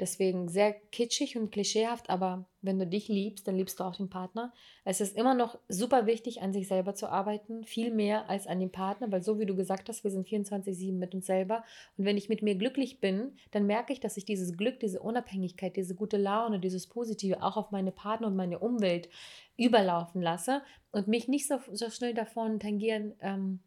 Deswegen 0.01 0.49
sehr 0.49 0.73
kitschig 0.73 1.37
und 1.37 1.53
klischeehaft, 1.53 2.09
aber 2.09 2.47
wenn 2.63 2.79
du 2.79 2.87
dich 2.87 3.09
liebst, 3.09 3.47
dann 3.47 3.57
liebst 3.57 3.79
du 3.79 3.85
auch 3.85 3.95
den 3.95 4.09
Partner. 4.09 4.53
Es 4.85 5.03
ist 5.03 5.15
immer 5.15 5.35
noch 5.35 5.59
super 5.69 6.07
wichtig, 6.07 6.41
an 6.41 6.55
sich 6.55 6.69
selber 6.69 6.95
zu 6.95 7.09
arbeiten, 7.09 7.65
viel 7.65 7.93
mehr 7.93 8.31
als 8.31 8.47
an 8.47 8.61
den 8.61 8.73
Partner, 8.73 9.13
weil 9.13 9.23
so 9.23 9.39
wie 9.39 9.45
du 9.45 9.55
gesagt 9.55 9.91
hast, 9.91 10.03
wir 10.03 10.11
sind 10.11 10.27
24-7 10.27 10.95
mit 10.95 11.15
uns 11.15 11.27
selber. 11.27 11.65
Und 11.99 12.07
wenn 12.07 12.17
ich 12.17 12.31
mit 12.31 12.41
mir 12.41 12.55
glücklich 12.55 13.01
bin, 13.01 13.37
dann 13.51 13.67
merke 13.67 13.93
ich, 13.93 14.01
dass 14.01 14.17
ich 14.17 14.25
dieses 14.25 14.57
Glück, 14.57 14.81
diese 14.81 15.01
Unabhängigkeit, 15.01 15.77
diese 15.77 15.95
gute 15.95 16.17
Laune, 16.17 16.61
dieses 16.61 16.87
Positive 16.87 17.43
auch 17.43 17.59
auf 17.59 17.71
meine 17.71 17.93
Partner 17.93 18.29
und 18.29 18.37
meine 18.37 18.59
Umwelt 18.59 19.11
überlaufen 19.59 20.23
lasse 20.23 20.63
und 20.93 21.09
mich 21.09 21.29
nicht 21.29 21.47
so, 21.47 21.59
so 21.73 21.91
schnell 21.91 22.15
davon 22.15 22.59
tangieren 22.59 23.15
ähm, 23.21 23.61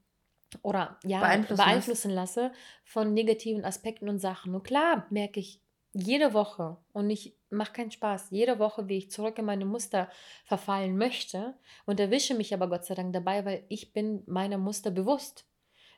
oder 0.61 0.97
ja, 1.03 1.19
Beeinflussen 1.19 1.63
beeinflussen, 1.63 2.11
lasse 2.11 2.51
von 2.84 3.13
negativen 3.13 3.65
Aspekten 3.65 4.09
und 4.09 4.19
Sachen. 4.19 4.53
Und 4.53 4.63
klar 4.63 5.07
merke 5.09 5.39
ich 5.39 5.62
jede 5.93 6.33
Woche 6.33 6.77
und 6.91 7.09
ich 7.09 7.35
mache 7.49 7.73
keinen 7.73 7.91
Spaß, 7.91 8.31
jede 8.31 8.59
Woche, 8.59 8.87
wie 8.87 8.97
ich 8.97 9.11
zurück 9.11 9.37
in 9.37 9.45
meine 9.45 9.65
Muster 9.65 10.09
verfallen 10.45 10.97
möchte 10.97 11.53
und 11.85 11.99
erwische 11.99 12.33
mich 12.33 12.53
aber 12.53 12.67
Gott 12.67 12.85
sei 12.85 12.95
Dank 12.95 13.13
dabei, 13.13 13.45
weil 13.45 13.63
ich 13.69 13.93
bin 13.93 14.23
meiner 14.25 14.57
Muster 14.57 14.91
bewusst. 14.91 15.45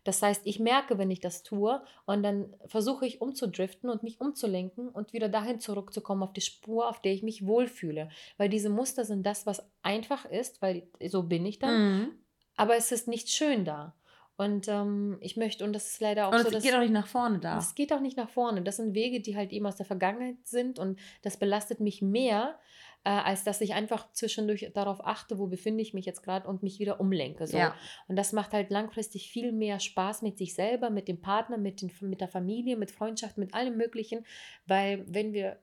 Das 0.03 0.21
heißt, 0.21 0.41
ich 0.45 0.59
merke, 0.59 0.99
wenn 0.99 1.09
ich 1.09 1.19
das 1.19 1.41
tue 1.41 1.81
und 2.05 2.21
dann 2.21 2.55
versuche 2.67 3.07
ich 3.07 3.21
umzudriften 3.21 3.89
und 3.89 4.03
mich 4.03 4.21
umzulenken 4.21 4.87
und 4.89 5.13
wieder 5.13 5.29
dahin 5.29 5.59
zurückzukommen 5.59 6.21
auf 6.21 6.33
die 6.33 6.41
Spur, 6.41 6.87
auf 6.87 7.01
der 7.01 7.13
ich 7.13 7.23
mich 7.23 7.47
wohlfühle. 7.47 8.09
Weil 8.37 8.49
diese 8.49 8.69
Muster 8.69 9.03
sind 9.03 9.25
das, 9.25 9.47
was 9.47 9.63
einfach 9.81 10.25
ist, 10.25 10.61
weil 10.61 10.87
so 11.07 11.23
bin 11.23 11.43
ich 11.45 11.57
dann, 11.57 11.73
Mhm. 12.03 12.19
aber 12.55 12.75
es 12.75 12.91
ist 12.91 13.07
nicht 13.07 13.29
schön 13.29 13.65
da. 13.65 13.95
Und 14.37 14.67
ähm, 14.67 15.17
ich 15.21 15.37
möchte, 15.37 15.63
und 15.63 15.73
das 15.73 15.87
ist 15.87 16.01
leider 16.01 16.27
auch 16.27 16.33
Und 16.33 16.39
so, 16.39 16.47
es 16.47 16.53
dass 16.53 16.63
geht 16.63 16.73
auch 16.73 16.79
nicht 16.79 16.91
nach 16.91 17.07
vorne 17.07 17.39
da. 17.39 17.57
es 17.57 17.73
geht 17.73 17.93
auch 17.93 18.01
nicht 18.01 18.17
nach 18.17 18.29
vorne. 18.29 18.61
Das 18.63 18.77
sind 18.77 18.93
Wege, 18.93 19.21
die 19.21 19.37
halt 19.37 19.53
eben 19.53 19.65
aus 19.65 19.77
der 19.77 19.85
Vergangenheit 19.85 20.35
sind 20.43 20.77
und 20.77 20.99
das 21.21 21.37
belastet 21.37 21.79
mich 21.79 22.01
mehr, 22.01 22.59
äh, 23.05 23.09
als 23.09 23.43
dass 23.45 23.61
ich 23.61 23.73
einfach 23.73 24.11
zwischendurch 24.11 24.71
darauf 24.73 25.05
achte, 25.05 25.37
wo 25.39 25.47
befinde 25.47 25.81
ich 25.81 25.93
mich 25.93 26.05
jetzt 26.05 26.21
gerade 26.21 26.47
und 26.49 26.63
mich 26.63 26.79
wieder 26.79 26.99
umlenke. 26.99 27.47
So. 27.47 27.57
Ja. 27.57 27.75
Und 28.07 28.17
das 28.17 28.33
macht 28.33 28.51
halt 28.51 28.71
langfristig 28.71 29.29
viel 29.29 29.53
mehr 29.53 29.79
Spaß 29.79 30.21
mit 30.21 30.37
sich 30.37 30.53
selber, 30.53 30.89
mit 30.89 31.07
dem 31.07 31.21
Partner, 31.21 31.57
mit, 31.57 31.81
den, 31.81 31.91
mit 32.01 32.19
der 32.19 32.27
Familie, 32.27 32.75
mit 32.75 32.91
Freundschaft, 32.91 33.37
mit 33.37 33.53
allem 33.53 33.77
Möglichen. 33.77 34.25
Weil 34.65 35.05
wenn 35.07 35.31
wir, 35.31 35.59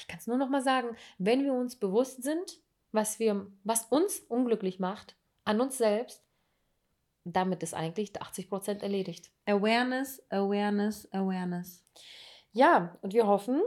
ich 0.00 0.06
kann 0.06 0.18
es 0.18 0.26
nur 0.26 0.36
noch 0.36 0.50
mal 0.50 0.62
sagen, 0.62 0.96
wenn 1.18 1.44
wir 1.44 1.54
uns 1.54 1.76
bewusst 1.76 2.22
sind, 2.22 2.58
was, 2.90 3.18
wir, 3.18 3.46
was 3.64 3.86
uns 3.86 4.18
unglücklich 4.18 4.80
macht, 4.80 5.16
an 5.44 5.60
uns 5.60 5.78
selbst, 5.78 6.22
damit 7.24 7.62
ist 7.62 7.74
eigentlich 7.74 8.20
80 8.20 8.48
Prozent 8.48 8.82
erledigt. 8.82 9.30
Awareness, 9.46 10.20
Awareness, 10.30 11.06
Awareness. 11.12 11.84
Ja, 12.52 12.98
und 13.02 13.14
wir 13.14 13.26
hoffen, 13.26 13.62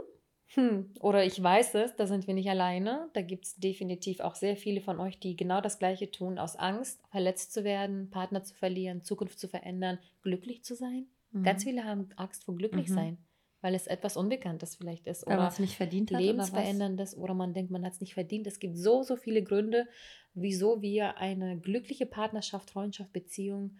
hm, 0.46 0.94
oder 1.00 1.24
ich 1.24 1.42
weiß 1.42 1.74
es, 1.74 1.96
da 1.96 2.06
sind 2.06 2.26
wir 2.26 2.34
nicht 2.34 2.48
alleine. 2.48 3.10
Da 3.14 3.22
gibt 3.22 3.46
es 3.46 3.56
definitiv 3.56 4.20
auch 4.20 4.34
sehr 4.36 4.56
viele 4.56 4.80
von 4.80 5.00
euch, 5.00 5.18
die 5.18 5.36
genau 5.36 5.60
das 5.60 5.78
Gleiche 5.78 6.10
tun, 6.10 6.38
aus 6.38 6.56
Angst, 6.56 7.00
verletzt 7.10 7.52
zu 7.52 7.64
werden, 7.64 8.10
Partner 8.10 8.42
zu 8.44 8.54
verlieren, 8.54 9.02
Zukunft 9.04 9.38
zu 9.40 9.48
verändern, 9.48 9.98
glücklich 10.22 10.62
zu 10.64 10.74
sein. 10.74 11.08
Mhm. 11.32 11.42
Ganz 11.42 11.64
viele 11.64 11.84
haben 11.84 12.08
Angst 12.16 12.44
vor 12.44 12.54
glücklich 12.56 12.90
Mhm. 12.90 12.92
sein, 12.92 13.25
weil 13.60 13.74
es 13.74 13.86
etwas 13.86 14.16
Unbekanntes 14.16 14.76
vielleicht 14.76 15.06
ist 15.06 15.26
oder 15.26 15.48
es 15.48 15.58
nicht 15.58 15.76
verdient 15.76 16.10
hat. 16.10 16.18
Oder 16.18 16.26
lebensveränderndes 16.26 17.16
oder 17.16 17.34
man 17.34 17.54
denkt, 17.54 17.70
man 17.70 17.84
hat 17.84 17.94
es 17.94 18.00
nicht 18.00 18.14
verdient. 18.14 18.46
Es 18.46 18.58
gibt 18.58 18.76
so, 18.76 19.02
so 19.02 19.16
viele 19.16 19.42
Gründe, 19.42 19.86
wieso 20.34 20.82
wir 20.82 21.16
eine 21.18 21.58
glückliche 21.58 22.06
Partnerschaft, 22.06 22.70
Freundschaft, 22.70 23.12
Beziehung, 23.12 23.78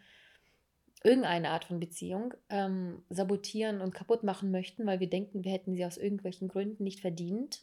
irgendeine 1.05 1.51
Art 1.51 1.65
von 1.65 1.79
Beziehung 1.79 2.35
ähm, 2.49 3.03
sabotieren 3.11 3.81
und 3.81 3.95
kaputt 3.95 4.25
machen 4.25 4.51
möchten, 4.51 4.87
weil 4.87 5.01
wir 5.01 5.11
denken, 5.11 5.45
wir 5.45 5.53
hätten 5.53 5.75
sie 5.75 5.85
aus 5.85 5.99
irgendwelchen 5.99 6.49
Gründen 6.49 6.83
nicht 6.83 7.01
verdient. 7.01 7.63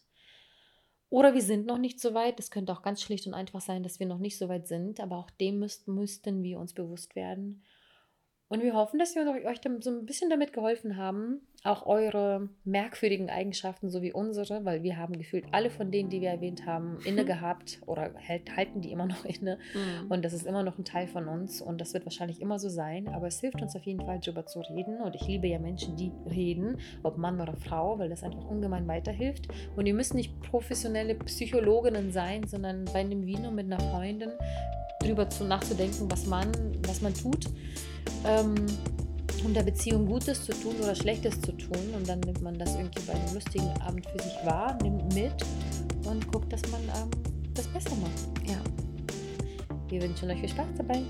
Oder 1.10 1.34
wir 1.34 1.42
sind 1.42 1.66
noch 1.68 1.78
nicht 1.78 2.00
so 2.00 2.14
weit. 2.14 2.40
Es 2.40 2.50
könnte 2.50 2.74
auch 2.74 2.82
ganz 2.82 3.02
schlicht 3.02 3.28
und 3.28 3.34
einfach 3.34 3.62
sein, 3.62 3.84
dass 3.84 4.00
wir 4.00 4.08
noch 4.08 4.18
nicht 4.18 4.38
so 4.38 4.50
weit 4.50 4.68
sind, 4.68 5.00
aber 5.00 5.18
auch 5.18 5.30
dem 5.30 5.60
müssten, 5.60 5.94
müssten 5.94 6.42
wir 6.42 6.60
uns 6.60 6.74
bewusst 6.74 7.16
werden. 7.16 7.64
Und 8.48 8.62
wir 8.62 8.74
hoffen, 8.74 9.00
dass 9.00 9.16
wir 9.16 9.28
euch 9.46 9.62
so 9.82 9.90
ein 9.92 10.06
bisschen 10.06 10.30
damit 10.30 10.54
geholfen 10.54 10.98
haben, 10.98 11.42
auch 11.64 11.86
eure 11.86 12.50
merkwürdigen 12.66 13.30
Eigenschaften 13.30 13.90
so 13.90 14.02
wie 14.02 14.12
unsere, 14.12 14.66
weil 14.66 14.84
wir 14.84 14.98
haben 14.98 15.18
gefühlt 15.18 15.46
alle 15.52 15.70
von 15.70 15.92
denen, 15.92 16.10
die 16.10 16.20
wir 16.20 16.30
erwähnt 16.30 16.66
haben, 16.66 16.98
inne 17.06 17.24
gehabt 17.24 17.80
oder 17.86 18.12
hält, 18.16 18.56
halten 18.56 18.82
die 18.82 18.92
immer 18.92 19.06
noch 19.08 19.24
inne. 19.24 19.58
Mhm. 19.74 20.12
Und 20.12 20.26
das 20.26 20.34
ist 20.34 20.46
immer 20.46 20.64
noch 20.64 20.78
ein 20.78 20.84
Teil 20.84 21.08
von 21.08 21.28
uns 21.28 21.62
und 21.62 21.80
das 21.80 21.94
wird 21.94 22.06
wahrscheinlich 22.06 22.42
immer 22.42 22.60
so 22.60 22.68
sein. 22.68 23.08
Aber 23.08 23.28
es 23.28 23.40
hilft 23.40 23.62
uns 23.62 23.76
auf 23.76 23.84
jeden 23.84 24.02
Fall, 24.02 24.20
darüber 24.20 24.46
zu 24.46 24.60
reden. 24.60 25.02
Und 25.02 25.16
ich 25.16 25.26
liebe 25.26 25.48
ja 25.48 25.58
Menschen, 25.58 25.96
die 25.96 26.12
reden, 26.30 26.78
ob 27.02 27.18
Mann 27.18 27.40
oder 27.40 27.56
Frau, 27.56 27.98
weil 27.98 28.10
das 28.10 28.24
einfach 28.24 28.44
ungemein 28.46 28.88
weiterhilft. 28.88 29.48
Und 29.78 29.86
ihr 29.86 29.94
müsst 29.94 30.14
nicht 30.14 30.38
professionelle 30.42 31.16
Psychologinnen 31.16 32.12
sein, 32.12 32.46
sondern 32.46 32.86
bei 32.86 33.00
einem 33.00 33.26
Vino 33.26 33.52
mit 33.52 33.72
einer 33.72 33.80
Freundin 33.80 34.32
drüber 35.00 35.30
zu 35.30 35.46
nachzudenken, 35.46 36.12
was 36.12 36.26
man, 36.26 36.52
was 36.86 37.02
man 37.02 37.14
tut, 37.14 37.46
ähm, 38.26 38.56
um 39.44 39.54
der 39.54 39.64
Beziehung 39.64 40.06
Gutes 40.06 40.44
zu 40.44 40.52
tun 40.54 40.76
oder 40.82 40.96
Schlechtes 40.96 41.40
zu 41.42 41.52
tun. 41.54 41.94
Und 41.96 42.08
dann 42.08 42.20
nimmt 42.22 42.42
man 42.42 42.58
das 42.58 42.76
irgendwie 42.76 43.02
bei 43.06 43.14
einem 43.14 43.34
lustigen 43.34 43.70
Abend 43.82 44.06
für 44.06 44.22
sich 44.22 44.34
wahr, 44.46 44.78
nimmt 44.82 45.14
mit 45.14 45.34
und 46.06 46.28
guckt, 46.32 46.52
dass 46.52 46.62
man 46.72 46.82
ähm, 46.82 47.10
das 47.54 47.68
besser 47.68 47.96
macht. 47.96 48.50
Ja. 48.50 48.58
Wir 49.90 50.02
wünschen 50.02 50.30
euch 50.30 50.40
viel 50.40 50.50
Spaß 50.50 50.68
dabei. 50.78 51.04